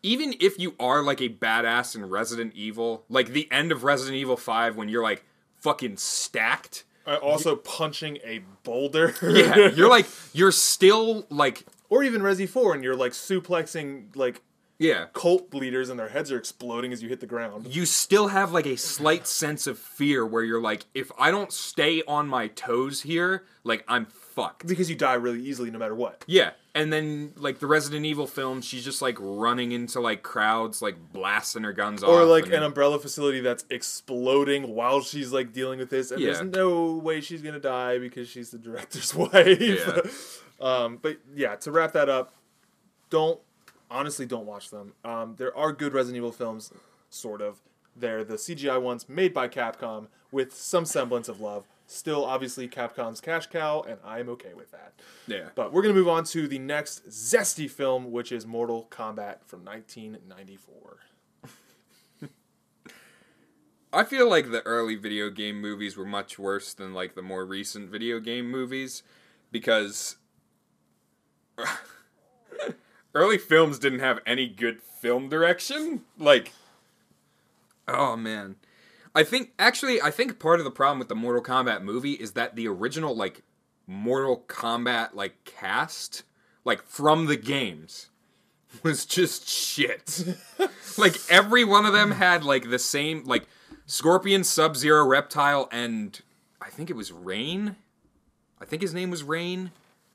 even 0.03 0.35
if 0.41 0.59
you 0.59 0.75
are 0.79 1.01
like 1.01 1.21
a 1.21 1.29
badass 1.29 1.95
in 1.95 2.07
Resident 2.09 2.53
Evil 2.55 3.05
like 3.09 3.29
the 3.29 3.49
end 3.51 3.71
of 3.71 3.83
Resident 3.83 4.15
Evil 4.17 4.37
Five 4.37 4.75
when 4.75 4.89
you're 4.89 5.01
like 5.03 5.23
fucking 5.61 5.95
stacked 5.97 6.83
Uh, 7.07 7.15
also 7.15 7.55
punching 7.55 8.17
a 8.23 8.41
boulder. 8.63 9.15
yeah 9.23 9.69
you're 9.69 9.89
like 9.89 10.05
you're 10.33 10.51
still 10.51 11.25
like 11.29 11.65
or 11.93 12.03
even 12.03 12.21
Resi 12.21 12.47
4 12.49 12.73
and 12.75 12.83
you're 12.83 12.95
like 12.95 13.11
suplexing 13.13 14.15
like 14.15 14.41
yeah 14.79 15.05
cult 15.13 15.53
leaders 15.53 15.89
and 15.89 15.99
their 15.99 16.09
heads 16.09 16.31
are 16.31 16.37
exploding 16.37 16.91
as 16.91 17.01
you 17.03 17.07
hit 17.07 17.19
the 17.19 17.27
ground. 17.27 17.67
you 17.69 17.85
still 17.85 18.29
have 18.29 18.51
like 18.51 18.65
a 18.65 18.75
slight 18.75 19.27
sense 19.27 19.67
of 19.67 19.77
fear 19.77 20.25
where 20.25 20.43
you're 20.43 20.61
like, 20.61 20.85
if 20.93 21.11
I 21.17 21.29
don't 21.31 21.53
stay 21.53 22.01
on 22.07 22.27
my 22.27 22.47
toes 22.47 23.01
here, 23.03 23.45
like 23.63 23.83
I'm 23.87 24.05
fucked. 24.07 24.65
Because 24.67 24.89
you 24.89 24.95
die 24.95 25.13
really 25.13 25.41
easily 25.43 25.69
no 25.69 25.77
matter 25.79 25.93
what. 25.95 26.23
Yeah. 26.27 26.51
And 26.75 26.91
then 26.91 27.33
like 27.37 27.59
the 27.59 27.67
Resident 27.67 28.03
Evil 28.03 28.25
films, 28.25 28.65
she's 28.65 28.83
just 28.83 28.99
like 28.99 29.15
running 29.19 29.71
into 29.73 29.99
like 29.99 30.23
crowds, 30.23 30.81
like 30.81 30.95
blasting 31.13 31.63
her 31.63 31.71
guns 31.73 32.01
off. 32.03 32.09
Or 32.09 32.25
like 32.25 32.45
and- 32.45 32.55
an 32.55 32.63
umbrella 32.63 32.97
facility 32.97 33.41
that's 33.41 33.63
exploding 33.69 34.73
while 34.75 35.01
she's 35.01 35.31
like 35.31 35.53
dealing 35.53 35.77
with 35.79 35.91
this, 35.91 36.09
and 36.09 36.19
Yeah. 36.19 36.33
there's 36.33 36.51
no 36.55 36.93
way 36.95 37.21
she's 37.21 37.43
gonna 37.43 37.59
die 37.59 37.99
because 37.99 38.27
she's 38.27 38.49
the 38.49 38.57
director's 38.57 39.13
wife. 39.23 39.61
Yeah. 39.61 40.01
Um, 40.63 40.97
but 41.01 41.17
yeah, 41.35 41.55
to 41.57 41.71
wrap 41.71 41.91
that 41.93 42.09
up, 42.09 42.33
don't 43.09 43.39
honestly 43.91 44.25
don't 44.25 44.45
watch 44.45 44.69
them. 44.69 44.93
Um, 45.03 45.35
there 45.37 45.55
are 45.55 45.73
good 45.73 45.93
Resident 45.93 46.17
Evil 46.17 46.31
films, 46.31 46.71
sort 47.09 47.41
of. 47.41 47.61
They're 47.95 48.23
the 48.23 48.35
CGI 48.35 48.81
ones 48.81 49.07
made 49.07 49.33
by 49.33 49.47
Capcom 49.47 50.07
with 50.31 50.55
some 50.55 50.85
semblance 50.85 51.27
of 51.29 51.41
love. 51.41 51.67
Still, 51.85 52.25
obviously, 52.25 52.67
Capcom's 52.67 53.19
cash 53.21 53.47
cow, 53.47 53.81
and 53.87 53.99
I'm 54.05 54.29
okay 54.29 54.53
with 54.55 54.71
that. 54.71 54.93
Yeah. 55.27 55.49
But 55.53 55.73
we're 55.73 55.81
gonna 55.81 55.93
move 55.93 56.07
on 56.07 56.23
to 56.25 56.47
the 56.47 56.59
next 56.59 57.07
zesty 57.09 57.69
film, 57.69 58.11
which 58.11 58.31
is 58.31 58.47
Mortal 58.47 58.87
Kombat 58.89 59.43
from 59.45 59.65
1994. 59.65 60.97
I 63.93 64.03
feel 64.05 64.29
like 64.29 64.49
the 64.49 64.61
early 64.65 64.95
video 64.95 65.29
game 65.29 65.59
movies 65.59 65.97
were 65.97 66.05
much 66.05 66.39
worse 66.39 66.73
than 66.73 66.93
like 66.93 67.15
the 67.15 67.21
more 67.21 67.45
recent 67.45 67.89
video 67.89 68.21
game 68.21 68.49
movies 68.49 69.03
because 69.51 70.15
early 73.15 73.37
films 73.37 73.79
didn't 73.79 73.99
have 73.99 74.19
any 74.25 74.47
good 74.47 74.81
film 74.81 75.29
direction. 75.29 76.01
Like 76.17 76.51
oh 77.87 78.15
man. 78.15 78.55
I 79.15 79.23
think 79.23 79.51
actually 79.59 80.01
I 80.01 80.11
think 80.11 80.39
part 80.39 80.59
of 80.59 80.65
the 80.65 80.71
problem 80.71 80.99
with 80.99 81.09
the 81.09 81.15
Mortal 81.15 81.43
Kombat 81.43 81.83
movie 81.83 82.13
is 82.13 82.31
that 82.31 82.55
the 82.55 82.67
original 82.67 83.15
like 83.15 83.43
Mortal 83.85 84.43
Kombat 84.47 85.13
like 85.13 85.43
cast 85.45 86.23
like 86.65 86.81
from 86.83 87.27
the 87.27 87.37
games 87.37 88.09
was 88.83 89.05
just 89.05 89.47
shit. 89.47 90.25
like 90.97 91.15
every 91.29 91.63
one 91.63 91.85
of 91.85 91.93
them 91.93 92.11
had 92.11 92.43
like 92.43 92.69
the 92.69 92.79
same 92.79 93.23
like 93.25 93.45
Scorpion, 93.85 94.43
Sub 94.43 94.77
Zero, 94.77 95.05
Reptile, 95.05 95.67
and 95.71 96.19
I 96.61 96.69
think 96.69 96.89
it 96.89 96.95
was 96.95 97.11
Rain. 97.11 97.75
I 98.61 98.65
think 98.65 98.81
his 98.81 98.93
name 98.93 99.11
was 99.11 99.23
Rain. 99.23 99.71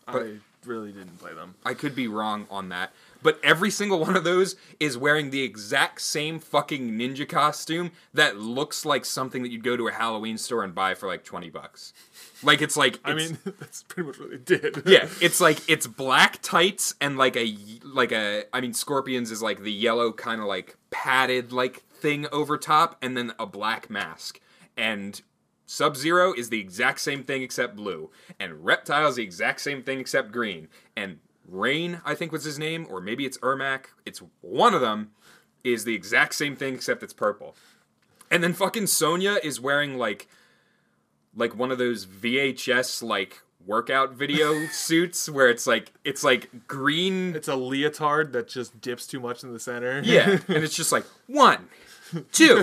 But- 0.07 0.22
I 0.26 0.36
really 0.68 0.92
didn't 0.92 1.18
play 1.18 1.34
them. 1.34 1.54
I 1.64 1.74
could 1.74 1.94
be 1.94 2.06
wrong 2.06 2.46
on 2.50 2.68
that. 2.68 2.92
But 3.22 3.40
every 3.42 3.70
single 3.70 3.98
one 3.98 4.16
of 4.16 4.24
those 4.24 4.54
is 4.78 4.96
wearing 4.96 5.30
the 5.30 5.42
exact 5.42 6.00
same 6.00 6.38
fucking 6.38 6.92
ninja 6.92 7.28
costume 7.28 7.90
that 8.14 8.38
looks 8.38 8.84
like 8.84 9.04
something 9.04 9.42
that 9.42 9.50
you'd 9.50 9.64
go 9.64 9.76
to 9.76 9.88
a 9.88 9.92
Halloween 9.92 10.38
store 10.38 10.62
and 10.62 10.74
buy 10.74 10.94
for 10.94 11.08
like 11.08 11.24
20 11.24 11.50
bucks. 11.50 11.92
Like 12.42 12.62
it's 12.62 12.76
like 12.76 13.00
I 13.04 13.14
mean, 13.14 13.38
that's 13.58 13.82
pretty 13.82 14.06
much 14.06 14.20
what 14.20 14.30
they 14.30 14.36
did. 14.36 14.82
yeah, 14.86 15.08
it's 15.20 15.40
like 15.40 15.58
it's 15.68 15.86
black 15.86 16.40
tights 16.42 16.94
and 17.00 17.18
like 17.18 17.36
a 17.36 17.56
like 17.82 18.12
a 18.12 18.44
I 18.52 18.60
mean 18.60 18.72
Scorpions 18.72 19.30
is 19.30 19.42
like 19.42 19.62
the 19.62 19.72
yellow 19.72 20.12
kind 20.12 20.40
of 20.40 20.46
like 20.46 20.76
padded 20.90 21.52
like 21.52 21.82
thing 22.00 22.26
over 22.30 22.56
top 22.56 22.96
and 23.02 23.16
then 23.16 23.32
a 23.38 23.46
black 23.46 23.90
mask. 23.90 24.40
And 24.76 25.20
Sub 25.70 25.98
Zero 25.98 26.32
is 26.32 26.48
the 26.48 26.58
exact 26.58 26.98
same 26.98 27.22
thing 27.22 27.42
except 27.42 27.76
blue. 27.76 28.10
And 28.40 28.64
Reptile 28.64 29.06
is 29.08 29.16
the 29.16 29.22
exact 29.22 29.60
same 29.60 29.82
thing 29.82 30.00
except 30.00 30.32
green. 30.32 30.68
And 30.96 31.18
Rain, 31.46 32.00
I 32.06 32.14
think 32.14 32.32
was 32.32 32.44
his 32.44 32.58
name, 32.58 32.86
or 32.88 33.02
maybe 33.02 33.26
it's 33.26 33.36
Ermac. 33.38 33.84
It's 34.06 34.22
one 34.40 34.72
of 34.72 34.80
them 34.80 35.10
is 35.62 35.84
the 35.84 35.94
exact 35.94 36.34
same 36.34 36.56
thing 36.56 36.72
except 36.74 37.02
it's 37.02 37.12
purple. 37.12 37.54
And 38.30 38.42
then 38.42 38.54
fucking 38.54 38.86
Sonya 38.86 39.40
is 39.44 39.60
wearing 39.60 39.98
like 39.98 40.26
like 41.36 41.54
one 41.54 41.70
of 41.70 41.76
those 41.76 42.06
VHS 42.06 43.02
like 43.02 43.42
workout 43.66 44.14
video 44.14 44.66
suits 44.72 45.28
where 45.28 45.50
it's 45.50 45.66
like 45.66 45.92
it's 46.02 46.24
like 46.24 46.66
green 46.66 47.36
It's 47.36 47.48
a 47.48 47.56
leotard 47.56 48.32
that 48.32 48.48
just 48.48 48.80
dips 48.80 49.06
too 49.06 49.20
much 49.20 49.44
in 49.44 49.52
the 49.52 49.60
center. 49.60 50.00
yeah 50.02 50.38
and 50.48 50.64
it's 50.64 50.74
just 50.74 50.92
like 50.92 51.04
one 51.26 51.68
two 52.32 52.62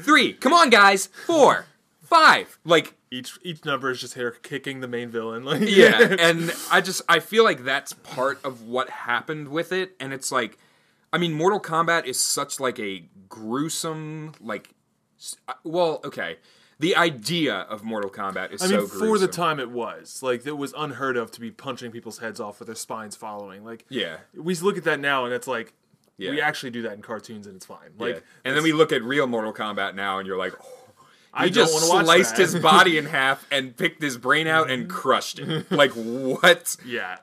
three 0.00 0.32
come 0.32 0.52
on 0.52 0.68
guys 0.70 1.06
four 1.06 1.66
five 2.12 2.58
like 2.64 2.94
each 3.10 3.38
each 3.42 3.64
number 3.64 3.90
is 3.90 4.00
just 4.00 4.14
here 4.14 4.32
kicking 4.42 4.80
the 4.80 4.88
main 4.88 5.08
villain. 5.08 5.44
Like 5.52 5.62
yeah 5.62 5.98
and 6.18 6.54
i 6.70 6.80
just 6.80 7.02
i 7.08 7.18
feel 7.18 7.42
like 7.42 7.64
that's 7.64 7.92
part 7.92 8.38
of 8.44 8.62
what 8.62 8.90
happened 8.90 9.48
with 9.48 9.72
it 9.72 9.96
and 9.98 10.12
it's 10.12 10.30
like 10.30 10.58
i 11.12 11.18
mean 11.18 11.32
mortal 11.32 11.60
kombat 11.60 12.04
is 12.04 12.20
such 12.20 12.60
like 12.60 12.78
a 12.78 13.04
gruesome 13.28 14.32
like 14.40 14.70
uh, 15.48 15.54
well 15.64 16.00
okay 16.04 16.36
the 16.82 16.96
idea 16.96 17.54
of 17.54 17.84
mortal 17.84 18.10
kombat 18.10 18.52
is 18.52 18.60
I 18.60 18.66
so 18.66 18.70
mean, 18.78 18.86
gruesome 18.88 19.08
for 19.08 19.18
the 19.18 19.28
time 19.28 19.60
it 19.60 19.70
was 19.70 20.20
like 20.20 20.44
it 20.44 20.56
was 20.58 20.74
unheard 20.76 21.16
of 21.16 21.30
to 21.32 21.40
be 21.40 21.52
punching 21.52 21.92
people's 21.92 22.18
heads 22.18 22.40
off 22.40 22.58
with 22.58 22.66
their 22.66 22.74
spines 22.74 23.14
following. 23.14 23.64
Like 23.64 23.86
yeah 23.88 24.16
we 24.34 24.54
look 24.56 24.76
at 24.76 24.84
that 24.84 24.98
now 24.98 25.24
and 25.24 25.32
it's 25.32 25.46
like 25.46 25.74
we 26.18 26.40
actually 26.40 26.70
do 26.70 26.82
that 26.82 26.92
in 26.92 27.02
cartoons 27.02 27.46
and 27.46 27.54
it's 27.54 27.66
fine. 27.66 27.90
Like 27.98 28.16
yeah. 28.16 28.20
and 28.44 28.56
then 28.56 28.64
we 28.64 28.72
look 28.72 28.90
at 28.90 29.02
real 29.04 29.28
mortal 29.28 29.52
kombat 29.52 29.94
now 29.94 30.18
and 30.18 30.26
you're 30.26 30.36
like 30.36 30.54
oh, 30.60 30.81
I 31.34 31.46
he 31.46 31.50
just 31.50 31.72
want 31.72 31.84
to 31.84 31.90
watch 31.90 32.04
sliced 32.04 32.36
his 32.36 32.54
body 32.70 32.98
in 32.98 33.06
half 33.06 33.46
and 33.50 33.76
picked 33.76 34.02
his 34.02 34.18
brain 34.18 34.46
out 34.46 34.70
and 34.70 34.88
crushed 34.88 35.38
it 35.38 35.70
like 35.70 35.92
what 35.92 36.76
Yeah, 36.84 37.16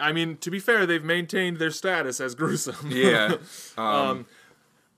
I 0.00 0.12
mean 0.12 0.38
to 0.38 0.50
be 0.50 0.58
fair, 0.58 0.86
they've 0.86 1.04
maintained 1.04 1.58
their 1.58 1.70
status 1.70 2.20
as 2.20 2.34
gruesome. 2.34 2.90
yeah 2.90 3.36
um, 3.76 4.26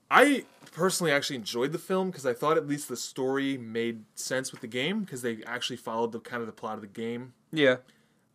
I 0.09 0.45
personally 0.71 1.11
actually 1.11 1.35
enjoyed 1.35 1.71
the 1.71 1.79
film 1.79 2.09
because 2.11 2.25
I 2.25 2.33
thought 2.33 2.55
at 2.57 2.67
least 2.67 2.87
the 2.87 2.95
story 2.95 3.57
made 3.57 4.03
sense 4.15 4.51
with 4.51 4.61
the 4.61 4.67
game 4.67 5.01
because 5.01 5.21
they 5.21 5.39
actually 5.45 5.77
followed 5.77 6.11
the 6.13 6.19
kind 6.19 6.41
of 6.41 6.47
the 6.47 6.53
plot 6.53 6.75
of 6.75 6.81
the 6.81 6.87
game. 6.87 7.33
yeah 7.51 7.77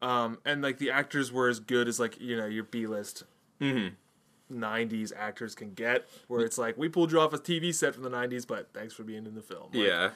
Um, 0.03 0.39
and 0.45 0.61
like 0.63 0.79
the 0.79 0.91
actors 0.91 1.33
were 1.33 1.49
as 1.49 1.61
good 1.61 1.89
as 1.89 1.99
like 1.99 2.21
you 2.21 2.37
know 2.37 2.47
your 2.47 2.65
B 2.65 2.87
list. 2.87 3.25
Mm-hmm. 3.61 3.95
90s 4.53 5.13
actors 5.17 5.55
can 5.55 5.73
get 5.75 6.07
where 6.29 6.45
it's 6.45 6.59
like 6.59 6.77
we 6.77 6.89
pulled 6.89 7.11
you 7.13 7.21
off 7.21 7.33
a 7.33 7.39
TV 7.39 7.75
set 7.75 7.95
from 7.95 8.03
the 8.03 8.11
90s 8.11 8.47
but 8.47 8.69
thanks 8.75 8.93
for 8.95 9.03
being 9.03 9.27
in 9.27 9.35
the 9.35 9.43
film 9.43 9.71
Like, 9.73 9.87
Yeah. 9.87 10.11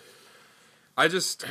I 0.97 1.09
just 1.09 1.45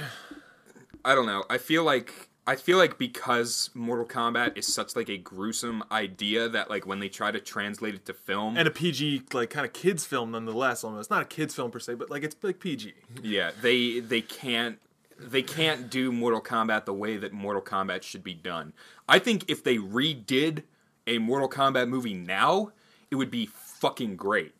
I 1.05 1.15
don't 1.15 1.25
know. 1.25 1.43
I 1.49 1.57
feel 1.57 1.83
like 1.83 2.29
I 2.45 2.55
feel 2.55 2.77
like 2.77 2.97
because 2.97 3.69
Mortal 3.73 4.05
Kombat 4.05 4.57
is 4.57 4.73
such 4.73 4.95
like 4.95 5.09
a 5.09 5.17
gruesome 5.17 5.83
idea 5.91 6.47
that 6.49 6.69
like 6.69 6.85
when 6.85 6.99
they 6.99 7.09
try 7.09 7.31
to 7.31 7.39
translate 7.39 7.93
it 7.95 8.05
to 8.05 8.13
film 8.13 8.57
and 8.57 8.67
a 8.67 8.71
PG 8.71 9.23
like 9.33 9.49
kind 9.49 9.65
of 9.65 9.73
kids 9.73 10.05
film 10.05 10.31
nonetheless 10.31 10.83
almost 10.83 11.09
not 11.09 11.21
a 11.21 11.25
kids 11.25 11.55
film 11.55 11.71
per 11.71 11.79
se 11.79 11.95
but 11.95 12.09
like 12.09 12.23
it's 12.23 12.35
like 12.41 12.59
PG 12.59 12.93
yeah, 13.21 13.51
they 13.61 13.99
they 13.99 14.21
can't 14.21 14.79
they 15.19 15.41
can't 15.41 15.89
do 15.89 16.11
Mortal 16.11 16.41
Kombat 16.41 16.85
the 16.85 16.93
way 16.93 17.17
that 17.17 17.33
Mortal 17.33 17.61
Kombat 17.61 18.03
should 18.03 18.23
be 18.23 18.33
done. 18.35 18.71
I 19.09 19.17
think 19.19 19.45
if 19.49 19.63
they 19.63 19.77
redid 19.77 20.63
a 21.07 21.17
Mortal 21.17 21.49
Kombat 21.49 21.89
movie 21.89 22.13
now, 22.13 22.71
it 23.09 23.15
would 23.15 23.31
be 23.31 23.47
fucking 23.47 24.15
great. 24.15 24.53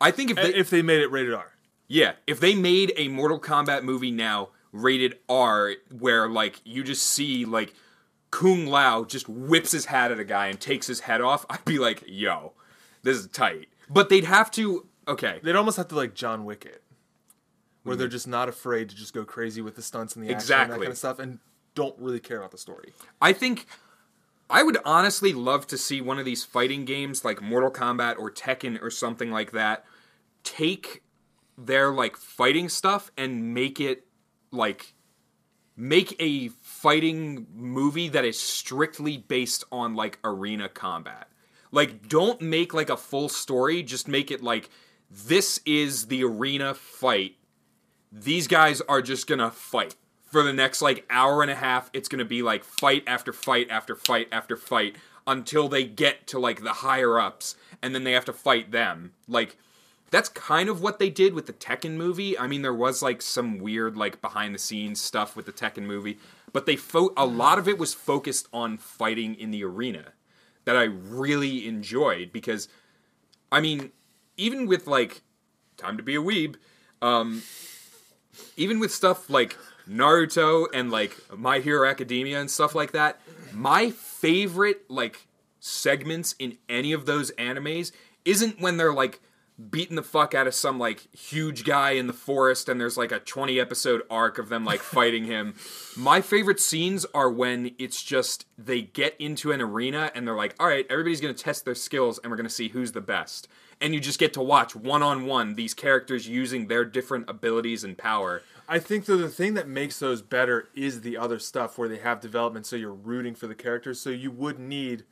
I 0.00 0.10
think 0.10 0.30
if 0.30 0.36
they 0.36 0.54
if 0.54 0.70
they 0.70 0.82
made 0.82 1.00
it 1.00 1.10
rated 1.10 1.34
R 1.34 1.52
Yeah, 1.88 2.12
if 2.26 2.40
they 2.40 2.54
made 2.54 2.92
a 2.96 3.08
Mortal 3.08 3.38
Kombat 3.38 3.82
movie 3.82 4.10
now 4.10 4.50
rated 4.72 5.18
R 5.28 5.74
where 5.98 6.28
like 6.28 6.60
you 6.64 6.82
just 6.82 7.02
see 7.02 7.44
like 7.44 7.74
Kung 8.30 8.66
Lao 8.66 9.04
just 9.04 9.28
whips 9.28 9.72
his 9.72 9.86
hat 9.86 10.10
at 10.12 10.18
a 10.18 10.24
guy 10.24 10.46
and 10.46 10.60
takes 10.60 10.86
his 10.86 11.00
head 11.00 11.20
off, 11.20 11.44
I'd 11.50 11.64
be 11.64 11.78
like, 11.78 12.04
"Yo, 12.06 12.52
this 13.02 13.16
is 13.16 13.26
tight." 13.28 13.68
But 13.88 14.08
they'd 14.08 14.24
have 14.24 14.50
to 14.52 14.86
okay. 15.06 15.40
they'd 15.42 15.56
almost 15.56 15.76
have 15.76 15.88
to 15.88 15.96
like 15.96 16.14
John 16.14 16.44
Wick 16.44 16.64
it 16.64 16.82
where 17.82 17.96
they're 17.96 18.08
just 18.08 18.28
not 18.28 18.48
afraid 18.48 18.88
to 18.90 18.96
just 18.96 19.14
go 19.14 19.24
crazy 19.24 19.62
with 19.62 19.76
the 19.76 19.82
stunts 19.82 20.14
and 20.14 20.24
the 20.24 20.34
action 20.34 20.52
and 20.52 20.70
that 20.70 20.74
Mm-hmm. 20.74 20.82
Kind 20.82 20.92
of 20.92 20.98
stuff 20.98 21.18
and 21.18 21.38
don't 21.74 21.98
really 21.98 22.20
care 22.20 22.38
about 22.38 22.50
the 22.50 22.58
story 22.58 22.92
I 23.20 23.32
think 23.32 23.66
I 24.50 24.64
would 24.64 24.78
honestly 24.84 25.32
love 25.32 25.66
to 25.68 25.78
see 25.78 26.00
one 26.00 26.18
of 26.18 26.24
these 26.24 26.44
fighting 26.44 26.84
games 26.84 27.24
like 27.24 27.40
Mortal 27.40 27.70
Kombat 27.70 28.18
or 28.18 28.30
Tekken 28.30 28.82
or 28.82 28.90
something 28.90 29.30
like 29.30 29.52
that 29.52 29.84
take 30.42 31.02
their 31.56 31.92
like 31.92 32.16
fighting 32.16 32.68
stuff 32.68 33.12
and 33.16 33.54
make 33.54 33.80
it 33.80 34.06
like 34.50 34.94
make 35.76 36.14
a 36.20 36.48
fighting 36.48 37.46
movie 37.54 38.08
that 38.08 38.24
is 38.24 38.38
strictly 38.38 39.16
based 39.16 39.64
on 39.70 39.94
like 39.94 40.18
arena 40.24 40.68
combat. 40.68 41.28
Like, 41.72 42.08
don't 42.08 42.40
make 42.40 42.74
like 42.74 42.90
a 42.90 42.96
full 42.96 43.28
story. 43.28 43.82
Just 43.82 44.08
make 44.08 44.30
it 44.30 44.42
like 44.42 44.68
this 45.10 45.60
is 45.64 46.06
the 46.06 46.24
arena 46.24 46.74
fight. 46.74 47.36
These 48.12 48.48
guys 48.48 48.80
are 48.82 49.00
just 49.00 49.26
gonna 49.26 49.50
fight 49.50 49.94
for 50.30 50.42
the 50.42 50.52
next 50.52 50.80
like 50.80 51.04
hour 51.10 51.42
and 51.42 51.50
a 51.50 51.56
half. 51.56 51.90
It's 51.92 52.08
gonna 52.08 52.24
be 52.24 52.42
like 52.42 52.64
fight 52.64 53.02
after 53.06 53.32
fight 53.32 53.68
after 53.70 53.94
fight 53.94 54.28
after 54.32 54.56
fight 54.56 54.96
until 55.26 55.68
they 55.68 55.84
get 55.84 56.26
to 56.28 56.38
like 56.38 56.62
the 56.62 56.72
higher 56.72 57.18
ups, 57.18 57.56
and 57.82 57.94
then 57.94 58.04
they 58.04 58.12
have 58.12 58.24
to 58.26 58.32
fight 58.32 58.70
them. 58.70 59.12
Like 59.28 59.56
that's 60.10 60.28
kind 60.28 60.68
of 60.68 60.82
what 60.82 60.98
they 60.98 61.10
did 61.10 61.34
with 61.34 61.46
the 61.46 61.52
Tekken 61.52 61.92
movie. 61.92 62.38
I 62.38 62.46
mean, 62.46 62.62
there 62.62 62.74
was 62.74 63.02
like 63.02 63.22
some 63.22 63.58
weird 63.58 63.96
like 63.96 64.20
behind 64.20 64.54
the 64.54 64.58
scenes 64.58 65.00
stuff 65.00 65.36
with 65.36 65.46
the 65.46 65.52
Tekken 65.52 65.84
movie, 65.84 66.18
but 66.52 66.66
they 66.66 66.76
fo- 66.76 67.12
a 67.16 67.26
lot 67.26 67.58
of 67.58 67.68
it 67.68 67.78
was 67.78 67.94
focused 67.94 68.48
on 68.52 68.78
fighting 68.78 69.34
in 69.34 69.50
the 69.50 69.64
arena 69.64 70.12
that 70.64 70.76
I 70.76 70.84
really 70.84 71.66
enjoyed 71.66 72.32
because 72.32 72.68
I 73.52 73.60
mean, 73.60 73.90
even 74.36 74.66
with 74.66 74.86
like 74.86 75.22
time 75.76 75.96
to 75.96 76.02
be 76.02 76.14
a 76.14 76.22
weeb, 76.22 76.56
um 77.02 77.42
even 78.56 78.78
with 78.78 78.92
stuff 78.92 79.28
like 79.28 79.56
Naruto 79.88 80.66
and 80.72 80.90
like 80.90 81.16
My 81.36 81.60
Hero 81.60 81.88
Academia 81.88 82.40
and 82.40 82.50
stuff 82.50 82.74
like 82.74 82.92
that, 82.92 83.20
my 83.52 83.90
favorite 83.90 84.90
like 84.90 85.26
segments 85.60 86.34
in 86.38 86.58
any 86.68 86.92
of 86.92 87.06
those 87.06 87.30
animes 87.32 87.92
isn't 88.24 88.60
when 88.60 88.76
they're 88.76 88.92
like 88.92 89.20
beating 89.70 89.96
the 89.96 90.02
fuck 90.02 90.34
out 90.34 90.46
of 90.46 90.54
some 90.54 90.78
like 90.78 91.06
huge 91.14 91.64
guy 91.64 91.90
in 91.90 92.06
the 92.06 92.12
forest 92.12 92.68
and 92.68 92.80
there's 92.80 92.96
like 92.96 93.12
a 93.12 93.18
20 93.18 93.60
episode 93.60 94.02
arc 94.08 94.38
of 94.38 94.48
them 94.48 94.64
like 94.64 94.80
fighting 94.80 95.24
him. 95.24 95.54
My 95.96 96.20
favorite 96.20 96.60
scenes 96.60 97.04
are 97.12 97.30
when 97.30 97.74
it's 97.78 98.02
just 98.02 98.46
they 98.56 98.82
get 98.82 99.16
into 99.18 99.52
an 99.52 99.60
arena 99.60 100.10
and 100.14 100.26
they're 100.26 100.36
like, 100.36 100.54
"All 100.58 100.66
right, 100.66 100.86
everybody's 100.88 101.20
going 101.20 101.34
to 101.34 101.42
test 101.42 101.64
their 101.64 101.74
skills 101.74 102.18
and 102.18 102.30
we're 102.30 102.36
going 102.36 102.48
to 102.48 102.54
see 102.54 102.68
who's 102.68 102.92
the 102.92 103.00
best." 103.00 103.48
And 103.82 103.94
you 103.94 104.00
just 104.00 104.18
get 104.18 104.34
to 104.34 104.42
watch 104.42 104.76
one 104.76 105.02
on 105.02 105.26
one 105.26 105.54
these 105.54 105.74
characters 105.74 106.28
using 106.28 106.66
their 106.66 106.84
different 106.84 107.28
abilities 107.28 107.82
and 107.84 107.96
power. 107.96 108.42
I 108.70 108.78
think 108.78 109.06
though 109.06 109.16
the 109.16 109.28
thing 109.28 109.54
that 109.54 109.66
makes 109.66 109.98
those 109.98 110.22
better 110.22 110.68
is 110.74 111.00
the 111.00 111.16
other 111.16 111.40
stuff 111.40 111.76
where 111.76 111.88
they 111.88 111.98
have 111.98 112.20
development, 112.20 112.66
so 112.66 112.76
you're 112.76 112.94
rooting 112.94 113.34
for 113.34 113.48
the 113.48 113.54
characters. 113.56 114.00
So 114.00 114.10
you 114.10 114.30
would 114.30 114.60
need 114.60 115.02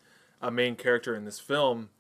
a 0.41 0.53
main 0.53 0.77
character 0.77 1.13
in 1.17 1.25
this 1.25 1.41
film, 1.41 1.91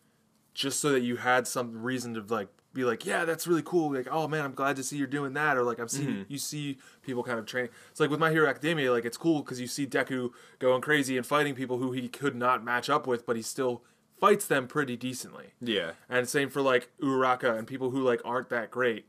just 0.54 0.78
so 0.78 0.90
that 0.92 1.00
you 1.00 1.16
had 1.16 1.48
some 1.48 1.82
reason 1.82 2.14
to 2.14 2.22
like 2.22 2.46
be 2.72 2.84
like, 2.84 3.04
yeah, 3.04 3.24
that's 3.24 3.48
really 3.48 3.62
cool. 3.64 3.92
Like, 3.92 4.06
oh 4.08 4.28
man, 4.28 4.44
I'm 4.44 4.54
glad 4.54 4.76
to 4.76 4.84
see 4.84 4.98
you're 4.98 5.08
doing 5.08 5.32
that. 5.32 5.56
Or 5.56 5.64
like, 5.64 5.80
I'm 5.80 5.88
seeing 5.88 6.08
mm-hmm. 6.08 6.22
you 6.32 6.38
see 6.38 6.78
people 7.02 7.24
kind 7.24 7.40
of 7.40 7.46
training. 7.46 7.72
It's 7.90 7.98
like 7.98 8.10
with 8.10 8.20
My 8.20 8.30
Hero 8.30 8.48
Academia, 8.48 8.92
like 8.92 9.04
it's 9.04 9.16
cool 9.16 9.42
because 9.42 9.60
you 9.60 9.66
see 9.66 9.84
Deku 9.84 10.30
going 10.60 10.80
crazy 10.80 11.16
and 11.16 11.26
fighting 11.26 11.56
people 11.56 11.78
who 11.78 11.90
he 11.90 12.08
could 12.08 12.36
not 12.36 12.62
match 12.62 12.88
up 12.88 13.04
with, 13.08 13.26
but 13.26 13.34
he 13.34 13.42
still 13.42 13.82
fights 14.20 14.46
them 14.46 14.68
pretty 14.68 14.96
decently. 14.96 15.54
Yeah. 15.60 15.92
And 16.08 16.28
same 16.28 16.50
for 16.50 16.62
like 16.62 16.90
Uraka 17.02 17.58
and 17.58 17.66
people 17.66 17.90
who 17.90 18.02
like 18.02 18.20
aren't 18.24 18.48
that 18.50 18.70
great. 18.70 19.06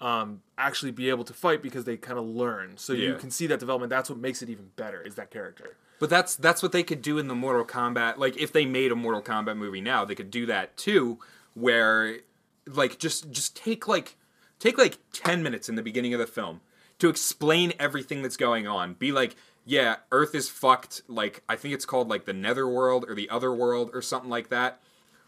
Um, 0.00 0.40
actually 0.56 0.92
be 0.92 1.10
able 1.10 1.24
to 1.24 1.34
fight 1.34 1.62
because 1.62 1.84
they 1.84 1.98
kind 1.98 2.18
of 2.18 2.24
learn. 2.24 2.78
So 2.78 2.94
you 2.94 3.16
can 3.16 3.30
see 3.30 3.46
that 3.48 3.60
development. 3.60 3.90
That's 3.90 4.08
what 4.08 4.18
makes 4.18 4.40
it 4.40 4.48
even 4.48 4.70
better. 4.76 5.02
Is 5.02 5.16
that 5.16 5.30
character? 5.30 5.76
But 5.98 6.08
that's 6.08 6.34
that's 6.34 6.62
what 6.62 6.72
they 6.72 6.82
could 6.82 7.02
do 7.02 7.18
in 7.18 7.28
the 7.28 7.34
Mortal 7.34 7.64
Kombat. 7.64 8.16
Like 8.16 8.38
if 8.38 8.50
they 8.52 8.64
made 8.64 8.90
a 8.90 8.96
Mortal 8.96 9.20
Kombat 9.20 9.58
movie 9.58 9.82
now, 9.82 10.06
they 10.06 10.14
could 10.14 10.30
do 10.30 10.46
that 10.46 10.78
too, 10.78 11.18
where 11.52 12.20
like 12.66 12.98
just 12.98 13.30
just 13.30 13.54
take 13.54 13.86
like 13.86 14.16
take 14.58 14.78
like 14.78 14.98
10 15.12 15.42
minutes 15.42 15.68
in 15.68 15.74
the 15.74 15.82
beginning 15.82 16.14
of 16.14 16.20
the 16.20 16.26
film 16.26 16.60
to 16.98 17.08
explain 17.08 17.72
everything 17.78 18.22
that's 18.22 18.36
going 18.36 18.66
on. 18.66 18.94
Be 18.94 19.12
like, 19.12 19.36
yeah, 19.64 19.96
Earth 20.12 20.34
is 20.34 20.48
fucked. 20.48 21.02
Like 21.08 21.42
I 21.48 21.56
think 21.56 21.74
it's 21.74 21.84
called 21.84 22.08
like 22.08 22.24
the 22.24 22.32
Netherworld 22.32 23.04
or 23.08 23.14
the 23.14 23.28
Other 23.28 23.52
World 23.52 23.90
or 23.92 24.00
something 24.00 24.30
like 24.30 24.48
that. 24.48 24.80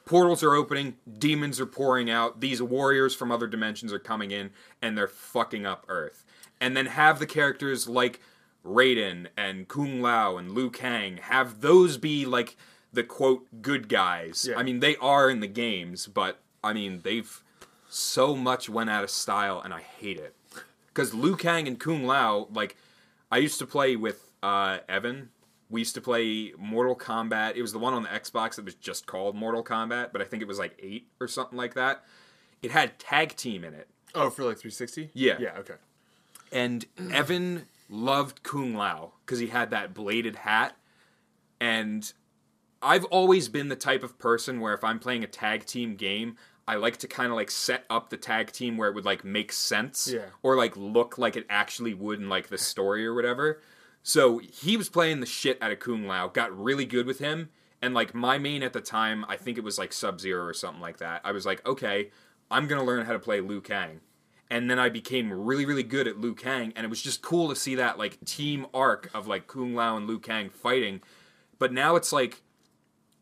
Portals 0.04 0.42
are 0.42 0.54
opening, 0.54 0.96
demons 1.18 1.60
are 1.60 1.66
pouring 1.66 2.10
out, 2.10 2.40
these 2.40 2.60
warriors 2.60 3.14
from 3.14 3.30
other 3.30 3.46
dimensions 3.46 3.92
are 3.92 3.98
coming 3.98 4.30
in, 4.30 4.50
and 4.80 4.98
they're 4.98 5.08
fucking 5.08 5.64
up 5.64 5.84
Earth. 5.88 6.24
And 6.60 6.76
then 6.76 6.86
have 6.86 7.18
the 7.18 7.26
characters 7.26 7.88
like 7.88 8.20
Raiden 8.64 9.28
and 9.36 9.68
Kung 9.68 10.00
Lao 10.00 10.36
and 10.36 10.52
Liu 10.52 10.70
Kang 10.70 11.18
have 11.18 11.60
those 11.60 11.98
be 11.98 12.24
like 12.24 12.56
the 12.92 13.02
quote 13.02 13.46
good 13.62 13.88
guys. 13.88 14.46
Yeah. 14.48 14.58
I 14.58 14.62
mean, 14.62 14.80
they 14.80 14.96
are 14.96 15.30
in 15.30 15.40
the 15.40 15.46
games, 15.46 16.06
but 16.06 16.40
I 16.62 16.72
mean, 16.72 17.00
they've 17.02 17.42
so 17.88 18.34
much 18.34 18.68
went 18.68 18.90
out 18.90 19.04
of 19.04 19.10
style, 19.10 19.60
and 19.60 19.74
I 19.74 19.80
hate 19.80 20.18
it. 20.18 20.34
Because 20.88 21.14
Liu 21.14 21.36
Kang 21.36 21.66
and 21.66 21.78
Kung 21.78 22.04
Lao, 22.04 22.48
like, 22.52 22.76
I 23.30 23.38
used 23.38 23.58
to 23.58 23.66
play 23.66 23.96
with 23.96 24.30
uh, 24.42 24.78
Evan. 24.88 25.30
We 25.72 25.80
used 25.80 25.94
to 25.94 26.00
play 26.00 26.52
Mortal 26.58 26.94
Kombat. 26.94 27.56
It 27.56 27.62
was 27.62 27.72
the 27.72 27.78
one 27.80 27.94
on 27.94 28.02
the 28.02 28.08
Xbox 28.10 28.56
that 28.56 28.64
was 28.64 28.74
just 28.74 29.06
called 29.06 29.34
Mortal 29.34 29.64
Kombat, 29.64 30.12
but 30.12 30.20
I 30.22 30.24
think 30.24 30.42
it 30.42 30.46
was 30.46 30.58
like 30.58 30.78
eight 30.78 31.08
or 31.18 31.26
something 31.26 31.56
like 31.58 31.74
that. 31.74 32.04
It 32.62 32.70
had 32.70 32.98
tag 32.98 33.34
team 33.36 33.64
in 33.64 33.72
it. 33.74 33.88
Oh, 34.14 34.28
for 34.30 34.42
like 34.44 34.58
360. 34.58 35.10
Yeah. 35.14 35.36
Yeah. 35.40 35.56
Okay. 35.58 35.74
And 36.52 36.84
Evan 37.10 37.64
loved 37.88 38.42
Kung 38.42 38.74
Lao 38.74 39.14
because 39.24 39.38
he 39.38 39.46
had 39.48 39.70
that 39.70 39.94
bladed 39.94 40.36
hat. 40.36 40.76
And 41.60 42.12
I've 42.82 43.04
always 43.06 43.48
been 43.48 43.68
the 43.68 43.76
type 43.76 44.02
of 44.02 44.18
person 44.18 44.60
where 44.60 44.74
if 44.74 44.84
I'm 44.84 44.98
playing 44.98 45.24
a 45.24 45.28
tag 45.28 45.64
team 45.64 45.94
game, 45.96 46.36
I 46.68 46.74
like 46.76 46.98
to 46.98 47.08
kind 47.08 47.30
of 47.30 47.36
like 47.36 47.50
set 47.50 47.84
up 47.88 48.10
the 48.10 48.16
tag 48.16 48.52
team 48.52 48.76
where 48.76 48.88
it 48.88 48.94
would 48.94 49.04
like 49.04 49.24
make 49.24 49.52
sense 49.52 50.10
Yeah. 50.12 50.26
or 50.42 50.56
like 50.56 50.76
look 50.76 51.16
like 51.18 51.36
it 51.36 51.46
actually 51.48 51.94
would 51.94 52.20
in 52.20 52.28
like 52.28 52.48
the 52.48 52.58
story 52.58 53.06
or 53.06 53.14
whatever. 53.14 53.60
So 54.02 54.38
he 54.38 54.76
was 54.76 54.88
playing 54.88 55.20
the 55.20 55.26
shit 55.26 55.62
out 55.62 55.72
of 55.72 55.78
Kung 55.78 56.06
Lao, 56.06 56.28
got 56.28 56.56
really 56.56 56.84
good 56.84 57.06
with 57.06 57.20
him, 57.20 57.50
and 57.80 57.94
like 57.94 58.14
my 58.14 58.38
main 58.38 58.62
at 58.62 58.72
the 58.72 58.80
time, 58.80 59.24
I 59.28 59.36
think 59.36 59.58
it 59.58 59.64
was 59.64 59.78
like 59.78 59.92
Sub 59.92 60.20
Zero 60.20 60.44
or 60.44 60.54
something 60.54 60.80
like 60.80 60.98
that. 60.98 61.20
I 61.24 61.32
was 61.32 61.46
like, 61.46 61.64
okay, 61.66 62.10
I'm 62.50 62.66
gonna 62.66 62.84
learn 62.84 63.06
how 63.06 63.12
to 63.12 63.18
play 63.18 63.40
Liu 63.40 63.60
Kang. 63.60 64.00
And 64.50 64.70
then 64.70 64.78
I 64.78 64.90
became 64.90 65.32
really, 65.32 65.64
really 65.64 65.82
good 65.82 66.06
at 66.06 66.20
Liu 66.20 66.34
Kang, 66.34 66.72
and 66.76 66.84
it 66.84 66.90
was 66.90 67.00
just 67.00 67.22
cool 67.22 67.48
to 67.48 67.56
see 67.56 67.74
that 67.76 67.98
like 67.98 68.24
team 68.24 68.66
arc 68.74 69.08
of 69.14 69.26
like 69.26 69.46
Kung 69.46 69.74
Lao 69.74 69.96
and 69.96 70.06
Liu 70.06 70.18
Kang 70.18 70.50
fighting. 70.50 71.00
But 71.58 71.72
now 71.72 71.96
it's 71.96 72.12
like 72.12 72.42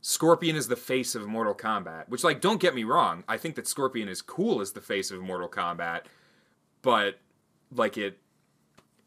Scorpion 0.01 0.57
is 0.57 0.69
the 0.69 0.77
face 0.77 1.15
of 1.15 1.27
Mortal 1.27 1.55
Kombat, 1.55 2.09
which 2.09 2.25
like 2.25 2.41
don't 2.41 2.61
get 2.61 2.75
me 2.75 2.85
wrong, 2.85 3.23
I 3.29 3.37
think 3.37 3.55
that 3.57 3.69
Scorpion 3.69 4.09
is 4.09 4.23
cool 4.23 4.61
as 4.61 4.73
the 4.73 4.81
face 4.81 5.11
of 5.11 5.21
Mortal 5.21 5.49
Kombat, 5.49 6.03
but 6.81 7.19
like 7.75 7.99
it 7.99 8.19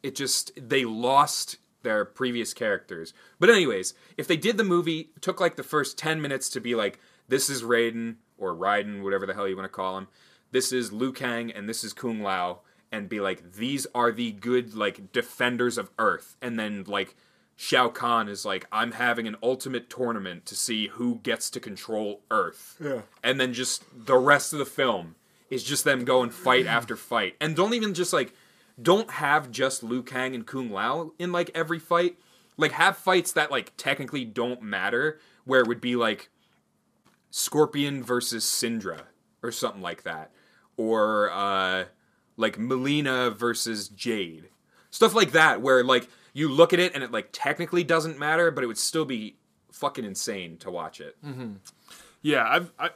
it 0.04 0.16
just 0.16 0.52
they 0.56 0.86
lost 0.86 1.58
their 1.84 2.06
previous 2.06 2.54
characters. 2.54 3.14
But 3.40 3.50
anyways, 3.50 3.94
if 4.18 4.28
they 4.28 4.38
did 4.38 4.58
the 4.58 4.64
movie, 4.64 5.10
took 5.22 5.40
like 5.40 5.56
the 5.56 5.64
first 5.64 5.98
10 5.98 6.22
minutes 6.22 6.50
to 6.50 6.60
be 6.60 6.76
like 6.76 7.00
this 7.28 7.50
is 7.50 7.64
Raiden 7.64 8.16
or 8.38 8.56
Raiden, 8.56 9.04
whatever 9.04 9.26
the 9.26 9.34
hell 9.34 9.48
you 9.48 9.56
want 9.56 9.66
to 9.66 9.76
call 9.76 9.98
him. 9.98 10.08
This 10.52 10.72
is 10.72 10.92
Liu 10.92 11.12
Kang 11.12 11.52
and 11.52 11.68
this 11.68 11.84
is 11.84 11.94
Kung 11.94 12.22
Lao 12.22 12.60
and 12.92 13.10
be 13.10 13.20
like 13.20 13.54
these 13.54 13.88
are 13.96 14.12
the 14.12 14.32
good 14.32 14.76
like 14.76 15.12
defenders 15.12 15.78
of 15.78 15.90
Earth 15.98 16.38
and 16.42 16.60
then 16.60 16.84
like 16.88 17.16
Shao 17.56 17.90
Kahn 17.90 18.28
is 18.28 18.46
like 18.46 18.66
I'm 18.72 18.94
having 18.94 19.28
an 19.28 19.38
ultimate 19.42 19.90
tournament 19.90 20.46
to 20.48 20.56
see 20.56 20.88
who 20.88 21.20
gets 21.24 21.50
to 21.52 21.60
control 21.60 22.22
Earth. 22.32 22.76
Yeah. 22.80 23.02
And 23.24 23.40
then 23.40 23.54
just 23.54 23.84
the 23.94 24.18
rest 24.18 24.54
of 24.54 24.60
the 24.60 24.66
film 24.66 25.16
is 25.50 25.64
just 25.64 25.84
them 25.84 26.04
going 26.04 26.30
fight 26.30 26.66
after 26.66 26.96
fight. 26.96 27.36
And 27.40 27.56
don't 27.56 27.74
even 27.74 27.94
just 27.94 28.14
like 28.14 28.34
don't 28.82 29.12
have 29.12 29.52
just 29.52 29.84
Liu 29.84 30.04
Kang 30.04 30.34
and 30.34 30.46
Kung 30.46 30.70
Lao 30.70 31.12
in 31.20 31.32
like 31.32 31.52
every 31.54 31.80
fight. 31.80 32.18
Like 32.58 32.72
have 32.74 32.98
fights 32.98 33.32
that 33.34 33.52
like 33.52 33.74
technically 33.78 34.26
don't 34.26 34.62
matter 34.62 35.20
where 35.46 35.62
it 35.62 35.68
would 35.68 35.82
be 35.82 35.96
like 35.96 36.30
Scorpion 37.32 38.04
versus 38.04 38.46
Syndra 38.46 39.02
or 39.42 39.52
something 39.52 39.82
like 39.82 40.04
that. 40.04 40.32
Or 40.78 41.32
uh 41.32 41.86
like 42.38 42.58
Melina 42.58 43.30
versus 43.30 43.88
Jade. 43.90 44.50
Stuff 44.90 45.14
like 45.14 45.32
that 45.32 45.62
where 45.62 45.84
like 45.84 46.08
you 46.34 46.50
look 46.50 46.74
at 46.74 46.80
it 46.80 46.94
and 46.96 47.04
it 47.04 47.12
like 47.12 47.30
technically 47.32 47.84
doesn't 47.84 48.18
matter, 48.18 48.52
but 48.52 48.64
it 48.64 48.68
would 48.68 48.78
still 48.78 49.06
be 49.06 49.36
fucking 49.72 50.06
insane 50.06 50.58
to 50.58 50.72
watch 50.72 51.02
it. 51.02 51.16
Yeah. 52.22 52.48
I've 52.48 52.72
I 52.80 52.90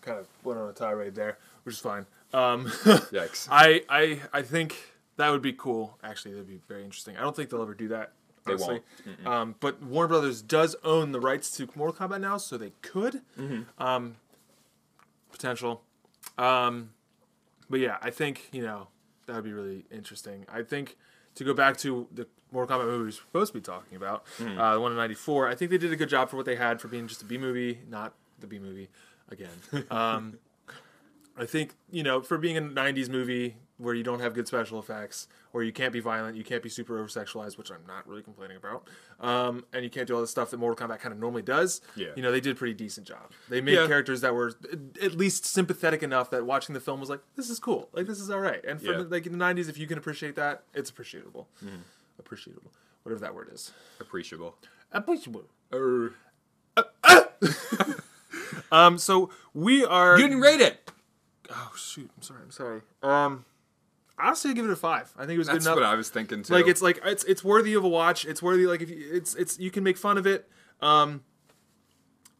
kind 0.00 0.18
of 0.18 0.26
went 0.42 0.58
on 0.58 0.68
a 0.68 0.72
tirade 0.72 1.14
there, 1.14 1.38
which 1.62 1.76
is 1.76 1.80
fine. 1.80 2.06
Um, 2.34 2.66
Yikes. 2.66 3.48
I 3.50 3.82
I 3.88 4.20
I 4.32 4.42
think 4.42 4.76
that 5.16 5.30
would 5.30 5.42
be 5.42 5.52
cool. 5.52 5.98
Actually, 6.02 6.32
that'd 6.32 6.48
be 6.48 6.60
very 6.68 6.84
interesting. 6.84 7.16
I 7.16 7.20
don't 7.20 7.34
think 7.34 7.50
they'll 7.50 7.62
ever 7.62 7.74
do 7.74 7.88
that. 7.88 8.12
They 8.44 8.52
Honestly. 8.52 8.80
Um, 9.24 9.54
but 9.60 9.82
Warner 9.82 10.08
Brothers 10.08 10.42
does 10.42 10.76
own 10.84 11.12
the 11.12 11.20
rights 11.20 11.50
to 11.56 11.68
Mortal 11.74 12.08
Kombat 12.08 12.20
now, 12.20 12.36
so 12.36 12.58
they 12.58 12.72
could. 12.82 13.22
Um, 13.78 14.16
potential. 15.32 15.82
Um, 16.36 16.90
but 17.70 17.80
yeah, 17.80 17.96
I 18.02 18.10
think 18.10 18.48
you 18.52 18.62
know 18.62 18.88
that 19.26 19.34
would 19.36 19.44
be 19.44 19.52
really 19.52 19.84
interesting. 19.90 20.44
I 20.52 20.62
think 20.62 20.96
to 21.36 21.44
go 21.44 21.54
back 21.54 21.76
to 21.78 22.06
the 22.12 22.26
Mortal 22.52 22.78
Kombat 22.78 22.86
movie 22.86 23.04
we're 23.04 23.10
supposed 23.12 23.52
to 23.52 23.58
be 23.58 23.62
talking 23.62 23.96
about, 23.96 24.24
uh, 24.40 24.74
the 24.74 24.80
one 24.80 24.92
in 24.92 24.98
'94. 24.98 25.48
I 25.48 25.54
think 25.54 25.70
they 25.70 25.78
did 25.78 25.92
a 25.92 25.96
good 25.96 26.08
job 26.08 26.28
for 26.30 26.36
what 26.36 26.46
they 26.46 26.56
had 26.56 26.80
for 26.80 26.88
being 26.88 27.08
just 27.08 27.22
a 27.22 27.24
B 27.24 27.38
movie, 27.38 27.80
not 27.88 28.14
the 28.40 28.46
B 28.46 28.58
movie 28.58 28.88
again. 29.30 29.48
Um, 29.90 30.38
I 31.36 31.46
think 31.46 31.74
you 31.90 32.02
know 32.02 32.20
for 32.22 32.38
being 32.38 32.56
a 32.56 32.62
'90s 32.62 33.08
movie, 33.08 33.56
where 33.78 33.94
you 33.94 34.02
don't 34.04 34.20
have 34.20 34.34
good 34.34 34.46
special 34.46 34.78
effects, 34.78 35.26
or 35.52 35.64
you 35.64 35.72
can't 35.72 35.92
be 35.92 35.98
violent, 36.00 36.36
you 36.36 36.44
can't 36.44 36.62
be 36.62 36.68
super 36.68 36.96
over 36.98 37.08
sexualized, 37.08 37.58
which 37.58 37.70
I'm 37.72 37.84
not 37.88 38.06
really 38.08 38.22
complaining 38.22 38.56
about, 38.56 38.86
um, 39.20 39.64
and 39.72 39.82
you 39.82 39.90
can't 39.90 40.06
do 40.06 40.14
all 40.14 40.20
the 40.20 40.28
stuff 40.28 40.50
that 40.52 40.58
Mortal 40.58 40.86
Kombat 40.88 41.00
kind 41.00 41.12
of 41.12 41.18
normally 41.18 41.42
does. 41.42 41.80
Yeah. 41.96 42.08
you 42.14 42.22
know 42.22 42.30
they 42.30 42.40
did 42.40 42.52
a 42.52 42.54
pretty 42.58 42.74
decent 42.74 43.06
job. 43.06 43.32
They 43.48 43.60
made 43.60 43.74
Yeah. 43.74 43.86
characters 43.88 44.20
that 44.20 44.32
were 44.34 44.52
at 45.02 45.16
least 45.16 45.44
sympathetic 45.44 46.02
enough 46.04 46.30
that 46.30 46.46
watching 46.46 46.72
the 46.74 46.80
film 46.80 47.00
was 47.00 47.10
like, 47.10 47.20
this 47.34 47.50
is 47.50 47.58
cool, 47.58 47.88
like 47.92 48.06
this 48.06 48.20
is 48.20 48.30
all 48.30 48.40
right. 48.40 48.64
And 48.64 48.80
for 48.80 48.92
Yeah. 48.92 48.98
the, 48.98 49.04
like 49.04 49.26
in 49.26 49.32
the 49.36 49.38
'90s, 49.44 49.68
if 49.68 49.76
you 49.76 49.86
can 49.88 49.98
appreciate 49.98 50.36
that, 50.36 50.62
it's 50.72 50.90
appreciable, 50.90 51.48
Mm-hmm. 51.64 51.76
appreciable, 52.20 52.70
whatever 53.02 53.20
that 53.20 53.34
word 53.34 53.48
is. 53.52 53.72
Appreciable. 54.00 54.56
Appreciable. 54.92 55.46
Er, 55.72 56.12
Um, 58.72 58.98
so 58.98 59.30
we 59.52 59.84
are. 59.84 60.16
you 60.18 60.24
didn't 60.26 60.40
rate 60.40 60.60
it. 60.60 60.90
Oh 61.50 61.72
shoot! 61.76 62.10
I'm 62.16 62.22
sorry. 62.22 62.40
I'm 62.42 62.50
sorry. 62.50 62.80
Um, 63.02 63.44
I'll 64.18 64.36
say 64.36 64.54
give 64.54 64.64
it 64.64 64.70
a 64.70 64.76
five. 64.76 65.12
I 65.16 65.20
think 65.26 65.32
it 65.32 65.38
was 65.38 65.48
That's 65.48 65.58
good 65.58 65.64
enough. 65.64 65.76
That's 65.76 65.86
what 65.86 65.92
I 65.92 65.96
was 65.96 66.08
thinking 66.08 66.42
too. 66.42 66.54
like 66.54 66.66
it's 66.66 66.82
like 66.82 67.00
it's 67.04 67.24
it's 67.24 67.42
worthy 67.42 67.74
of 67.74 67.84
a 67.84 67.88
watch. 67.88 68.24
It's 68.24 68.42
worthy 68.42 68.66
like 68.66 68.80
if 68.80 68.90
you, 68.90 69.10
it's 69.12 69.34
it's 69.34 69.58
you 69.58 69.70
can 69.70 69.82
make 69.82 69.96
fun 69.96 70.18
of 70.18 70.26
it. 70.26 70.48
Um, 70.80 71.22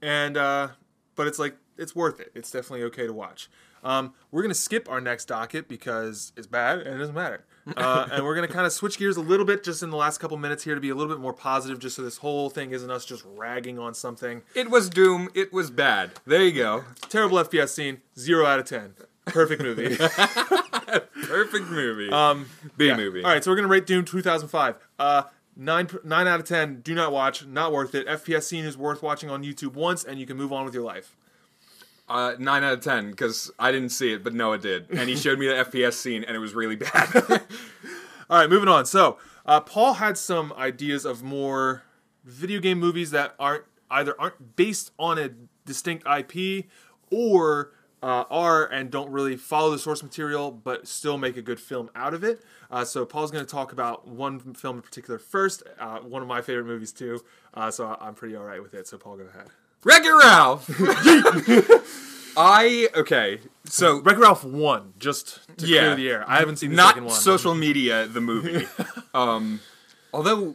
and 0.01 0.37
uh, 0.37 0.69
but 1.17 1.27
it's 1.27 1.39
like 1.39 1.57
it's 1.77 1.95
worth 1.95 2.21
it. 2.21 2.31
It's 2.35 2.51
definitely 2.51 2.85
okay 2.85 3.07
to 3.07 3.13
watch. 3.13 3.51
Um, 3.83 4.15
we're 4.31 4.43
gonna 4.43 4.55
skip 4.55 4.89
our 4.89 5.01
next 5.01 5.27
docket 5.27 5.69
because 5.69 6.33
it's 6.37 6.47
bad 6.47 6.79
and 6.79 6.95
it 6.95 6.99
doesn't 6.99 7.15
matter. 7.15 7.45
Uh, 7.77 8.07
and 8.13 8.25
we're 8.25 8.35
gonna 8.35 8.47
kind 8.49 8.67
of 8.67 8.73
switch 8.73 8.99
gears 8.99 9.17
a 9.17 9.21
little 9.23 9.47
bit 9.47 9.65
just 9.65 9.83
in 9.83 9.91
the 9.91 9.97
last 9.97 10.19
couple 10.19 10.37
minutes 10.37 10.65
here 10.65 10.75
to 10.75 10.81
be 10.81 10.91
a 10.91 10.95
little 10.95 11.13
bit 11.13 11.21
more 11.21 11.33
positive, 11.33 11.79
just 11.79 11.97
so 11.97 12.03
this 12.03 12.19
whole 12.19 12.51
thing 12.51 12.73
isn't 12.73 12.91
us 12.91 13.05
just 13.07 13.25
ragging 13.37 13.79
on 13.79 13.95
something. 13.95 14.43
it 14.55 14.71
was 14.71 14.91
Doom. 14.91 15.31
It 15.35 15.53
was 15.53 15.71
bad. 15.71 16.13
There 16.27 16.43
you 16.43 16.53
go. 16.53 16.85
Terrible 17.09 17.39
FPS 17.39 17.71
scene, 17.71 18.03
zero 18.19 18.45
out 18.45 18.59
of 18.61 18.67
ten. 18.67 18.95
Perfect 19.27 19.63
movie. 19.63 19.97
Perfect 21.27 21.69
movie. 21.71 22.11
um, 22.11 22.47
B 22.77 22.89
Yeah. 22.89 22.97
movie. 22.97 23.23
All 23.25 23.31
right, 23.31 23.43
so 23.43 23.51
we're 23.51 23.57
gonna 23.57 23.69
rate 23.69 23.87
Doom 23.87 24.05
2005. 24.05 24.77
Uh, 24.99 25.23
nine 25.57 25.89
nine 26.05 26.27
out 26.27 26.41
of 26.41 26.47
ten. 26.47 26.81
Do 26.83 26.95
not 26.95 27.13
watch. 27.13 27.47
Not 27.47 27.73
worth 27.73 27.95
it. 27.95 28.07
FPS 28.07 28.43
scene 28.43 28.65
is 28.65 28.77
worth 28.77 29.03
watching 29.03 29.31
on 29.31 29.43
YouTube 29.43 29.73
once, 29.75 30.05
and 30.05 30.19
you 30.19 30.27
can 30.27 30.37
move 30.37 30.53
on 30.53 30.65
with 30.65 30.75
your 30.75 30.85
life. 30.85 31.17
Uh, 32.07 32.35
nine 32.39 32.63
out 32.63 32.75
of 32.75 32.81
ten 32.81 33.11
because 33.11 33.51
I 33.59 33.73
didn't 33.73 33.89
see 33.89 34.13
it, 34.13 34.23
but 34.23 34.35
Noah 34.35 34.59
did, 34.59 34.91
and 34.91 35.09
he 35.09 35.17
showed 35.17 35.39
me 35.39 35.47
the 35.47 35.55
FPS 35.55 35.95
scene, 35.95 36.23
and 36.23 36.37
it 36.37 36.39
was 36.39 36.55
really 36.55 36.77
bad. 36.77 37.11
All 38.31 38.39
right, 38.41 38.51
moving 38.51 38.69
on. 38.69 38.85
So 38.85 39.17
uh, 39.47 39.61
Paul 39.61 39.95
had 39.95 40.19
some 40.19 40.53
ideas 40.53 41.07
of 41.07 41.23
more 41.23 41.83
video 42.25 42.61
game 42.61 42.79
movies 42.79 43.11
that 43.13 43.35
aren't 43.39 43.65
either 43.91 44.15
aren't 44.21 44.57
based 44.57 44.91
on 44.99 45.19
a 45.19 45.31
distinct 45.65 46.07
IP 46.07 46.67
or 47.11 47.73
uh, 48.03 48.25
are 48.31 48.67
and 48.67 48.91
don't 48.91 49.11
really 49.11 49.37
follow 49.37 49.71
the 49.71 49.79
source 49.79 50.03
material, 50.03 50.51
but 50.51 50.87
still 50.87 51.17
make 51.17 51.39
a 51.39 51.43
good 51.43 51.59
film 51.59 51.89
out 51.95 52.13
of 52.13 52.23
it. 52.23 52.43
Uh, 52.71 52.85
so 52.85 53.07
Paul's 53.07 53.31
going 53.31 53.45
to 53.45 53.51
talk 53.51 53.73
about 53.73 54.07
one 54.07 54.41
film 54.55 54.77
in 54.77 54.83
particular 54.83 55.19
first. 55.19 55.63
Uh, 55.79 56.01
one 56.01 56.21
of 56.21 56.29
my 56.29 56.43
favorite 56.43 56.67
movies 56.67 56.93
too. 56.93 57.21
Uh, 57.55 57.71
so 57.71 57.97
I'm 57.99 58.15
pretty 58.15 58.37
all 58.37 58.45
right 58.45 58.63
with 58.63 58.75
it. 58.75 58.87
So 58.87 58.99
Paul, 58.99 59.17
go 59.17 59.25
ahead. 59.25 59.49
Wreck 59.85 60.03
It 60.05 60.11
Ralph. 60.11 60.69
I 62.37 62.89
okay. 62.97 63.39
So 63.67 64.01
Wreck-It 64.01 64.21
Ralph 64.21 64.45
one, 64.45 64.93
just 64.99 65.41
to 65.59 65.67
Yeah. 65.67 65.81
clear 65.81 65.97
the 65.97 66.11
air. 66.11 66.25
I 66.29 66.39
haven't 66.39 66.57
seen 66.57 66.71
the 66.71 66.77
second 66.77 67.05
not 67.05 67.11
one. 67.11 67.21
social 67.21 67.55
media, 67.55 68.07
the 68.07 68.21
movie. 68.21 68.67
um, 69.15 69.61
although, 70.13 70.55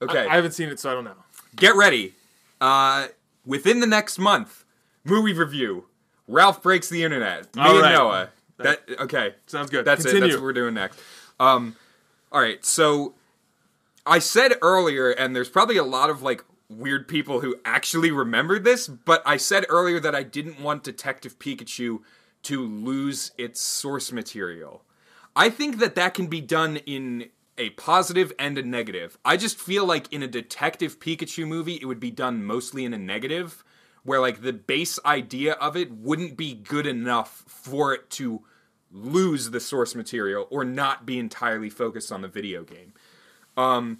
okay, 0.00 0.26
I 0.26 0.34
haven't 0.36 0.52
seen 0.52 0.68
it, 0.70 0.80
so 0.80 0.90
I 0.90 0.94
don't 0.94 1.04
know. 1.04 1.14
get 1.56 1.74
ready. 1.76 2.14
Uh, 2.60 3.08
within 3.44 3.80
the 3.80 3.86
next 3.86 4.18
month, 4.18 4.64
movie 5.04 5.32
review. 5.34 5.86
Ralph 6.28 6.62
breaks 6.62 6.88
the 6.88 7.02
internet. 7.04 7.54
Me 7.54 7.62
All 7.62 7.72
and 7.72 7.80
right. 7.82 7.92
Noah. 7.92 8.28
That 8.58 8.82
okay. 9.00 9.34
Sounds 9.46 9.70
good. 9.70 9.84
That's 9.84 10.04
it. 10.06 10.18
That's 10.18 10.34
what 10.34 10.42
we're 10.42 10.52
doing 10.54 10.74
next. 10.74 10.98
Um, 11.38 11.76
all 12.32 12.40
right. 12.40 12.64
So 12.64 13.14
I 14.06 14.18
said 14.18 14.54
earlier, 14.62 15.10
and 15.10 15.36
there's 15.36 15.50
probably 15.50 15.76
a 15.76 15.84
lot 15.84 16.08
of 16.08 16.22
like 16.22 16.42
weird 16.68 17.08
people 17.08 17.40
who 17.40 17.56
actually 17.64 18.10
remembered 18.10 18.64
this, 18.64 18.88
but 18.88 19.22
I 19.24 19.36
said 19.36 19.66
earlier 19.68 20.00
that 20.00 20.14
I 20.14 20.22
didn't 20.22 20.60
want 20.60 20.82
Detective 20.82 21.38
Pikachu 21.38 22.00
to 22.44 22.66
lose 22.66 23.32
its 23.38 23.60
source 23.60 24.12
material. 24.12 24.82
I 25.34 25.50
think 25.50 25.78
that 25.78 25.94
that 25.96 26.14
can 26.14 26.26
be 26.26 26.40
done 26.40 26.78
in 26.78 27.30
a 27.58 27.70
positive 27.70 28.32
and 28.38 28.58
a 28.58 28.62
negative. 28.62 29.18
I 29.24 29.36
just 29.36 29.58
feel 29.58 29.84
like 29.84 30.12
in 30.12 30.22
a 30.22 30.28
Detective 30.28 30.98
Pikachu 30.98 31.46
movie, 31.46 31.78
it 31.80 31.86
would 31.86 32.00
be 32.00 32.10
done 32.10 32.44
mostly 32.44 32.84
in 32.84 32.94
a 32.94 32.98
negative, 32.98 33.64
where 34.02 34.20
like 34.20 34.42
the 34.42 34.52
base 34.52 34.98
idea 35.04 35.54
of 35.54 35.76
it 35.76 35.90
wouldn't 35.90 36.36
be 36.36 36.54
good 36.54 36.86
enough 36.86 37.44
for 37.46 37.92
it 37.92 38.08
to 38.10 38.42
lose 38.92 39.50
the 39.50 39.60
source 39.60 39.94
material 39.94 40.46
or 40.50 40.64
not 40.64 41.04
be 41.04 41.18
entirely 41.18 41.68
focused 41.68 42.12
on 42.12 42.22
the 42.22 42.28
video 42.28 42.62
game. 42.62 42.92
Um, 43.56 43.98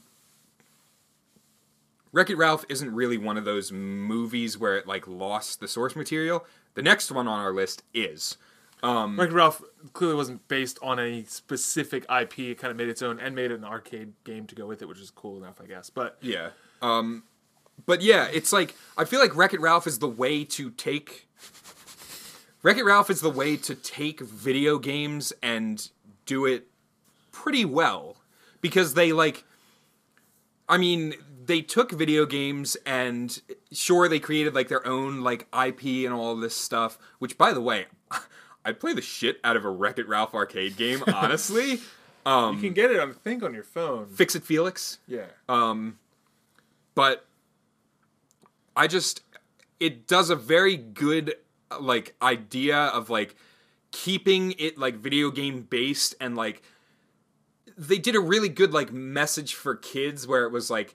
Wreck 2.17 2.31
It 2.31 2.39
Ralph 2.39 2.65
isn't 2.71 2.95
really 2.95 3.19
one 3.19 3.37
of 3.37 3.45
those 3.45 3.71
movies 3.71 4.57
where 4.57 4.79
it 4.79 4.87
like 4.87 5.07
lost 5.07 5.61
the 5.61 5.69
source 5.69 5.95
material. 5.95 6.47
The 6.73 6.81
next 6.81 7.13
one 7.13 7.29
on 7.29 7.41
our 7.41 7.53
list 7.53 7.83
is. 7.93 8.39
Um, 8.83 9.21
Wreck-It 9.21 9.35
Ralph 9.35 9.63
clearly 9.93 10.17
wasn't 10.17 10.49
based 10.49 10.79
on 10.81 10.99
any 10.99 11.25
specific 11.25 12.07
IP. 12.11 12.39
It 12.39 12.59
kind 12.59 12.71
of 12.71 12.79
made 12.79 12.89
its 12.89 13.03
own 13.03 13.21
and 13.21 13.35
made 13.35 13.53
an 13.53 13.65
arcade 13.65 14.15
game 14.25 14.47
to 14.47 14.55
go 14.55 14.67
with 14.67 14.81
it, 14.81 14.89
which 14.89 14.99
is 14.99 15.11
cool 15.11 15.37
enough, 15.37 15.61
I 15.63 15.67
guess. 15.67 15.91
But 15.91 16.17
Yeah. 16.23 16.51
Um, 16.81 17.25
but 17.85 18.01
yeah, 18.01 18.29
it's 18.33 18.51
like 18.51 18.75
I 18.97 19.05
feel 19.05 19.21
like 19.21 19.37
Wreck 19.37 19.53
It 19.53 19.61
Ralph 19.61 19.87
is 19.87 19.99
the 19.99 20.09
way 20.09 20.43
to 20.45 20.71
take. 20.71 21.29
Wreck 22.63 22.79
It 22.79 22.85
Ralph 22.85 23.11
is 23.11 23.21
the 23.21 23.29
way 23.29 23.59
to 23.59 23.75
take 23.75 24.21
video 24.21 24.79
games 24.79 25.35
and 25.43 25.87
do 26.25 26.47
it 26.47 26.69
pretty 27.31 27.67
well 27.67 28.17
because 28.63 28.95
they 28.95 29.13
like. 29.13 29.45
I 30.69 30.79
mean, 30.79 31.15
they 31.47 31.61
took 31.63 31.93
video 31.93 32.27
games 32.27 32.77
and 32.85 33.41
sure 33.73 34.09
they 34.09 34.19
created 34.19 34.55
like 34.55 34.69
their 34.69 34.87
own 34.87 35.21
like 35.21 35.47
IP 35.53 36.05
and 36.05 36.13
all 36.13 36.37
this 36.37 36.57
stuff. 36.57 36.99
Which, 37.19 37.39
by 37.39 37.53
the 37.53 37.61
way, 37.61 37.87
I'd 38.65 38.81
play 38.81 38.93
the 38.93 39.03
shit 39.03 39.39
out 39.45 39.57
of 39.57 39.65
a 39.65 39.71
Wreck 39.71 39.99
It 39.99 40.09
Ralph 40.09 40.35
arcade 40.35 40.77
game. 40.77 41.03
Honestly, 41.13 41.73
you 41.73 41.81
can 42.25 42.73
get 42.73 42.91
it, 42.91 43.01
I 43.01 43.13
think, 43.13 43.43
on 43.43 43.55
your 43.55 43.63
phone. 43.63 44.07
Fix 44.07 44.35
It 44.35 44.43
Felix. 44.43 44.99
Yeah. 45.07 45.27
Um, 45.49 45.99
but 46.95 47.27
I 48.77 48.87
just 48.87 49.23
it 49.79 50.07
does 50.07 50.31
a 50.31 50.37
very 50.37 50.77
good 50.77 51.35
like 51.81 52.15
idea 52.21 52.77
of 52.77 53.11
like 53.11 53.37
keeping 53.91 54.53
it 54.59 54.79
like 54.79 54.97
video 54.97 55.31
game 55.31 55.63
based 55.63 56.15
and 56.21 56.37
like 56.37 56.63
they 57.79 57.99
did 57.99 58.15
a 58.15 58.21
really 58.21 58.49
good 58.49 58.73
like 58.73 58.93
message 58.93 59.55
for 59.55 59.75
kids 59.75 60.27
where 60.27 60.45
it 60.45 60.53
was 60.53 60.71
like 60.71 60.95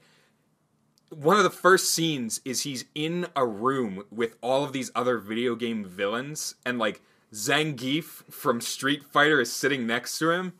one 1.11 1.37
of 1.37 1.43
the 1.43 1.49
first 1.49 1.93
scenes 1.93 2.41
is 2.45 2.61
he's 2.61 2.85
in 2.95 3.27
a 3.35 3.45
room 3.45 4.03
with 4.11 4.35
all 4.41 4.63
of 4.63 4.73
these 4.73 4.91
other 4.95 5.17
video 5.17 5.55
game 5.55 5.83
villains 5.85 6.55
and 6.65 6.79
like 6.79 7.01
Zangief 7.33 8.23
from 8.31 8.61
Street 8.61 9.03
Fighter 9.03 9.39
is 9.39 9.51
sitting 9.51 9.85
next 9.85 10.17
to 10.19 10.31
him 10.31 10.53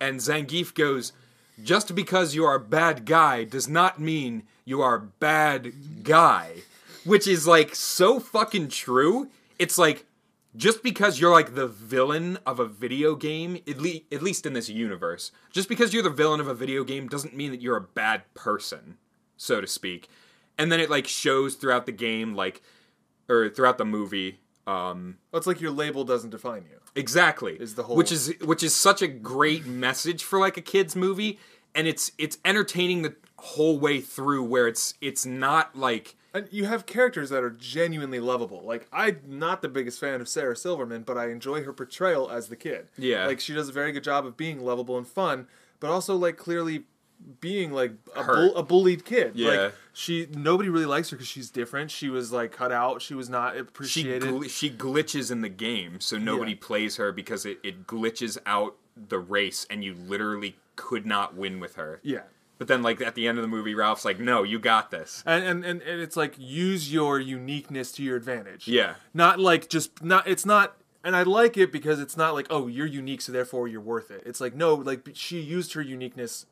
and 0.00 0.20
Zangief 0.20 0.74
goes 0.74 1.12
just 1.62 1.94
because 1.94 2.34
you 2.34 2.44
are 2.44 2.54
a 2.54 2.60
bad 2.60 3.04
guy 3.04 3.44
does 3.44 3.68
not 3.68 4.00
mean 4.00 4.44
you 4.64 4.80
are 4.80 4.94
a 4.94 5.00
bad 5.00 6.04
guy. 6.04 6.62
Which 7.04 7.26
is 7.26 7.46
like 7.46 7.74
so 7.74 8.20
fucking 8.20 8.68
true. 8.68 9.28
It's 9.58 9.78
like 9.78 10.06
just 10.56 10.82
because 10.82 11.20
you're 11.20 11.32
like 11.32 11.54
the 11.54 11.66
villain 11.66 12.38
of 12.44 12.60
a 12.60 12.66
video 12.66 13.14
game, 13.14 13.58
at, 13.68 13.78
le- 13.78 14.00
at 14.12 14.22
least 14.22 14.46
in 14.46 14.52
this 14.52 14.68
universe, 14.68 15.32
just 15.50 15.68
because 15.68 15.94
you're 15.94 16.02
the 16.02 16.10
villain 16.10 16.40
of 16.40 16.48
a 16.48 16.54
video 16.54 16.84
game 16.84 17.08
doesn't 17.08 17.36
mean 17.36 17.50
that 17.52 17.62
you're 17.62 17.76
a 17.76 17.80
bad 17.80 18.22
person, 18.34 18.96
so 19.40 19.60
to 19.60 19.66
speak. 19.66 20.08
And 20.58 20.70
then 20.70 20.80
it 20.80 20.90
like 20.90 21.06
shows 21.06 21.54
throughout 21.54 21.86
the 21.86 21.92
game, 21.92 22.34
like, 22.34 22.60
or 23.28 23.48
throughout 23.48 23.78
the 23.78 23.84
movie, 23.86 24.40
um, 24.66 25.16
Well, 25.32 25.38
it's 25.38 25.46
like 25.46 25.60
your 25.60 25.70
label 25.70 26.04
doesn't 26.04 26.30
define 26.30 26.66
you. 26.70 26.76
Exactly. 26.94 27.54
Is 27.54 27.74
the 27.74 27.84
whole- 27.84 27.96
which 27.96 28.12
is 28.12 28.34
which 28.42 28.62
is 28.62 28.74
such 28.74 29.00
a 29.00 29.08
great 29.08 29.64
message 29.64 30.22
for 30.24 30.38
like 30.38 30.56
a 30.56 30.60
kids 30.60 30.94
movie 30.94 31.38
and 31.74 31.86
it's 31.88 32.12
it's 32.18 32.36
entertaining 32.44 33.02
the 33.02 33.14
whole 33.38 33.78
way 33.78 34.00
through 34.00 34.42
where 34.44 34.66
it's 34.68 34.94
it's 35.00 35.24
not 35.24 35.74
like 35.76 36.16
And 36.34 36.46
you 36.50 36.66
have 36.66 36.84
characters 36.86 37.30
that 37.30 37.42
are 37.42 37.50
genuinely 37.50 38.20
lovable. 38.20 38.62
Like 38.64 38.86
I'm 38.92 39.20
not 39.26 39.62
the 39.62 39.68
biggest 39.68 39.98
fan 40.00 40.20
of 40.20 40.28
Sarah 40.28 40.56
Silverman, 40.56 41.02
but 41.04 41.16
I 41.16 41.30
enjoy 41.30 41.62
her 41.62 41.72
portrayal 41.72 42.28
as 42.28 42.48
the 42.48 42.56
kid. 42.56 42.88
Yeah. 42.98 43.26
Like 43.26 43.40
she 43.40 43.54
does 43.54 43.68
a 43.70 43.72
very 43.72 43.92
good 43.92 44.04
job 44.04 44.26
of 44.26 44.36
being 44.36 44.60
lovable 44.60 44.98
and 44.98 45.06
fun, 45.08 45.46
but 45.78 45.90
also 45.90 46.14
like 46.16 46.36
clearly 46.36 46.84
being 47.40 47.72
like 47.72 47.92
a, 48.16 48.24
bull, 48.24 48.56
a 48.56 48.62
bullied 48.62 49.04
kid. 49.04 49.32
Yeah. 49.34 49.48
Like 49.48 49.74
she 49.92 50.26
nobody 50.32 50.68
really 50.68 50.86
likes 50.86 51.10
her 51.10 51.16
because 51.16 51.28
she's 51.28 51.50
different. 51.50 51.90
She 51.90 52.08
was 52.08 52.32
like 52.32 52.52
cut 52.52 52.72
out. 52.72 53.02
She 53.02 53.14
was 53.14 53.28
not 53.28 53.54
she 53.54 53.60
appreciated. 53.60 54.22
gl- 54.30 54.50
she 54.50 54.70
glitches 54.70 55.30
in 55.30 55.40
the 55.42 55.48
game 55.48 56.00
so 56.00 56.18
nobody 56.18 56.52
Yeah. 56.52 56.58
plays 56.60 56.96
her 56.96 57.12
because 57.12 57.44
it, 57.46 57.58
it 57.62 57.86
glitches 57.86 58.38
out 58.46 58.76
the 58.96 59.18
race 59.18 59.66
and 59.70 59.82
you 59.84 59.94
literally 59.94 60.56
could 60.76 61.06
not 61.06 61.34
win 61.34 61.60
with 61.60 61.76
her. 61.76 62.00
yeah. 62.02 62.22
But 62.58 62.68
then 62.68 62.82
like 62.82 63.00
at 63.00 63.14
the 63.14 63.26
end 63.26 63.38
of 63.38 63.42
the 63.42 63.48
movie 63.48 63.74
Ralph's 63.74 64.04
like, 64.04 64.20
"No, 64.20 64.42
you 64.42 64.58
got 64.58 64.90
this." 64.90 65.22
And, 65.24 65.42
and 65.44 65.64
and 65.64 65.80
and 65.80 65.98
it's 66.02 66.14
like 66.14 66.34
use 66.38 66.92
your 66.92 67.18
uniqueness 67.18 67.90
to 67.92 68.02
your 68.02 68.16
advantage. 68.18 68.68
Yeah. 68.68 68.96
Not 69.14 69.40
like 69.40 69.70
just 69.70 70.04
not. 70.04 70.28
It's 70.28 70.44
not 70.44 70.76
and 71.02 71.16
I 71.16 71.22
like 71.22 71.56
it 71.56 71.72
because 71.72 71.98
it's 72.00 72.18
not 72.18 72.34
like 72.34 72.46
oh 72.50 72.66
you're 72.66 72.84
unique 72.86 73.22
so 73.22 73.32
therefore 73.32 73.66
you're 73.66 73.80
worth 73.80 74.10
it. 74.10 74.22
It's 74.26 74.42
like 74.42 74.54
no 74.54 74.74
like 74.74 75.08
she 75.14 75.40
used 75.40 75.72
her 75.72 75.80
uniqueness 75.80 76.44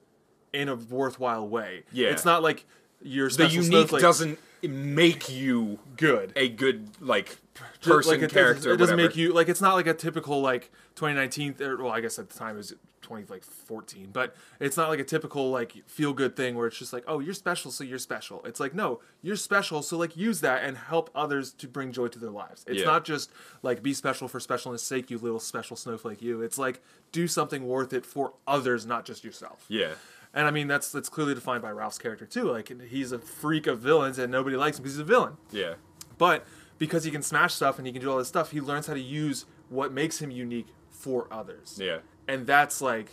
in 0.53 0.69
a 0.69 0.75
worthwhile 0.77 1.47
way. 1.49 1.85
Yeah. 1.93 2.09
it's 2.11 2.25
not 2.25 2.43
like 2.43 2.65
you're 3.03 3.29
The 3.31 3.47
unique 3.49 3.67
snowflake. 3.69 4.03
doesn't 4.03 4.39
make 4.63 5.29
you 5.29 5.79
good 5.97 6.33
a 6.35 6.49
good 6.49 6.89
like 7.01 7.39
person 7.81 8.13
like, 8.13 8.23
it 8.23 8.33
character. 8.33 8.55
Doesn't, 8.55 8.73
it 8.73 8.77
doesn't 8.79 8.97
whatever. 8.97 9.09
make 9.09 9.17
you 9.17 9.33
like 9.33 9.49
it's 9.49 9.61
not 9.61 9.75
like 9.75 9.87
a 9.87 9.95
typical 9.95 10.41
like 10.41 10.73
2019 10.97 11.57
or, 11.61 11.77
well 11.77 11.93
I 11.93 12.01
guess 12.01 12.19
at 12.19 12.29
the 12.29 12.37
time 12.39 12.55
it 12.55 12.59
was 12.59 12.75
20 13.03 13.27
like 13.29 13.45
14 13.45 14.09
but 14.13 14.35
it's 14.59 14.77
not 14.77 14.89
like 14.89 14.99
a 14.99 15.05
typical 15.05 15.51
like 15.53 15.73
feel 15.87 16.13
good 16.13 16.35
thing 16.35 16.57
where 16.57 16.67
it's 16.67 16.77
just 16.77 16.93
like 16.93 17.05
oh 17.07 17.21
you're 17.21 17.33
special 17.35 17.71
so 17.71 17.85
you're 17.85 17.99
special 17.99 18.43
it's 18.45 18.59
like 18.59 18.75
no 18.75 18.99
you're 19.23 19.37
special 19.37 19.81
so 19.83 19.97
like 19.97 20.17
use 20.17 20.41
that 20.41 20.65
and 20.65 20.77
help 20.77 21.09
others 21.15 21.53
to 21.53 21.69
bring 21.69 21.93
joy 21.93 22.09
to 22.09 22.19
their 22.19 22.29
lives 22.31 22.65
it's 22.67 22.81
Yeah. 22.81 22.87
not 22.87 23.05
just 23.05 23.31
like 23.63 23.81
be 23.83 23.95
special 23.95 24.27
for 24.27 24.41
specialness 24.41 24.81
sake 24.81 25.09
you 25.11 25.19
little 25.19 25.39
special 25.41 25.77
snowflake 25.77 26.21
you 26.21 26.43
it's 26.43 26.59
like 26.59 26.83
do 27.13 27.29
something 27.29 27.67
worth 27.69 27.93
it 27.93 28.05
for 28.05 28.33
others 28.49 28.85
not 28.85 29.05
just 29.07 29.23
yourself 29.25 29.65
Yeah. 29.69 29.93
And 30.35 30.47
I 30.47 30.51
mean 30.51 30.67
that's 30.69 30.91
that's 30.93 31.09
clearly 31.09 31.35
defined 31.35 31.63
by 31.63 31.71
Ralph's 31.71 31.99
character 31.99 32.27
too 32.27 32.51
like 32.51 32.71
he's 32.89 33.13
a 33.13 33.19
freak 33.19 33.67
of 33.67 33.81
villains 33.81 34.19
and 34.19 34.31
nobody 34.31 34.57
likes 34.57 34.79
him 34.79 34.83
because 34.83 34.95
he's 34.95 35.01
a 35.01 35.05
villain 35.05 35.37
Yeah. 35.51 35.75
but 36.19 36.45
because 36.79 37.03
he 37.05 37.11
can 37.11 37.23
smash 37.23 37.55
stuff 37.55 37.79
and 37.79 37.87
he 37.87 37.93
can 37.93 38.01
do 38.01 38.09
all 38.09 38.19
this 38.19 38.29
stuff, 38.29 38.53
he 38.53 38.61
learns 38.61 38.87
how 38.87 38.95
to 38.95 39.01
use 39.01 39.47
what 39.69 39.93
makes 39.93 40.21
him 40.23 40.31
unique 40.31 40.69
for 40.91 41.27
others. 41.29 41.77
Yeah. 41.83 41.99
And 42.29 42.47
that's 42.47 42.81
like 42.81 43.11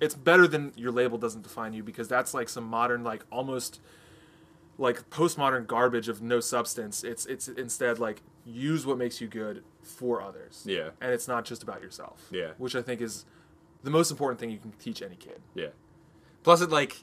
it's 0.00 0.14
better 0.14 0.46
than 0.46 0.72
your 0.76 0.92
label 0.92 1.16
doesn't 1.16 1.42
define 1.42 1.72
you 1.72 1.82
because 1.82 2.06
that's 2.06 2.34
like 2.34 2.48
some 2.50 2.64
modern 2.64 3.02
like 3.04 3.24
almost 3.32 3.80
like 4.76 5.08
postmodern 5.10 5.66
garbage 5.66 6.08
of 6.08 6.20
no 6.22 6.40
substance. 6.40 7.02
It's 7.02 7.26
it's 7.26 7.48
instead 7.48 7.98
like 7.98 8.22
use 8.44 8.86
what 8.86 8.98
makes 8.98 9.20
you 9.20 9.26
good 9.26 9.64
for 9.82 10.20
others. 10.22 10.62
Yeah. 10.66 10.90
And 11.00 11.10
it's 11.12 11.26
not 11.28 11.44
just 11.44 11.62
about 11.62 11.82
yourself. 11.82 12.26
Yeah. 12.30 12.50
Which 12.58 12.76
I 12.76 12.82
think 12.82 13.00
is 13.00 13.24
the 13.82 13.90
most 13.90 14.10
important 14.10 14.38
thing 14.38 14.50
you 14.50 14.58
can 14.58 14.72
teach 14.72 15.02
any 15.02 15.16
kid. 15.16 15.40
Yeah. 15.54 15.68
Plus, 16.42 16.60
it 16.60 16.70
like, 16.70 16.96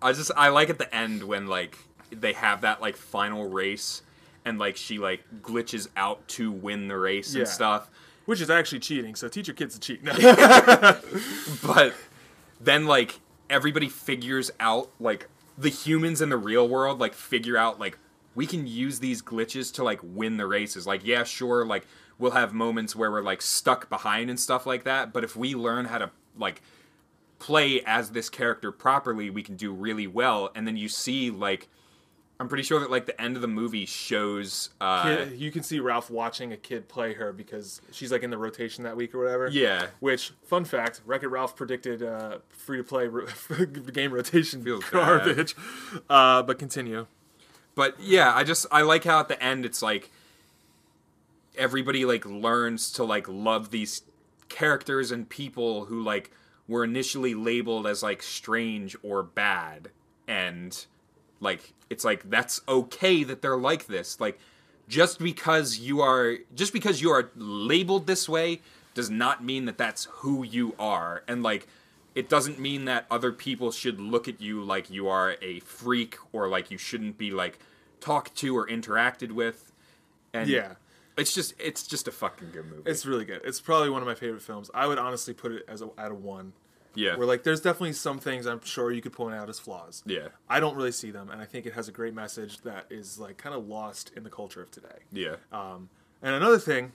I 0.00 0.12
just 0.12 0.30
I 0.36 0.48
like 0.48 0.70
at 0.70 0.78
the 0.78 0.92
end 0.94 1.22
when 1.24 1.46
like 1.46 1.78
they 2.10 2.32
have 2.34 2.60
that 2.62 2.80
like 2.80 2.96
final 2.96 3.48
race, 3.48 4.02
and 4.44 4.58
like 4.58 4.76
she 4.76 4.98
like 4.98 5.22
glitches 5.42 5.88
out 5.96 6.26
to 6.28 6.50
win 6.52 6.88
the 6.88 6.96
race 6.98 7.34
Yeah. 7.34 7.40
and 7.40 7.48
stuff. 7.48 7.90
Which 8.24 8.40
is 8.40 8.50
actually 8.50 8.78
cheating, 8.80 9.14
so 9.16 9.26
teach 9.28 9.48
your 9.48 9.54
kids 9.56 9.76
to 9.78 9.80
cheat. 9.80 10.02
No. 10.04 10.12
But 11.62 11.94
then 12.60 12.86
like 12.86 13.18
everybody 13.50 13.88
figures 13.88 14.50
out 14.60 14.88
like 15.00 15.28
the 15.58 15.68
humans 15.68 16.20
in 16.22 16.28
the 16.30 16.36
real 16.36 16.66
world 16.68 16.98
like 17.00 17.12
figure 17.14 17.56
out 17.56 17.78
like 17.80 17.98
we 18.34 18.46
can 18.46 18.66
use 18.66 18.98
these 19.00 19.20
glitches 19.20 19.72
to 19.74 19.84
like 19.84 20.00
win 20.02 20.36
the 20.36 20.46
races. 20.46 20.86
Like 20.86 21.04
yeah, 21.04 21.24
sure, 21.24 21.64
like 21.66 21.86
we'll 22.18 22.30
have 22.30 22.52
moments 22.54 22.94
where 22.96 23.10
we're 23.10 23.22
like 23.22 23.42
stuck 23.42 23.88
behind 23.90 24.30
and 24.30 24.38
stuff 24.38 24.66
like 24.66 24.84
that, 24.84 25.12
but 25.12 25.24
if 25.24 25.34
we 25.36 25.54
learn 25.54 25.86
how 25.86 25.98
to 25.98 26.10
like 26.38 26.62
play 27.42 27.82
as 27.84 28.10
this 28.12 28.30
character 28.30 28.70
properly, 28.70 29.28
we 29.28 29.42
can 29.42 29.56
do 29.56 29.72
really 29.72 30.06
well. 30.06 30.52
And 30.54 30.64
then 30.64 30.76
you 30.76 30.88
see 30.88 31.28
like 31.28 31.68
I'm 32.38 32.46
pretty 32.48 32.62
sure 32.62 32.78
that 32.78 32.88
like 32.88 33.06
the 33.06 33.20
end 33.20 33.34
of 33.34 33.42
the 33.42 33.48
movie 33.48 33.84
shows 33.84 34.70
uh 34.80 35.02
Kid- 35.02 35.32
you 35.40 35.50
can 35.50 35.64
see 35.64 35.80
Ralph 35.80 36.08
watching 36.08 36.52
a 36.52 36.56
kid 36.56 36.88
play 36.88 37.14
her 37.14 37.32
because 37.32 37.80
she's 37.90 38.12
like 38.12 38.22
in 38.22 38.30
the 38.30 38.38
rotation 38.38 38.84
that 38.84 38.96
week 38.96 39.12
or 39.12 39.18
whatever. 39.24 39.48
Yeah. 39.48 39.88
Which, 39.98 40.32
fun 40.44 40.64
fact, 40.64 41.00
Wreck 41.04 41.24
It 41.24 41.28
Ralph 41.28 41.56
predicted 41.56 42.00
uh, 42.04 42.38
free 42.50 42.78
to 42.78 42.84
play 42.84 43.08
ro- 43.08 43.26
game 43.92 44.12
rotation 44.12 44.62
Feels 44.62 44.84
garbage. 44.90 45.56
Uh, 46.08 46.44
but 46.44 46.60
continue. 46.60 47.06
But 47.74 47.98
yeah, 47.98 48.32
I 48.32 48.44
just 48.44 48.66
I 48.70 48.82
like 48.82 49.02
how 49.02 49.18
at 49.18 49.26
the 49.26 49.42
end 49.42 49.64
it's 49.66 49.82
like 49.82 50.12
everybody 51.58 52.04
like 52.04 52.24
learns 52.24 52.92
to 52.92 53.02
like 53.04 53.26
love 53.28 53.70
these 53.70 54.02
characters 54.48 55.10
and 55.10 55.28
people 55.28 55.86
who 55.86 56.00
like 56.02 56.30
were 56.68 56.84
initially 56.84 57.34
labeled 57.34 57.86
as 57.86 58.02
like 58.02 58.22
strange 58.22 58.96
or 59.02 59.22
bad. 59.22 59.90
And 60.26 60.84
like 61.40 61.72
it's 61.90 62.04
like 62.04 62.30
that's 62.30 62.60
okay 62.68 63.24
that 63.24 63.42
they're 63.42 63.56
like 63.56 63.86
this. 63.86 64.20
Like 64.20 64.38
just 64.88 65.18
because 65.18 65.78
you 65.78 66.00
are 66.00 66.38
just 66.54 66.72
because 66.72 67.00
you 67.00 67.10
are 67.10 67.30
labeled 67.36 68.06
this 68.06 68.28
way 68.28 68.60
does 68.94 69.10
not 69.10 69.42
mean 69.42 69.64
that 69.64 69.78
that's 69.78 70.04
who 70.10 70.44
you 70.44 70.74
are. 70.78 71.22
And 71.26 71.42
like 71.42 71.66
it 72.14 72.28
doesn't 72.28 72.58
mean 72.58 72.84
that 72.84 73.06
other 73.10 73.32
people 73.32 73.72
should 73.72 73.98
look 73.98 74.28
at 74.28 74.40
you 74.40 74.62
like 74.62 74.90
you 74.90 75.08
are 75.08 75.36
a 75.40 75.60
freak 75.60 76.16
or 76.32 76.48
like 76.48 76.70
you 76.70 76.78
shouldn't 76.78 77.16
be 77.16 77.30
like 77.30 77.58
talked 78.00 78.34
to 78.36 78.56
or 78.56 78.66
interacted 78.66 79.32
with. 79.32 79.72
And 80.32 80.48
Yeah. 80.48 80.74
It's 81.16 81.34
just 81.34 81.54
it's 81.58 81.86
just 81.86 82.08
a 82.08 82.12
fucking 82.12 82.50
good 82.52 82.66
movie 82.66 82.82
It's 82.90 83.04
really 83.06 83.24
good. 83.24 83.40
It's 83.44 83.60
probably 83.60 83.90
one 83.90 84.02
of 84.02 84.08
my 84.08 84.14
favorite 84.14 84.42
films. 84.42 84.70
I 84.74 84.86
would 84.86 84.98
honestly 84.98 85.34
put 85.34 85.52
it 85.52 85.64
as 85.68 85.82
a, 85.82 85.90
at 85.98 86.10
a 86.10 86.14
one. 86.14 86.52
yeah 86.94 87.16
Where 87.16 87.26
like, 87.26 87.42
there's 87.42 87.60
definitely 87.60 87.92
some 87.94 88.18
things 88.18 88.46
I'm 88.46 88.64
sure 88.64 88.90
you 88.92 89.02
could 89.02 89.12
point 89.12 89.34
out 89.34 89.48
as 89.48 89.58
flaws. 89.58 90.02
yeah 90.06 90.28
I 90.48 90.60
don't 90.60 90.76
really 90.76 90.92
see 90.92 91.10
them, 91.10 91.30
and 91.30 91.40
I 91.40 91.44
think 91.44 91.66
it 91.66 91.74
has 91.74 91.88
a 91.88 91.92
great 91.92 92.14
message 92.14 92.60
that 92.62 92.86
is 92.90 93.18
like 93.18 93.36
kind 93.36 93.54
of 93.54 93.66
lost 93.68 94.12
in 94.16 94.22
the 94.24 94.30
culture 94.30 94.62
of 94.62 94.70
today. 94.70 94.98
yeah 95.12 95.36
Um, 95.52 95.88
and 96.22 96.34
another 96.34 96.58
thing, 96.58 96.92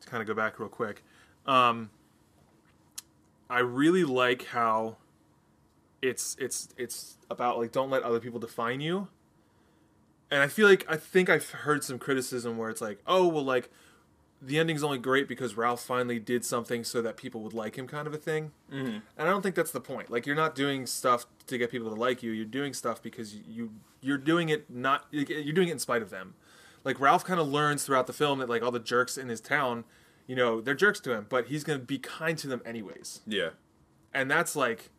to 0.00 0.08
kind 0.08 0.20
of 0.20 0.26
go 0.26 0.34
back 0.34 0.58
real 0.60 0.68
quick, 0.68 1.02
um, 1.46 1.90
I 3.50 3.60
really 3.60 4.04
like 4.04 4.46
how 4.46 4.96
it's 6.02 6.36
it's 6.38 6.68
it's 6.76 7.16
about 7.30 7.58
like 7.58 7.72
don't 7.72 7.90
let 7.90 8.02
other 8.02 8.20
people 8.20 8.38
define 8.38 8.80
you. 8.80 9.08
And 10.30 10.42
I 10.42 10.48
feel 10.48 10.68
like 10.68 10.84
I 10.88 10.96
think 10.96 11.28
I've 11.28 11.48
heard 11.50 11.84
some 11.84 11.98
criticism 11.98 12.56
where 12.56 12.70
it's 12.70 12.80
like, 12.80 13.00
oh 13.06 13.28
well, 13.28 13.44
like 13.44 13.70
the 14.42 14.58
ending's 14.58 14.82
only 14.82 14.98
great 14.98 15.26
because 15.26 15.56
Ralph 15.56 15.82
finally 15.82 16.18
did 16.18 16.44
something 16.44 16.84
so 16.84 17.00
that 17.02 17.16
people 17.16 17.40
would 17.42 17.54
like 17.54 17.76
him, 17.76 17.86
kind 17.86 18.06
of 18.06 18.12
a 18.12 18.18
thing. 18.18 18.52
Mm-hmm. 18.70 18.86
And 18.88 19.02
I 19.16 19.24
don't 19.24 19.42
think 19.42 19.54
that's 19.54 19.70
the 19.70 19.80
point. 19.80 20.10
Like 20.10 20.26
you're 20.26 20.36
not 20.36 20.54
doing 20.54 20.86
stuff 20.86 21.26
to 21.46 21.56
get 21.56 21.70
people 21.70 21.88
to 21.88 21.94
like 21.94 22.22
you. 22.22 22.30
You're 22.30 22.44
doing 22.44 22.74
stuff 22.74 23.02
because 23.02 23.34
you 23.34 23.72
you're 24.00 24.18
doing 24.18 24.50
it 24.50 24.68
not 24.70 25.06
you're 25.10 25.54
doing 25.54 25.68
it 25.68 25.72
in 25.72 25.78
spite 25.78 26.02
of 26.02 26.10
them. 26.10 26.34
Like 26.84 27.00
Ralph 27.00 27.24
kind 27.24 27.40
of 27.40 27.48
learns 27.48 27.84
throughout 27.84 28.06
the 28.06 28.12
film 28.12 28.38
that 28.40 28.48
like 28.48 28.62
all 28.62 28.70
the 28.70 28.78
jerks 28.78 29.16
in 29.16 29.28
his 29.28 29.40
town, 29.40 29.84
you 30.26 30.36
know, 30.36 30.60
they're 30.60 30.74
jerks 30.74 31.00
to 31.00 31.12
him, 31.12 31.26
but 31.28 31.46
he's 31.46 31.64
gonna 31.64 31.78
be 31.78 31.98
kind 31.98 32.36
to 32.38 32.46
them 32.46 32.60
anyways. 32.66 33.22
yeah 33.26 33.50
And 34.12 34.30
that's 34.30 34.54
like 34.54 34.90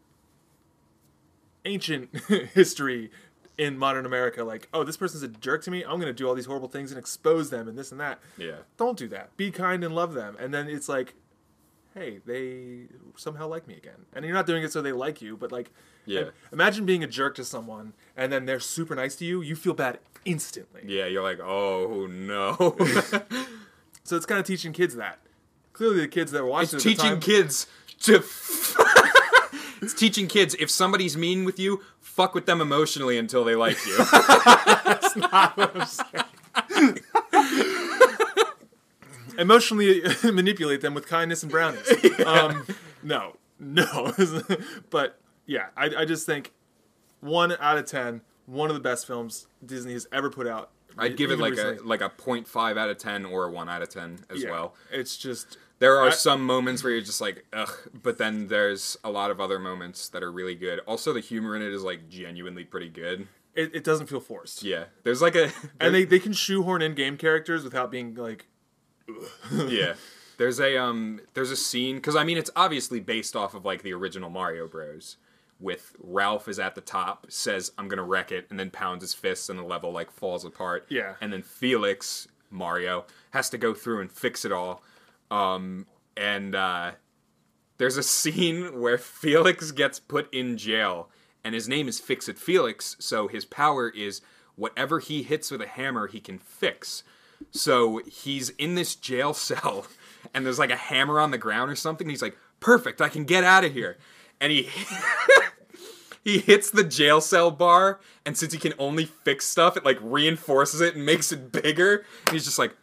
ancient 1.65 2.09
history 2.53 3.11
in 3.58 3.78
modern 3.78 4.06
America. 4.06 4.43
Like, 4.43 4.68
oh, 4.74 4.84
this 4.84 4.97
person's 4.97 5.24
a 5.24 5.28
jerk 5.28 5.64
to 5.64 5.72
me. 5.72 5.84
I'm 5.84 5.99
gonna 5.99 6.14
do 6.14 6.28
all 6.28 6.36
these 6.36 6.45
horrible 6.45 6.68
things 6.68 6.91
and 6.91 6.99
expose 6.99 7.49
them 7.49 7.68
and 7.68 7.78
this 7.78 7.91
and 7.91 7.99
that 8.01 8.20
yeah 8.38 8.58
don't 8.78 8.97
do 8.97 9.08
that. 9.10 9.36
Be 9.38 9.51
kind 9.51 9.84
and 9.84 9.93
love 9.95 10.14
them. 10.14 10.36
And 10.39 10.53
then 10.53 10.68
it's 10.68 10.89
like, 10.89 11.14
hey, 11.93 12.20
they 12.26 12.88
somehow 13.16 13.47
like 13.47 13.68
me 13.68 13.76
again. 13.76 14.06
And 14.14 14.26
you're 14.26 14.34
not 14.34 14.45
doing 14.45 14.64
it 14.64 14.72
so 14.72 14.82
they 14.82 14.91
like 14.91 15.22
you, 15.22 15.38
but 15.38 15.51
like, 15.51 15.72
Yeah. 16.06 16.26
imagine 16.51 16.86
being 16.86 17.03
a 17.03 17.08
jerk 17.08 17.36
to 17.36 17.45
someone 17.45 17.93
and 18.18 18.32
then 18.32 18.45
they're 18.45 18.60
super 18.60 18.95
nice 18.95 19.16
to 19.18 19.26
you. 19.26 19.41
You 19.41 19.56
feel 19.56 19.74
bad 19.74 19.99
instantly. 20.26 20.82
yeah 20.88 21.06
you're 21.06 21.22
like 21.24 21.39
oh 21.39 22.08
no 22.10 22.76
So 24.03 24.16
it's 24.16 24.26
kind 24.26 24.39
of 24.39 24.45
teaching 24.45 24.72
kids 24.74 24.95
that. 24.95 25.20
Clearly, 25.74 26.01
the 26.01 26.08
kids 26.08 26.32
that 26.32 26.43
were 26.43 26.49
watching 26.49 26.76
It's 26.76 26.84
teaching 26.84 26.97
time, 26.97 27.20
kids 27.20 27.68
to. 28.01 28.24
It's 29.86 29.93
teaching 29.93 30.27
kids 30.27 30.55
if 30.59 30.69
somebody's 30.69 31.15
mean 31.15 31.45
with 31.45 31.59
you, 31.59 31.81
fuck 31.99 32.33
with 32.36 32.45
them 32.45 32.61
emotionally 32.61 33.17
until 33.17 33.43
they 33.43 33.55
like 33.55 33.77
you. 33.86 33.97
That's 34.83 35.15
not 35.15 35.55
what 35.57 35.75
I'm 35.75 35.88
saying. 35.88 36.99
Emotionally 39.38 40.01
manipulate 40.23 40.81
them 40.81 40.93
with 40.93 41.07
kindness 41.07 41.43
and 41.43 41.51
brownies. 41.51 41.86
Um, 42.25 42.65
no, 43.03 43.36
no. 43.59 44.13
but 44.89 45.19
yeah, 45.45 45.67
I, 45.75 45.91
I 45.99 46.05
just 46.05 46.25
think 46.25 46.53
one 47.19 47.55
out 47.59 47.77
of 47.77 47.86
ten, 47.86 48.21
one 48.45 48.69
of 48.69 48.75
the 48.75 48.79
best 48.81 49.05
films 49.05 49.47
Disney 49.65 49.93
has 49.93 50.07
ever 50.11 50.29
put 50.29 50.47
out. 50.47 50.69
I'd 50.97 51.17
give 51.17 51.29
it 51.31 51.39
like 51.39 51.51
recently. 51.51 51.77
a 51.83 51.88
like 51.88 52.01
a 52.01 52.09
0.5 52.09 52.77
out 52.77 52.89
of 52.89 52.97
10 52.97 53.25
or 53.25 53.47
a 53.47 53.51
1 53.51 53.67
out 53.67 53.81
of 53.81 53.89
10 53.89 54.19
as 54.29 54.41
Yeah, 54.41 54.51
well. 54.51 54.75
It's 54.91 55.17
just 55.17 55.57
There 55.80 55.97
are 55.97 56.07
I- 56.07 56.11
some 56.11 56.43
moments 56.45 56.84
where 56.84 56.93
you're 56.93 57.01
just 57.01 57.19
like, 57.21 57.45
ugh, 57.53 57.69
but 58.01 58.17
then 58.17 58.47
there's 58.47 58.97
a 59.03 59.09
lot 59.09 59.30
of 59.32 59.39
other 59.41 59.59
moments 59.59 60.07
that 60.09 60.23
are 60.23 60.32
really 60.32 60.55
good. 60.55 60.80
Also, 60.88 61.11
the 61.13 61.19
humor 61.19 61.55
in 61.55 61.61
it 61.61 61.73
is 61.73 61.84
like 61.84 62.07
genuinely 62.09 62.63
pretty 62.63 62.89
good. 62.89 63.28
it, 63.55 63.76
it 63.76 63.84
doesn't 63.84 64.07
feel 64.07 64.19
forced. 64.21 64.63
Yeah, 64.63 64.86
there's 65.03 65.21
like 65.21 65.36
a 65.36 65.51
And 65.80 65.93
they, 65.95 66.05
they 66.05 66.19
can 66.19 66.34
shoehorn 66.34 66.82
in 66.82 66.93
game 66.95 67.17
characters 67.17 67.63
without 67.63 67.91
being 67.91 68.15
like 68.15 68.47
yeah. 69.67 69.93
There's 70.38 70.59
a 70.59 70.78
um 70.78 71.21
there's 71.34 71.51
a 71.51 71.55
scene 71.55 72.01
cuz 72.01 72.13
I 72.15 72.26
mean 72.26 72.38
it's 72.38 72.51
obviously 72.57 72.99
based 72.99 73.36
off 73.38 73.53
of 73.53 73.63
like 73.63 73.84
the 73.84 73.93
original 73.93 74.30
Mario 74.30 74.67
Bros 74.67 75.15
with 75.61 75.95
Ralph 75.97 76.49
is 76.49 76.59
at 76.59 76.76
the 76.76 76.82
top 76.82 77.28
says 77.30 77.71
I'm 77.78 77.88
going 77.88 77.99
to 77.99 78.03
wreck 78.03 78.34
it 78.34 78.47
and 78.49 78.59
then 78.59 78.69
pounds 78.69 79.01
his 79.01 79.13
fists 79.13 79.47
and 79.47 79.57
the 79.57 79.63
level 79.63 79.93
like 79.93 80.11
falls 80.11 80.43
apart. 80.43 80.88
Yeah. 80.89 81.13
And 81.21 81.32
then 81.32 81.41
Felix 81.41 82.28
Mario 82.51 83.05
has 83.32 83.49
to 83.51 83.57
go 83.57 83.73
through 83.73 84.01
and 84.01 84.11
fix 84.11 84.43
it 84.43 84.51
all. 84.51 84.84
Um 85.36 85.88
and 86.15 86.55
uh 86.55 86.91
there's 87.77 87.97
a 87.97 88.03
scene 88.03 88.79
where 88.79 88.97
Felix 88.97 89.71
gets 89.71 89.99
put 89.99 90.33
in 90.33 90.57
jail 90.57 91.09
and 91.43 91.53
his 91.53 91.67
name 91.67 91.88
is 91.88 91.99
Fix 91.99 92.27
It 92.27 92.39
Felix, 92.39 92.95
so 92.99 93.27
his 93.27 93.45
power 93.45 93.89
is 93.89 94.21
whatever 94.55 94.99
he 94.99 95.21
hits 95.23 95.51
with 95.51 95.61
a 95.61 95.67
hammer 95.67 96.07
he 96.07 96.19
can 96.19 96.39
fix. 96.39 97.03
So 97.51 98.01
he's 98.07 98.49
in 98.51 98.75
this 98.75 98.95
jail 98.95 99.33
cell 99.47 99.86
and 100.33 100.45
there's 100.45 100.59
like 100.59 100.71
a 100.71 100.75
hammer 100.75 101.19
on 101.19 101.31
the 101.31 101.38
ground 101.38 101.71
or 101.71 101.75
something. 101.75 102.05
And 102.05 102.11
he's 102.11 102.21
like, 102.21 102.38
"Perfect, 102.59 103.01
I 103.01 103.09
can 103.09 103.25
get 103.25 103.43
out 103.43 103.63
of 103.63 103.73
here." 103.73 103.97
And 104.39 104.51
he 104.51 104.69
he 106.23 106.39
hits 106.39 106.69
the 106.69 106.83
jail 106.83 107.21
cell 107.21 107.51
bar, 107.51 107.99
and 108.25 108.38
since 108.38 108.53
he 108.53 108.59
can 108.59 108.73
only 108.79 109.05
fix 109.05 109.45
stuff, 109.45 109.77
it 109.77 109.86
like 109.86 109.99
reinforces 110.01 110.81
it 110.81 110.95
and 110.95 111.05
makes 111.05 111.31
it 111.31 111.51
bigger. 111.51 112.05
And 112.25 112.33
he's 112.33 112.45
just 112.45 112.59
like, 112.59 112.75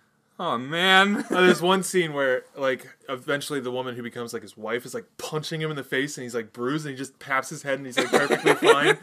"Oh 0.42 0.58
man." 0.58 1.24
There's 1.30 1.62
one 1.62 1.84
scene 1.84 2.12
where 2.12 2.42
like 2.56 2.88
eventually 3.08 3.60
the 3.60 3.70
woman 3.70 3.94
who 3.94 4.02
becomes 4.02 4.32
like 4.32 4.42
his 4.42 4.56
wife 4.56 4.84
is 4.84 4.92
like 4.92 5.04
punching 5.16 5.60
him 5.60 5.70
in 5.70 5.76
the 5.76 5.84
face 5.84 6.18
and 6.18 6.24
he's 6.24 6.34
like 6.34 6.52
bruised 6.52 6.84
and 6.84 6.92
he 6.92 6.98
just 6.98 7.18
paps 7.20 7.48
his 7.48 7.62
head 7.62 7.78
and 7.78 7.86
he's 7.86 7.96
like 7.96 8.10
perfectly 8.10 8.54
fine. 8.72 8.98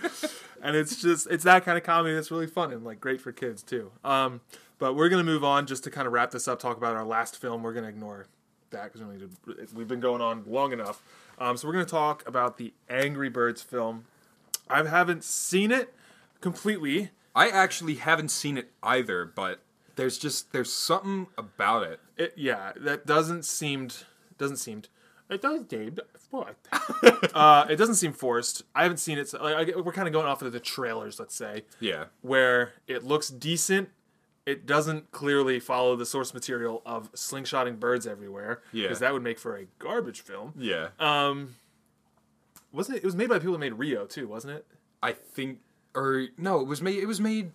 And 0.62 0.76
it's 0.76 1.02
just 1.02 1.28
it's 1.28 1.46
that 1.46 1.64
kind 1.64 1.78
of 1.78 1.84
comedy 1.86 2.14
that's 2.14 2.30
really 2.30 2.48
fun 2.48 2.74
and 2.74 2.84
like 2.84 3.00
great 3.00 3.22
for 3.22 3.32
kids 3.32 3.64
too. 3.64 3.92
Um, 4.04 4.42
but 4.80 4.96
we're 4.96 5.08
gonna 5.08 5.24
move 5.24 5.46
on 5.46 5.66
just 5.66 5.86
to 5.86 5.92
kind 5.92 6.08
of 6.08 6.14
wrap 6.14 6.32
this 6.32 6.48
up. 6.48 6.60
Talk 6.60 6.76
about 6.76 6.96
our 6.98 7.06
last 7.06 7.40
film. 7.40 7.64
We're 7.64 7.74
gonna 7.74 7.88
ignore 7.88 8.28
that 8.72 8.92
because 8.92 9.08
we 9.08 9.56
we've 9.74 9.88
been 9.88 10.02
going 10.02 10.22
on 10.22 10.44
long 10.46 10.74
enough. 10.74 11.02
Um, 11.40 11.56
so 11.56 11.68
we're 11.70 11.74
gonna 11.74 11.86
talk 11.86 12.28
about 12.28 12.58
the 12.58 12.74
Angry 12.90 13.30
Birds 13.30 13.62
film. 13.62 14.06
I 14.70 14.84
haven't 14.84 15.24
seen 15.24 15.72
it 15.72 15.94
completely. 16.42 17.12
I 17.34 17.48
actually 17.48 17.96
haven't 17.96 18.30
seen 18.30 18.58
it 18.58 18.72
either, 18.84 19.24
but 19.24 19.62
there's 20.00 20.18
just 20.18 20.54
there's 20.54 20.72
something 20.72 21.28
about 21.38 21.84
it. 21.84 22.00
It 22.18 22.34
yeah, 22.38 22.72
that 22.78 23.06
doesn't 23.06 23.44
seemed 23.44 24.06
doesn't 24.38 24.58
seemed 24.58 24.88
it 25.30 25.42
does 25.42 25.66
seem 25.70 25.98
what? 26.32 26.56
uh, 27.36 27.66
it 27.70 27.76
doesn't 27.76 27.96
seem 27.96 28.14
forced. 28.14 28.64
I 28.74 28.84
haven't 28.84 28.98
seen 28.98 29.18
it. 29.18 29.30
So, 29.30 29.44
like, 29.44 29.76
I, 29.76 29.80
we're 29.80 29.92
kind 29.92 30.08
of 30.08 30.14
going 30.14 30.26
off 30.26 30.42
of 30.42 30.52
the 30.52 30.60
trailers, 30.60 31.20
let's 31.20 31.36
say, 31.36 31.66
Yeah. 31.80 32.06
where 32.22 32.74
it 32.88 33.04
looks 33.04 33.30
decent. 33.30 33.90
It 34.46 34.66
doesn't 34.66 35.12
clearly 35.12 35.60
follow 35.60 35.96
the 35.96 36.06
source 36.06 36.34
material 36.34 36.82
of 36.86 37.12
slingshotting 37.12 37.80
birds 37.80 38.08
everywhere. 38.08 38.62
Yeah. 38.72 38.84
because 38.86 39.00
that 39.00 39.14
would 39.14 39.22
make 39.22 39.38
for 39.38 39.56
a 39.56 39.66
garbage 39.78 40.22
film. 40.22 40.54
Yeah. 40.58 40.90
Um, 41.00 41.56
wasn't 42.72 42.98
it? 42.98 43.04
It 43.04 43.06
was 43.06 43.16
made 43.16 43.30
by 43.30 43.38
people 43.38 43.54
that 43.54 43.60
made 43.60 43.74
Rio 43.74 44.06
too, 44.06 44.28
wasn't 44.28 44.54
it? 44.54 44.66
I 45.04 45.12
think 45.12 45.60
or 45.94 46.28
no, 46.38 46.60
it 46.62 46.68
was 46.68 46.82
made 46.82 46.98
it 46.98 47.08
was 47.08 47.20
made 47.22 47.52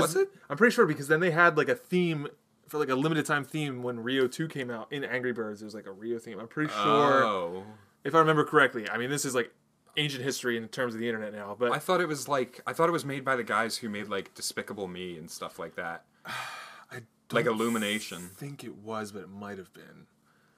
Was 0.00 0.16
it? 0.16 0.28
I'm 0.48 0.56
pretty 0.56 0.74
sure 0.74 0.86
because 0.86 1.08
then 1.08 1.20
they 1.20 1.30
had 1.30 1.56
like 1.56 1.68
a 1.68 1.74
theme 1.74 2.28
for 2.68 2.78
like 2.78 2.88
a 2.88 2.94
limited 2.94 3.26
time 3.26 3.44
theme 3.44 3.82
when 3.82 4.00
Rio 4.00 4.26
2 4.26 4.48
came 4.48 4.70
out 4.70 4.90
in 4.92 5.04
Angry 5.04 5.32
Birds. 5.32 5.60
There 5.60 5.66
was 5.66 5.74
like 5.74 5.86
a 5.86 5.92
Rio 5.92 6.18
theme. 6.18 6.38
I'm 6.38 6.48
pretty 6.48 6.70
sure. 6.72 7.24
Oh. 7.24 7.64
if 8.04 8.14
I 8.14 8.18
remember 8.18 8.44
correctly. 8.44 8.88
I 8.88 8.96
mean, 8.98 9.10
this 9.10 9.24
is 9.24 9.34
like 9.34 9.52
ancient 9.98 10.24
history 10.24 10.56
in 10.56 10.66
terms 10.68 10.94
of 10.94 11.00
the 11.00 11.06
internet 11.08 11.34
now, 11.34 11.54
but 11.58 11.70
I 11.72 11.78
thought 11.78 12.00
it 12.00 12.08
was 12.08 12.26
like 12.28 12.60
I 12.66 12.72
thought 12.72 12.88
it 12.88 12.92
was 12.92 13.04
made 13.04 13.24
by 13.24 13.36
the 13.36 13.44
guys 13.44 13.76
who 13.76 13.88
made 13.90 14.08
like 14.08 14.32
Despicable 14.34 14.88
Me 14.88 15.18
and 15.18 15.30
stuff 15.30 15.58
like 15.58 15.74
that. 15.76 16.04
I 16.26 17.02
Like 17.30 17.46
Illumination. 17.46 18.30
think 18.34 18.62
it 18.64 18.76
was, 18.76 19.12
but 19.12 19.22
it 19.22 19.28
might 19.30 19.58
have 19.58 19.72
been. 19.74 20.06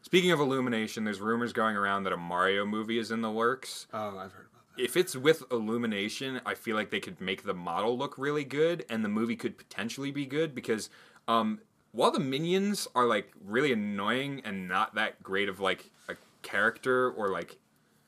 Speaking 0.02 0.30
of 0.32 0.38
Illumination, 0.40 1.04
there's 1.04 1.20
rumors 1.20 1.52
going 1.52 1.76
around 1.76 2.04
that 2.04 2.12
a 2.12 2.16
Mario 2.16 2.64
movie 2.66 2.98
is 2.98 3.10
in 3.10 3.22
the 3.22 3.30
works. 3.30 3.86
Oh, 3.92 4.18
I've 4.18 4.32
heard. 4.32 4.48
If 4.76 4.96
it's 4.96 5.14
with 5.14 5.44
Illumination, 5.52 6.40
I 6.44 6.54
feel 6.54 6.74
like 6.74 6.90
they 6.90 7.00
could 7.00 7.20
make 7.20 7.44
the 7.44 7.54
model 7.54 7.96
look 7.96 8.18
really 8.18 8.44
good 8.44 8.84
and 8.88 9.04
the 9.04 9.08
movie 9.08 9.36
could 9.36 9.56
potentially 9.56 10.10
be 10.10 10.26
good 10.26 10.54
because 10.54 10.90
um 11.28 11.60
while 11.92 12.10
the 12.10 12.18
minions 12.18 12.88
are 12.94 13.06
like 13.06 13.30
really 13.44 13.72
annoying 13.72 14.42
and 14.44 14.66
not 14.66 14.96
that 14.96 15.22
great 15.22 15.48
of 15.48 15.60
like 15.60 15.90
a 16.08 16.16
character 16.42 17.10
or 17.10 17.30
like 17.30 17.56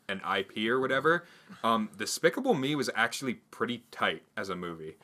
an 0.08 0.20
IP 0.36 0.68
or 0.68 0.80
whatever, 0.80 1.24
um 1.62 1.88
Despicable 1.96 2.54
Me 2.54 2.74
was 2.74 2.90
actually 2.94 3.34
pretty 3.50 3.84
tight 3.90 4.22
as 4.36 4.48
a 4.48 4.56
movie. 4.56 4.96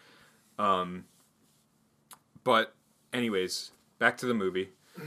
Um 0.58 1.04
but 2.44 2.74
anyways, 3.12 3.70
back 4.00 4.16
to 4.18 4.26
the 4.26 4.34
movie. 4.34 4.70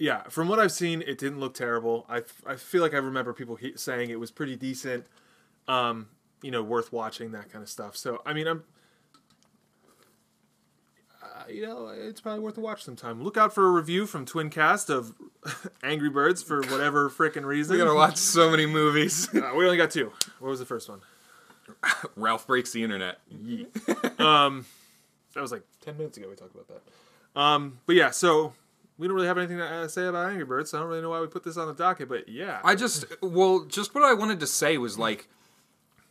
Yeah, 0.00 0.22
from 0.28 0.46
what 0.46 0.60
I've 0.60 0.70
seen, 0.70 1.02
it 1.02 1.18
didn't 1.18 1.40
look 1.40 1.54
terrible. 1.54 2.06
I, 2.08 2.22
I 2.46 2.54
feel 2.54 2.82
like 2.82 2.94
I 2.94 2.98
remember 2.98 3.32
people 3.32 3.56
he- 3.56 3.76
saying 3.76 4.10
it 4.10 4.20
was 4.20 4.30
pretty 4.30 4.54
decent, 4.54 5.06
um, 5.68 6.08
you 6.42 6.50
know, 6.50 6.62
worth 6.62 6.92
watching 6.92 7.32
that 7.32 7.52
kind 7.52 7.62
of 7.62 7.68
stuff. 7.68 7.96
So 7.96 8.20
I 8.26 8.32
mean, 8.32 8.46
I'm, 8.46 8.64
uh, 11.22 11.44
you 11.48 11.62
know, 11.62 11.88
it's 11.88 12.20
probably 12.20 12.40
worth 12.40 12.56
a 12.58 12.60
watch 12.60 12.84
sometime. 12.84 13.22
Look 13.22 13.36
out 13.36 13.52
for 13.54 13.66
a 13.66 13.70
review 13.70 14.06
from 14.06 14.24
Twincast 14.24 14.88
of 14.90 15.14
Angry 15.82 16.10
Birds 16.10 16.42
for 16.42 16.62
whatever 16.62 17.10
frickin' 17.10 17.44
reason. 17.44 17.72
We 17.76 17.78
gotta 17.78 17.94
watch 17.94 18.16
so 18.16 18.50
many 18.50 18.66
movies. 18.66 19.28
Uh, 19.38 19.52
we 19.54 19.64
only 19.64 19.76
got 19.76 19.90
two. 19.90 20.12
What 20.40 20.48
was 20.48 20.58
the 20.58 20.66
first 20.66 20.88
one? 20.88 21.00
Ralph 22.16 22.46
breaks 22.46 22.72
the 22.72 22.82
internet. 22.82 23.18
um, 24.18 24.66
That 25.34 25.40
was 25.40 25.52
like 25.52 25.62
ten 25.84 25.96
minutes 25.96 26.16
ago. 26.18 26.28
We 26.28 26.34
talked 26.36 26.54
about 26.54 26.68
that. 26.68 27.40
Um, 27.40 27.78
but 27.86 27.94
yeah, 27.94 28.10
so 28.10 28.54
we 28.96 29.06
don't 29.06 29.14
really 29.14 29.28
have 29.28 29.38
anything 29.38 29.58
to 29.58 29.64
uh, 29.64 29.88
say 29.88 30.06
about 30.06 30.28
Angry 30.30 30.44
Birds. 30.44 30.70
So 30.70 30.78
I 30.78 30.80
don't 30.80 30.88
really 30.88 31.02
know 31.02 31.10
why 31.10 31.20
we 31.20 31.26
put 31.28 31.44
this 31.44 31.56
on 31.56 31.68
the 31.68 31.74
docket. 31.74 32.08
But 32.08 32.28
yeah, 32.28 32.60
I 32.64 32.74
just 32.74 33.04
well, 33.22 33.64
just 33.64 33.94
what 33.94 34.02
I 34.04 34.14
wanted 34.14 34.40
to 34.40 34.46
say 34.46 34.76
was 34.78 34.98
like 34.98 35.28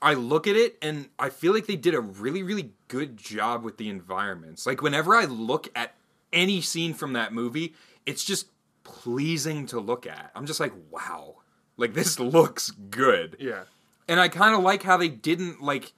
I 0.01 0.13
look 0.13 0.47
at 0.47 0.55
it 0.55 0.77
and 0.81 1.09
I 1.17 1.29
feel 1.29 1.53
like 1.53 1.65
they 1.65 1.75
did 1.75 1.95
a 1.95 1.99
really 2.01 2.43
really 2.43 2.71
good 2.87 3.17
job 3.17 3.63
with 3.63 3.77
the 3.77 3.89
environments. 3.89 4.65
Like 4.65 4.81
whenever 4.81 5.15
I 5.15 5.25
look 5.25 5.69
at 5.75 5.95
any 6.31 6.61
scene 6.61 6.93
from 6.93 7.13
that 7.13 7.33
movie, 7.33 7.73
it's 8.05 8.23
just 8.23 8.47
pleasing 8.83 9.65
to 9.67 9.79
look 9.79 10.05
at. 10.05 10.31
I'm 10.35 10.45
just 10.45 10.59
like, 10.59 10.73
wow. 10.91 11.37
Like 11.77 11.93
this 11.93 12.19
looks 12.19 12.71
good. 12.71 13.37
yeah. 13.39 13.63
And 14.09 14.19
I 14.21 14.29
kind 14.29 14.55
of 14.55 14.61
like 14.61 14.83
how 14.83 14.95
they 14.95 15.09
didn't 15.09 15.61
like 15.61 15.93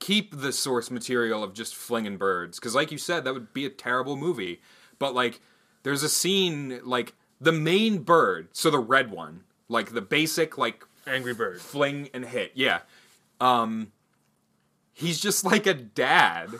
keep 0.00 0.36
the 0.36 0.52
source 0.52 0.90
material 0.90 1.42
of 1.42 1.54
just 1.54 1.74
flinging 1.74 2.16
birds 2.16 2.58
because 2.58 2.74
like 2.74 2.92
you 2.92 2.98
said 2.98 3.24
that 3.24 3.34
would 3.34 3.52
be 3.52 3.66
a 3.66 3.70
terrible 3.70 4.16
movie. 4.16 4.60
But 4.98 5.14
like 5.14 5.40
there's 5.82 6.02
a 6.02 6.08
scene 6.08 6.80
like 6.84 7.14
the 7.40 7.52
main 7.52 8.02
bird, 8.02 8.48
so 8.52 8.70
the 8.70 8.78
red 8.78 9.10
one, 9.10 9.44
like 9.68 9.92
the 9.92 10.00
basic 10.00 10.58
like 10.58 10.84
Angry 11.08 11.34
Bird. 11.34 11.60
fling 11.60 12.08
and 12.14 12.24
hit. 12.24 12.52
Yeah. 12.54 12.80
Um 13.40 13.92
he's 14.98 15.20
just 15.20 15.44
like 15.44 15.66
a 15.66 15.74
dad, 15.74 16.50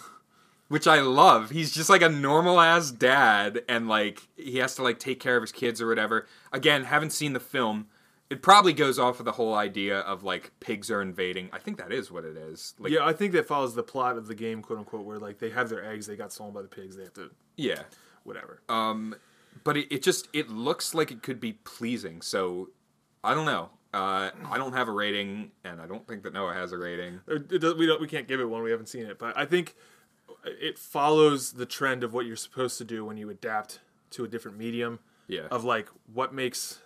which 0.69 0.87
I 0.87 1.01
love. 1.01 1.51
He's 1.51 1.73
just 1.73 1.91
like 1.91 2.03
a 2.03 2.09
normal 2.09 2.61
ass 2.61 2.91
dad 2.91 3.63
and 3.69 3.89
like 3.89 4.29
he 4.37 4.59
has 4.59 4.77
to 4.77 4.83
like 4.83 4.99
take 4.99 5.21
care 5.21 5.37
of 5.37 5.43
his 5.43 5.53
kids 5.53 5.83
or 5.83 5.89
whatever. 5.89 6.27
Again, 6.53 6.85
haven't 6.85 7.11
seen 7.11 7.33
the 7.33 7.41
film. 7.41 7.89
It 8.31 8.43
probably 8.43 8.75
goes 8.75 8.99
off 8.99 9.19
of 9.21 9.25
the 9.25 9.33
whole 9.33 9.55
idea 9.55 10.01
of 10.01 10.23
like 10.23 10.53
pigs 10.61 10.91
are 10.91 11.01
invading. 11.03 11.49
I 11.53 11.59
think 11.59 11.79
that 11.79 11.93
is 11.93 12.13
what 12.13 12.25
it 12.25 12.37
is. 12.37 12.75
Like 12.79 12.93
Yeah, 12.93 13.05
I 13.05 13.13
think 13.13 13.33
that 13.33 13.47
follows 13.47 13.75
the 13.75 13.83
plot 13.83 14.17
of 14.17 14.29
the 14.29 14.35
game, 14.35 14.63
quote 14.63 14.79
unquote, 14.79 15.05
where 15.05 15.19
like 15.19 15.39
they 15.39 15.51
have 15.51 15.69
their 15.69 15.85
eggs, 15.85 16.07
they 16.07 16.17
got 16.17 16.33
stolen 16.33 16.53
by 16.53 16.63
the 16.63 16.69
pigs, 16.69 16.97
they 16.97 17.05
have 17.05 17.15
to 17.15 17.31
yeah. 17.57 17.83
whatever. 18.23 18.63
Um 18.69 19.17
but 19.65 19.77
it, 19.77 19.93
it 19.93 20.03
just 20.03 20.29
it 20.33 20.49
looks 20.49 20.95
like 20.95 21.11
it 21.11 21.23
could 21.23 21.41
be 21.41 21.55
pleasing. 21.55 22.23
So 22.23 22.71
I 23.25 23.35
don't 23.35 23.47
know. 23.47 23.71
Uh, 23.95 24.31
I 24.51 24.59
don't 24.59 24.75
have 24.75 24.89
a 24.89 24.93
rating, 24.93 25.51
and 25.65 25.81
I 25.81 25.87
don't 25.87 26.07
think 26.07 26.23
that 26.25 26.35
Noah 26.35 26.53
has 26.53 26.73
a 26.73 26.79
rating. 26.79 27.21
It- 27.27 27.51
we 27.79 27.87
don't, 27.87 28.01
we 28.01 28.07
can't 28.07 28.29
give 28.29 28.39
it 28.41 28.45
one. 28.45 28.63
We 28.63 28.71
haven't 28.71 28.89
seen 28.89 29.07
it, 29.07 29.19
but 29.19 29.37
I 29.37 29.47
think 29.47 29.75
it 30.45 30.79
follows 30.79 31.53
the 31.53 31.65
trend 31.67 32.05
of 32.05 32.13
what 32.13 32.27
you're 32.27 32.37
supposed 32.37 32.77
to 32.79 32.85
do 32.85 33.05
when 33.05 33.17
you 33.17 33.31
adapt 33.31 33.81
to 34.11 34.25
a 34.25 34.29
different 34.29 34.59
medium. 34.59 34.99
Yeah. 35.27 35.47
Of 35.51 35.65
like 35.65 35.89
what 36.13 36.33
makes 36.35 36.81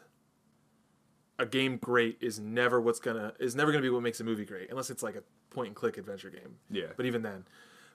a 1.39 1.47
game 1.47 1.77
great 1.77 2.19
is 2.21 2.39
never 2.39 2.81
what's 2.81 3.01
gonna 3.01 3.33
is 3.39 3.55
never 3.57 3.73
gonna 3.73 3.83
be 3.83 3.91
what 3.91 4.03
makes 4.03 4.21
a 4.21 4.25
movie 4.25 4.45
great, 4.45 4.71
unless 4.71 4.91
it's 4.91 5.03
like 5.03 5.17
a 5.17 5.23
point 5.51 5.69
and 5.69 5.77
click 5.77 5.97
adventure 5.97 6.31
game. 6.31 6.57
Yeah. 6.71 6.87
But 6.97 7.07
even 7.07 7.23
then, 7.23 7.45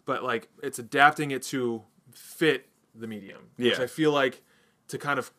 but 0.05 0.23
like 0.23 0.49
it's 0.63 0.79
adapting 0.79 1.31
it 1.31 1.43
to 1.43 1.83
fit 2.13 2.67
the 2.95 3.07
medium, 3.07 3.49
which 3.57 3.77
Yeah. 3.77 3.83
I 3.83 3.87
feel 3.87 4.11
like 4.11 4.41
to 4.89 4.97
kind 4.97 5.19
of 5.19 5.31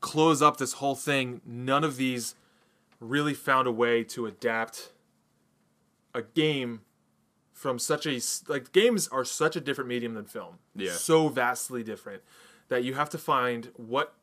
close 0.00 0.42
up 0.42 0.56
this 0.56 0.74
whole 0.74 0.94
thing, 0.96 1.40
none 1.44 1.82
of 1.84 1.96
these 1.96 2.34
really 3.02 3.34
found 3.34 3.66
a 3.66 3.72
way 3.72 4.04
to 4.04 4.26
adapt 4.26 4.92
a 6.14 6.22
game 6.22 6.82
from 7.52 7.78
such 7.78 8.06
a 8.06 8.20
like 8.48 8.72
games 8.72 9.08
are 9.08 9.24
such 9.24 9.56
a 9.56 9.60
different 9.60 9.88
medium 9.88 10.14
than 10.14 10.24
film. 10.24 10.58
Yeah. 10.74 10.92
So 10.92 11.28
vastly 11.28 11.82
different 11.82 12.22
that 12.68 12.84
you 12.84 12.94
have 12.94 13.10
to 13.10 13.18
find 13.18 13.70
what 13.76 14.14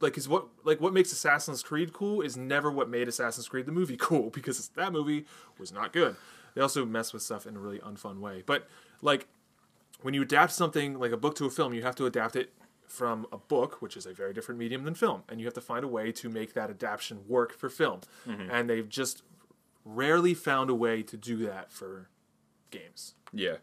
like 0.00 0.18
is 0.18 0.28
what 0.28 0.48
like 0.64 0.80
what 0.80 0.92
makes 0.92 1.12
Assassin's 1.12 1.62
Creed 1.62 1.92
cool 1.92 2.20
is 2.20 2.36
never 2.36 2.70
what 2.70 2.88
made 2.88 3.08
Assassin's 3.08 3.48
Creed 3.48 3.66
the 3.66 3.72
movie 3.72 3.96
cool 3.98 4.30
because 4.30 4.68
that 4.68 4.92
movie 4.92 5.24
was 5.58 5.72
not 5.72 5.92
good. 5.92 6.16
They 6.54 6.62
also 6.62 6.84
mess 6.84 7.12
with 7.12 7.22
stuff 7.22 7.46
in 7.46 7.56
a 7.56 7.58
really 7.58 7.78
unfun 7.78 8.20
way. 8.20 8.42
But 8.44 8.68
like 9.02 9.26
when 10.02 10.14
you 10.14 10.22
adapt 10.22 10.52
something 10.52 10.98
like 10.98 11.12
a 11.12 11.16
book 11.16 11.34
to 11.36 11.46
a 11.46 11.50
film, 11.50 11.74
you 11.74 11.82
have 11.82 11.96
to 11.96 12.06
adapt 12.06 12.36
it 12.36 12.52
from 12.88 13.26
a 13.32 13.36
book, 13.38 13.80
which 13.82 13.96
is 13.96 14.06
a 14.06 14.12
very 14.12 14.32
different 14.32 14.58
medium 14.58 14.84
than 14.84 14.94
film, 14.94 15.22
and 15.28 15.40
you 15.40 15.46
have 15.46 15.54
to 15.54 15.60
find 15.60 15.84
a 15.84 15.88
way 15.88 16.12
to 16.12 16.28
make 16.28 16.54
that 16.54 16.70
adaptation 16.70 17.20
work 17.26 17.52
for 17.52 17.68
film. 17.68 18.00
Mm-hmm. 18.26 18.50
And 18.50 18.68
they've 18.70 18.88
just 18.88 19.22
rarely 19.84 20.34
found 20.34 20.70
a 20.70 20.74
way 20.74 21.02
to 21.02 21.16
do 21.16 21.36
that 21.46 21.70
for 21.70 22.08
games 22.70 23.14
Yeah. 23.32 23.56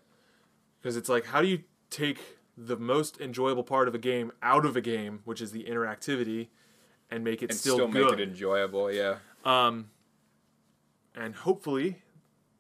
because 0.80 0.96
it's 0.96 1.10
like 1.10 1.26
how 1.26 1.42
do 1.42 1.48
you 1.48 1.64
take 1.90 2.38
the 2.58 2.78
most 2.78 3.20
enjoyable 3.20 3.64
part 3.64 3.88
of 3.90 3.96
a 3.96 3.98
game 3.98 4.32
out 4.42 4.66
of 4.66 4.76
a 4.78 4.82
game, 4.82 5.20
which 5.26 5.42
is 5.42 5.52
the 5.52 5.64
interactivity, 5.66 6.48
and 7.12 7.24
make 7.24 7.42
it 7.44 7.50
And 7.52 7.60
still, 7.60 7.76
still, 7.76 7.88
good? 7.90 8.20
it 8.20 8.30
enjoyable. 8.30 8.92
Yeah. 8.92 9.18
Um, 9.44 9.90
and 11.16 11.36
hopefully, 11.36 12.04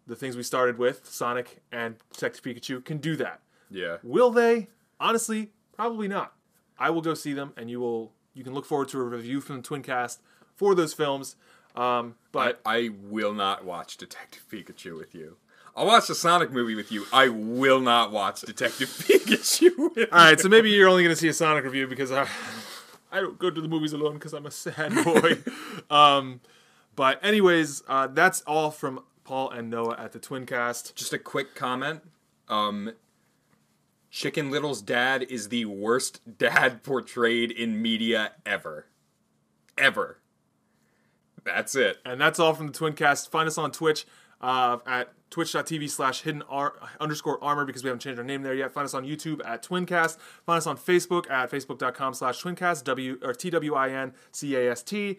the 0.05 0.15
things 0.15 0.35
we 0.35 0.43
started 0.43 0.77
with, 0.77 1.07
Sonic 1.09 1.61
and 1.71 1.95
Detective 2.11 2.43
Pikachu, 2.43 2.83
can 2.83 2.97
do 2.97 3.15
that. 3.15 3.39
Yeah. 3.69 3.97
Will 4.03 4.29
they? 4.31 4.67
Honestly, 4.99 5.51
probably 5.75 6.07
not. 6.07 6.33
I 6.77 6.89
will 6.89 7.01
go 7.01 7.13
see 7.13 7.33
them, 7.33 7.53
and 7.57 7.69
you 7.69 7.79
will 7.79 8.11
you 8.33 8.43
can 8.43 8.53
look 8.53 8.65
forward 8.65 8.89
to 8.89 8.99
a 8.99 9.03
review 9.03 9.41
from 9.41 9.61
the 9.61 9.67
Twincast 9.67 10.17
for 10.55 10.75
those 10.75 10.93
films. 10.93 11.35
Um, 11.75 12.15
but 12.31 12.61
I, 12.65 12.75
I 12.75 12.89
will 13.09 13.33
not 13.33 13.65
watch 13.65 13.97
Detective 13.97 14.45
Pikachu 14.51 14.97
with 14.97 15.15
you. 15.15 15.37
I'll 15.75 15.87
watch 15.87 16.07
the 16.07 16.15
Sonic 16.15 16.51
movie 16.51 16.75
with 16.75 16.91
you. 16.91 17.05
I 17.11 17.29
will 17.29 17.79
not 17.79 18.11
watch 18.11 18.41
Detective 18.41 18.89
Pikachu 18.89 19.95
with 19.95 20.13
all 20.13 20.19
right, 20.19 20.39
so 20.39 20.47
maybe 20.47 20.69
you're 20.69 20.87
only 20.87 21.03
going 21.03 21.15
to 21.15 21.19
see 21.19 21.29
a 21.29 21.33
Sonic 21.33 21.63
review 21.63 21.87
because 21.87 22.11
I, 22.11 22.27
I 23.11 23.21
don't 23.21 23.39
go 23.39 23.49
to 23.49 23.59
the 23.59 23.67
movies 23.67 23.93
alone 23.93 24.13
because 24.13 24.33
I'm 24.33 24.45
a 24.45 24.51
sad 24.51 24.93
boy. 25.03 25.39
um, 25.89 26.41
but 26.95 27.23
anyways, 27.25 27.81
uh, 27.87 28.07
that's 28.07 28.41
all 28.41 28.69
from 28.69 29.01
Paul 29.23 29.49
and 29.49 29.71
Noah 29.71 29.95
at 29.97 30.11
the 30.11 30.19
Twincast. 30.19 30.93
Just 30.93 31.11
a 31.11 31.17
quick 31.17 31.55
comment. 31.55 32.01
Um, 32.49 32.93
Chicken 34.13 34.51
Little's 34.51 34.83
dad 34.83 35.23
is 35.23 35.49
the 35.49 35.65
worst 35.65 36.21
dad 36.37 36.83
portrayed 36.83 37.49
in 37.49 37.81
media 37.81 38.33
ever. 38.45 38.85
Ever. 39.75 40.19
That's 41.43 41.73
it. 41.73 41.97
And 42.05 42.21
that's 42.21 42.37
all 42.37 42.53
from 42.53 42.67
the 42.67 42.73
Twincast. 42.73 43.29
Find 43.29 43.47
us 43.47 43.57
on 43.57 43.71
Twitch 43.71 44.05
uh, 44.39 44.77
at 44.85 45.13
twitch.tv 45.31 45.89
slash 45.89 46.21
hidden 46.21 46.43
ar- 46.43 46.75
underscore 46.99 47.43
armor 47.43 47.65
because 47.65 47.83
we 47.83 47.87
haven't 47.87 48.01
changed 48.01 48.19
our 48.19 48.23
name 48.23 48.43
there 48.43 48.53
yet. 48.53 48.71
Find 48.71 48.85
us 48.85 48.93
on 48.93 49.03
YouTube 49.03 49.43
at 49.47 49.63
Twincast. 49.63 50.19
Find 50.45 50.59
us 50.59 50.67
on 50.67 50.77
Facebook 50.77 51.27
at 51.31 51.49
facebook.com 51.49 52.13
slash 52.13 52.39
twincast, 52.39 52.83
W 52.83 53.17
or 53.23 53.33
T 53.33 53.49
W 53.49 53.73
I 53.73 53.89
N 53.89 54.13
C 54.31 54.55
A 54.55 54.71
S 54.73 54.83
T. 54.83 55.17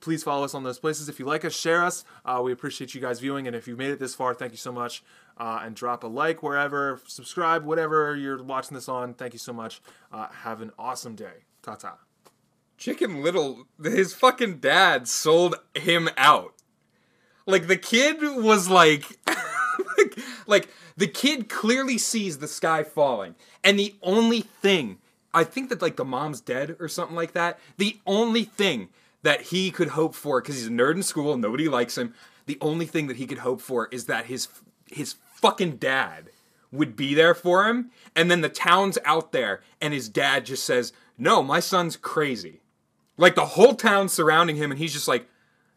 Please 0.00 0.22
follow 0.22 0.44
us 0.44 0.54
on 0.54 0.64
those 0.64 0.78
places. 0.78 1.08
If 1.08 1.18
you 1.18 1.24
like 1.24 1.46
us, 1.46 1.54
share 1.54 1.82
us. 1.82 2.04
Uh, 2.26 2.42
we 2.44 2.52
appreciate 2.52 2.94
you 2.94 3.00
guys 3.00 3.20
viewing. 3.20 3.46
And 3.46 3.56
if 3.56 3.66
you 3.66 3.74
made 3.74 3.88
it 3.88 3.98
this 3.98 4.14
far, 4.14 4.34
thank 4.34 4.52
you 4.52 4.58
so 4.58 4.70
much. 4.70 5.02
Uh, 5.36 5.62
and 5.64 5.74
drop 5.74 6.04
a 6.04 6.06
like 6.06 6.44
wherever, 6.44 7.00
subscribe, 7.06 7.64
whatever 7.64 8.14
you're 8.14 8.40
watching 8.40 8.76
this 8.76 8.88
on. 8.88 9.14
Thank 9.14 9.32
you 9.32 9.38
so 9.40 9.52
much. 9.52 9.82
Uh, 10.12 10.28
have 10.28 10.60
an 10.60 10.70
awesome 10.78 11.16
day. 11.16 11.42
Ta 11.60 11.74
ta. 11.74 11.98
Chicken 12.78 13.22
Little, 13.22 13.66
his 13.82 14.14
fucking 14.14 14.58
dad 14.58 15.08
sold 15.08 15.56
him 15.74 16.08
out. 16.16 16.54
Like 17.46 17.66
the 17.66 17.76
kid 17.76 18.18
was 18.20 18.68
like, 18.68 19.18
like, 19.98 20.18
like 20.46 20.68
the 20.96 21.08
kid 21.08 21.48
clearly 21.48 21.98
sees 21.98 22.38
the 22.38 22.48
sky 22.48 22.84
falling, 22.84 23.34
and 23.62 23.78
the 23.78 23.94
only 24.02 24.40
thing 24.40 24.98
I 25.34 25.42
think 25.42 25.68
that 25.68 25.82
like 25.82 25.96
the 25.96 26.04
mom's 26.04 26.40
dead 26.40 26.76
or 26.78 26.88
something 26.88 27.16
like 27.16 27.32
that. 27.32 27.58
The 27.76 27.98
only 28.06 28.44
thing 28.44 28.88
that 29.22 29.42
he 29.42 29.70
could 29.72 29.88
hope 29.88 30.14
for, 30.14 30.40
because 30.40 30.54
he's 30.54 30.68
a 30.68 30.70
nerd 30.70 30.94
in 30.94 31.02
school, 31.02 31.36
nobody 31.36 31.68
likes 31.68 31.98
him. 31.98 32.14
The 32.46 32.56
only 32.60 32.86
thing 32.86 33.08
that 33.08 33.16
he 33.16 33.26
could 33.26 33.38
hope 33.38 33.60
for 33.60 33.88
is 33.90 34.06
that 34.06 34.26
his 34.26 34.48
his 34.90 35.16
fucking 35.44 35.76
dad 35.76 36.30
would 36.72 36.96
be 36.96 37.14
there 37.14 37.34
for 37.34 37.68
him, 37.68 37.90
and 38.16 38.30
then 38.30 38.40
the 38.40 38.48
town's 38.48 38.98
out 39.04 39.32
there, 39.32 39.60
and 39.80 39.92
his 39.92 40.08
dad 40.08 40.46
just 40.46 40.64
says, 40.64 40.92
"No, 41.18 41.42
my 41.42 41.60
son's 41.60 41.96
crazy." 41.96 42.62
Like 43.16 43.34
the 43.34 43.46
whole 43.46 43.74
town 43.74 44.08
surrounding 44.08 44.56
him, 44.56 44.70
and 44.70 44.80
he's 44.80 44.92
just 44.94 45.06
like, 45.06 45.28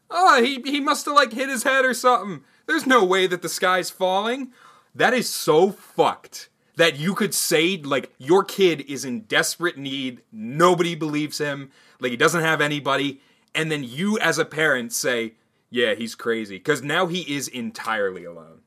oh, 0.09 0.41
he, 0.41 0.61
he 0.63 0.79
must 0.79 1.05
have 1.05 1.15
like 1.15 1.33
hit 1.33 1.49
his 1.49 1.63
head 1.63 1.85
or 1.85 1.93
something. 1.93 2.43
There's 2.65 2.87
no 2.87 3.03
way 3.03 3.27
that 3.27 3.41
the 3.41 3.49
sky's 3.49 3.89
falling. 3.89 4.51
That 4.95 5.13
is 5.13 5.29
so 5.29 5.71
fucked 5.71 6.49
that 6.75 6.97
you 6.97 7.13
could 7.13 7.33
say, 7.33 7.77
like, 7.77 8.11
your 8.17 8.43
kid 8.43 8.81
is 8.81 9.03
in 9.03 9.21
desperate 9.21 9.77
need, 9.77 10.21
nobody 10.31 10.95
believes 10.95 11.39
him, 11.39 11.71
like, 11.99 12.11
he 12.11 12.17
doesn't 12.17 12.43
have 12.43 12.61
anybody, 12.61 13.19
and 13.55 13.71
then 13.71 13.83
you 13.83 14.19
as 14.19 14.37
a 14.37 14.45
parent 14.45 14.93
say, 14.93 15.33
yeah, 15.71 15.95
he's 15.95 16.13
crazy. 16.13 16.57
Because 16.57 16.83
now 16.83 17.07
he 17.07 17.35
is 17.35 17.47
entirely 17.47 18.25
alone. 18.25 18.61